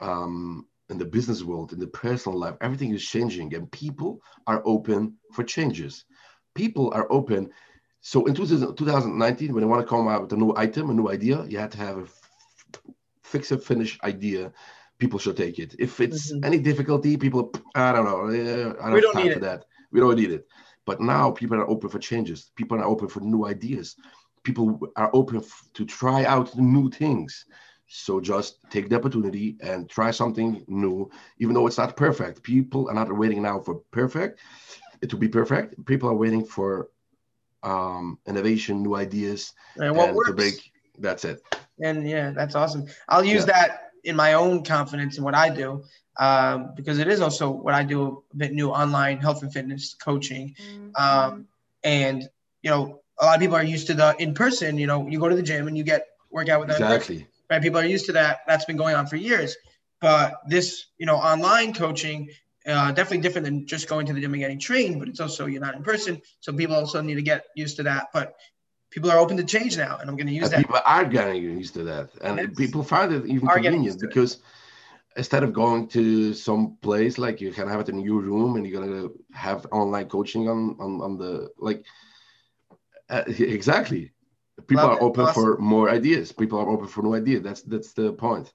um, 0.00 0.66
in 0.88 0.98
the 0.98 1.04
business 1.04 1.42
world, 1.42 1.72
in 1.72 1.78
the 1.78 1.86
personal 1.86 2.38
life. 2.38 2.56
Everything 2.60 2.92
is 2.92 3.04
changing, 3.04 3.54
and 3.54 3.70
people 3.70 4.20
are 4.46 4.62
open 4.64 5.14
for 5.32 5.44
changes. 5.44 6.04
People 6.54 6.90
are 6.94 7.06
open 7.10 7.50
so 8.00 8.24
in 8.24 8.34
2019, 8.34 9.52
when 9.52 9.62
you 9.62 9.68
want 9.68 9.82
to 9.82 9.88
come 9.88 10.08
out 10.08 10.22
with 10.22 10.32
a 10.32 10.36
new 10.36 10.54
item, 10.56 10.90
a 10.90 10.94
new 10.94 11.10
idea, 11.10 11.44
you 11.44 11.58
have 11.58 11.70
to 11.70 11.78
have 11.78 11.98
a 11.98 12.06
fix 13.22 13.50
and 13.50 13.62
finish 13.62 13.98
idea. 14.02 14.52
People 14.98 15.18
should 15.18 15.36
take 15.36 15.58
it. 15.58 15.74
If 15.78 16.00
it's 16.00 16.32
mm-hmm. 16.32 16.44
any 16.44 16.58
difficulty, 16.58 17.16
people, 17.16 17.52
I 17.74 17.92
don't 17.92 18.06
know, 18.06 18.28
I 18.80 18.84
don't, 18.84 18.92
we 18.92 19.00
don't 19.00 19.16
need 19.16 19.32
for 19.32 19.38
it. 19.38 19.42
that. 19.42 19.64
We 19.92 20.00
don't 20.00 20.16
need 20.16 20.30
it. 20.30 20.46
But 20.86 21.00
now 21.00 21.30
people 21.30 21.58
are 21.58 21.68
open 21.68 21.90
for 21.90 21.98
changes. 21.98 22.50
People 22.56 22.78
are 22.78 22.84
open 22.84 23.08
for 23.08 23.20
new 23.20 23.46
ideas. 23.46 23.96
People 24.42 24.80
are 24.96 25.10
open 25.12 25.38
f- 25.38 25.68
to 25.74 25.84
try 25.84 26.24
out 26.24 26.56
new 26.56 26.90
things. 26.90 27.46
So 27.86 28.20
just 28.20 28.58
take 28.70 28.88
the 28.88 28.96
opportunity 28.96 29.56
and 29.60 29.88
try 29.88 30.12
something 30.12 30.64
new, 30.68 31.10
even 31.38 31.54
though 31.54 31.66
it's 31.66 31.78
not 31.78 31.96
perfect. 31.96 32.42
People 32.42 32.88
are 32.88 32.94
not 32.94 33.12
waiting 33.12 33.42
now 33.42 33.58
for 33.58 33.76
perfect, 33.90 34.40
it 35.02 35.10
to 35.10 35.16
be 35.16 35.28
perfect. 35.28 35.84
People 35.86 36.08
are 36.08 36.14
waiting 36.14 36.44
for 36.44 36.88
um, 37.62 38.18
innovation, 38.26 38.82
new 38.82 38.94
ideas, 38.94 39.52
and 39.76 39.96
what 39.96 40.08
and 40.08 40.16
works. 40.16 40.30
To 40.30 40.36
break, 40.36 40.72
that's 40.98 41.24
it. 41.24 41.42
And 41.82 42.08
yeah, 42.08 42.30
that's 42.30 42.54
awesome. 42.54 42.86
I'll 43.08 43.24
use 43.24 43.46
yeah. 43.46 43.52
that 43.54 43.90
in 44.04 44.16
my 44.16 44.34
own 44.34 44.62
confidence 44.64 45.18
in 45.18 45.24
what 45.24 45.34
I 45.34 45.50
do 45.50 45.84
um, 46.18 46.72
because 46.74 46.98
it 46.98 47.08
is 47.08 47.20
also 47.20 47.50
what 47.50 47.74
I 47.74 47.82
do 47.82 48.22
a 48.32 48.36
bit 48.36 48.52
new 48.52 48.70
online 48.70 49.18
health 49.18 49.42
and 49.42 49.52
fitness 49.52 49.94
coaching. 49.94 50.54
Mm-hmm. 50.62 50.90
Um, 51.02 51.46
and 51.82 52.28
you 52.62 52.70
know, 52.70 53.00
a 53.20 53.26
lot 53.26 53.34
of 53.36 53.40
people 53.40 53.56
are 53.56 53.62
used 53.62 53.86
to 53.88 53.94
the 53.94 54.14
in 54.18 54.34
person. 54.34 54.78
You 54.78 54.86
know, 54.86 55.06
you 55.08 55.20
go 55.20 55.28
to 55.28 55.36
the 55.36 55.42
gym 55.42 55.68
and 55.68 55.76
you 55.76 55.84
get 55.84 56.06
work 56.30 56.48
out 56.48 56.60
with 56.60 56.68
them. 56.68 56.82
Exactly. 56.82 57.26
right? 57.50 57.62
People 57.62 57.80
are 57.80 57.84
used 57.84 58.06
to 58.06 58.12
that. 58.12 58.40
That's 58.46 58.64
been 58.64 58.76
going 58.76 58.94
on 58.94 59.06
for 59.06 59.16
years. 59.16 59.56
But 60.00 60.40
this, 60.48 60.86
you 60.98 61.06
know, 61.06 61.16
online 61.16 61.74
coaching, 61.74 62.30
uh, 62.66 62.92
definitely 62.92 63.20
different 63.20 63.44
than 63.44 63.66
just 63.66 63.88
going 63.88 64.06
to 64.06 64.12
the 64.14 64.20
gym 64.20 64.32
and 64.32 64.40
getting 64.40 64.58
trained. 64.58 64.98
But 64.98 65.08
it's 65.08 65.20
also 65.20 65.46
you're 65.46 65.60
not 65.60 65.74
in 65.74 65.82
person, 65.82 66.22
so 66.40 66.52
people 66.52 66.76
also 66.76 67.02
need 67.02 67.16
to 67.16 67.22
get 67.22 67.44
used 67.54 67.76
to 67.76 67.82
that. 67.84 68.08
But 68.12 68.34
people 68.90 69.10
are 69.10 69.18
open 69.18 69.36
to 69.36 69.44
change 69.44 69.76
now, 69.76 69.98
and 69.98 70.08
I'm 70.08 70.16
going 70.16 70.26
to 70.26 70.32
use 70.32 70.44
and 70.44 70.52
that. 70.52 70.58
People 70.66 70.80
are 70.84 71.04
getting 71.04 71.42
used 71.42 71.74
to 71.74 71.84
that, 71.84 72.10
and 72.22 72.38
Yes. 72.38 72.56
people 72.56 72.82
find 72.82 73.12
it 73.12 73.26
even 73.26 73.48
Are 73.48 73.60
convenient 73.60 74.00
because 74.00 74.38
instead 75.16 75.42
of 75.42 75.52
going 75.52 75.88
to 75.88 76.32
some 76.34 76.76
place 76.80 77.18
like 77.18 77.40
you 77.40 77.52
can 77.52 77.68
have 77.68 77.80
it 77.80 77.88
in 77.88 78.00
your 78.00 78.20
room 78.20 78.56
and 78.56 78.66
you're 78.66 78.80
gonna 78.80 79.08
have 79.32 79.66
online 79.72 80.08
coaching 80.08 80.48
on 80.48 80.76
on, 80.78 81.00
on 81.00 81.18
the 81.18 81.50
like 81.58 81.84
uh, 83.10 83.22
exactly 83.58 84.12
people 84.66 84.84
Love 84.84 84.90
are 84.92 84.98
it. 84.98 85.02
open 85.02 85.24
Awesome. 85.26 85.34
for 85.42 85.58
more 85.58 85.90
ideas 85.90 86.32
people 86.32 86.58
are 86.58 86.68
open 86.68 86.86
for 86.86 87.02
new 87.02 87.14
ideas. 87.14 87.42
that's 87.42 87.62
that's 87.62 87.92
the 87.92 88.12
point 88.12 88.52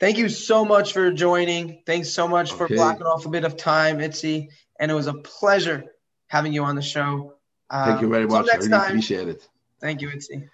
Thank 0.00 0.16
you 0.16 0.28
so 0.28 0.64
much 0.64 0.92
for 0.92 1.10
joining. 1.10 1.82
Thanks 1.84 2.08
so 2.10 2.28
much 2.28 2.52
for 2.52 2.68
blocking 2.68 3.02
off 3.04 3.26
a 3.26 3.28
bit 3.28 3.42
of 3.42 3.56
time, 3.56 3.98
Itzi. 3.98 4.46
And 4.78 4.92
it 4.92 4.94
was 4.94 5.08
a 5.08 5.12
pleasure 5.14 5.86
having 6.28 6.52
you 6.52 6.62
on 6.62 6.76
the 6.76 6.82
show. 6.82 7.34
Uh, 7.68 7.84
thank 7.86 8.02
you 8.02 8.08
very 8.08 8.22
until 8.22 8.38
much 8.42 8.48
i 8.52 8.56
really 8.58 8.68
time. 8.68 8.86
appreciate 8.92 9.26
it 9.26 9.48
Thank 9.80 10.00
you, 10.00 10.08
Itzi. 10.10 10.48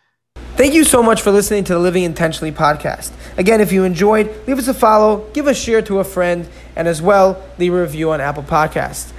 Thank 0.56 0.72
you 0.72 0.82
so 0.82 1.02
much 1.02 1.20
for 1.20 1.30
listening 1.30 1.64
to 1.64 1.74
the 1.74 1.78
Living 1.78 2.04
Intentionally 2.04 2.52
podcast. 2.52 3.12
Again, 3.36 3.60
if 3.60 3.70
you 3.70 3.84
enjoyed, 3.84 4.26
leave 4.46 4.58
us 4.58 4.66
a 4.68 4.72
follow, 4.72 5.28
give 5.34 5.46
a 5.46 5.52
share 5.54 5.82
to 5.82 5.98
a 5.98 6.04
friend, 6.04 6.48
and 6.74 6.88
as 6.88 7.02
well, 7.02 7.42
leave 7.58 7.74
a 7.74 7.80
review 7.82 8.12
on 8.12 8.22
Apple 8.22 8.44
Podcasts. 8.44 9.12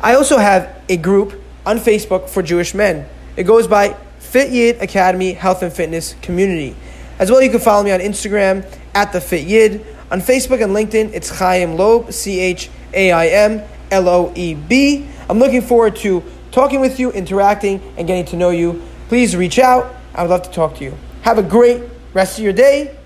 I 0.00 0.14
also 0.14 0.38
have 0.38 0.74
a 0.88 0.96
group 0.96 1.40
on 1.64 1.78
Facebook 1.78 2.28
for 2.28 2.42
Jewish 2.42 2.74
men. 2.74 3.06
It 3.38 3.46
goes 3.46 3.68
by 3.68 3.94
Fit 4.18 4.50
Yid 4.50 4.82
Academy 4.82 5.32
Health 5.32 5.62
and 5.62 5.72
Fitness 5.72 6.16
Community. 6.22 6.74
As 7.20 7.30
well, 7.30 7.40
you 7.40 7.50
can 7.50 7.60
follow 7.60 7.84
me 7.84 7.92
on 7.92 8.00
Instagram 8.00 8.66
at 8.96 9.12
the 9.12 9.20
Fit 9.20 9.46
Yid. 9.46 9.86
On 10.10 10.20
Facebook 10.20 10.60
and 10.60 10.74
LinkedIn, 10.74 11.12
it's 11.14 11.38
Chaim 11.38 11.76
Loeb, 11.76 12.12
C 12.12 12.40
H 12.40 12.68
A 12.92 13.12
I 13.12 13.28
M 13.28 13.62
L 13.92 14.08
O 14.08 14.32
E 14.34 14.54
B. 14.54 15.06
I'm 15.30 15.38
looking 15.38 15.62
forward 15.62 15.94
to 15.98 16.24
talking 16.50 16.80
with 16.80 16.98
you, 16.98 17.12
interacting, 17.12 17.80
and 17.96 18.08
getting 18.08 18.24
to 18.24 18.36
know 18.36 18.50
you. 18.50 18.82
Please 19.06 19.36
reach 19.36 19.60
out. 19.60 19.94
I 20.16 20.22
would 20.22 20.30
love 20.30 20.42
to 20.42 20.50
talk 20.50 20.74
to 20.78 20.84
you. 20.84 20.98
Have 21.22 21.38
a 21.38 21.42
great 21.44 21.84
rest 22.14 22.38
of 22.38 22.44
your 22.44 22.52
day 22.52 22.97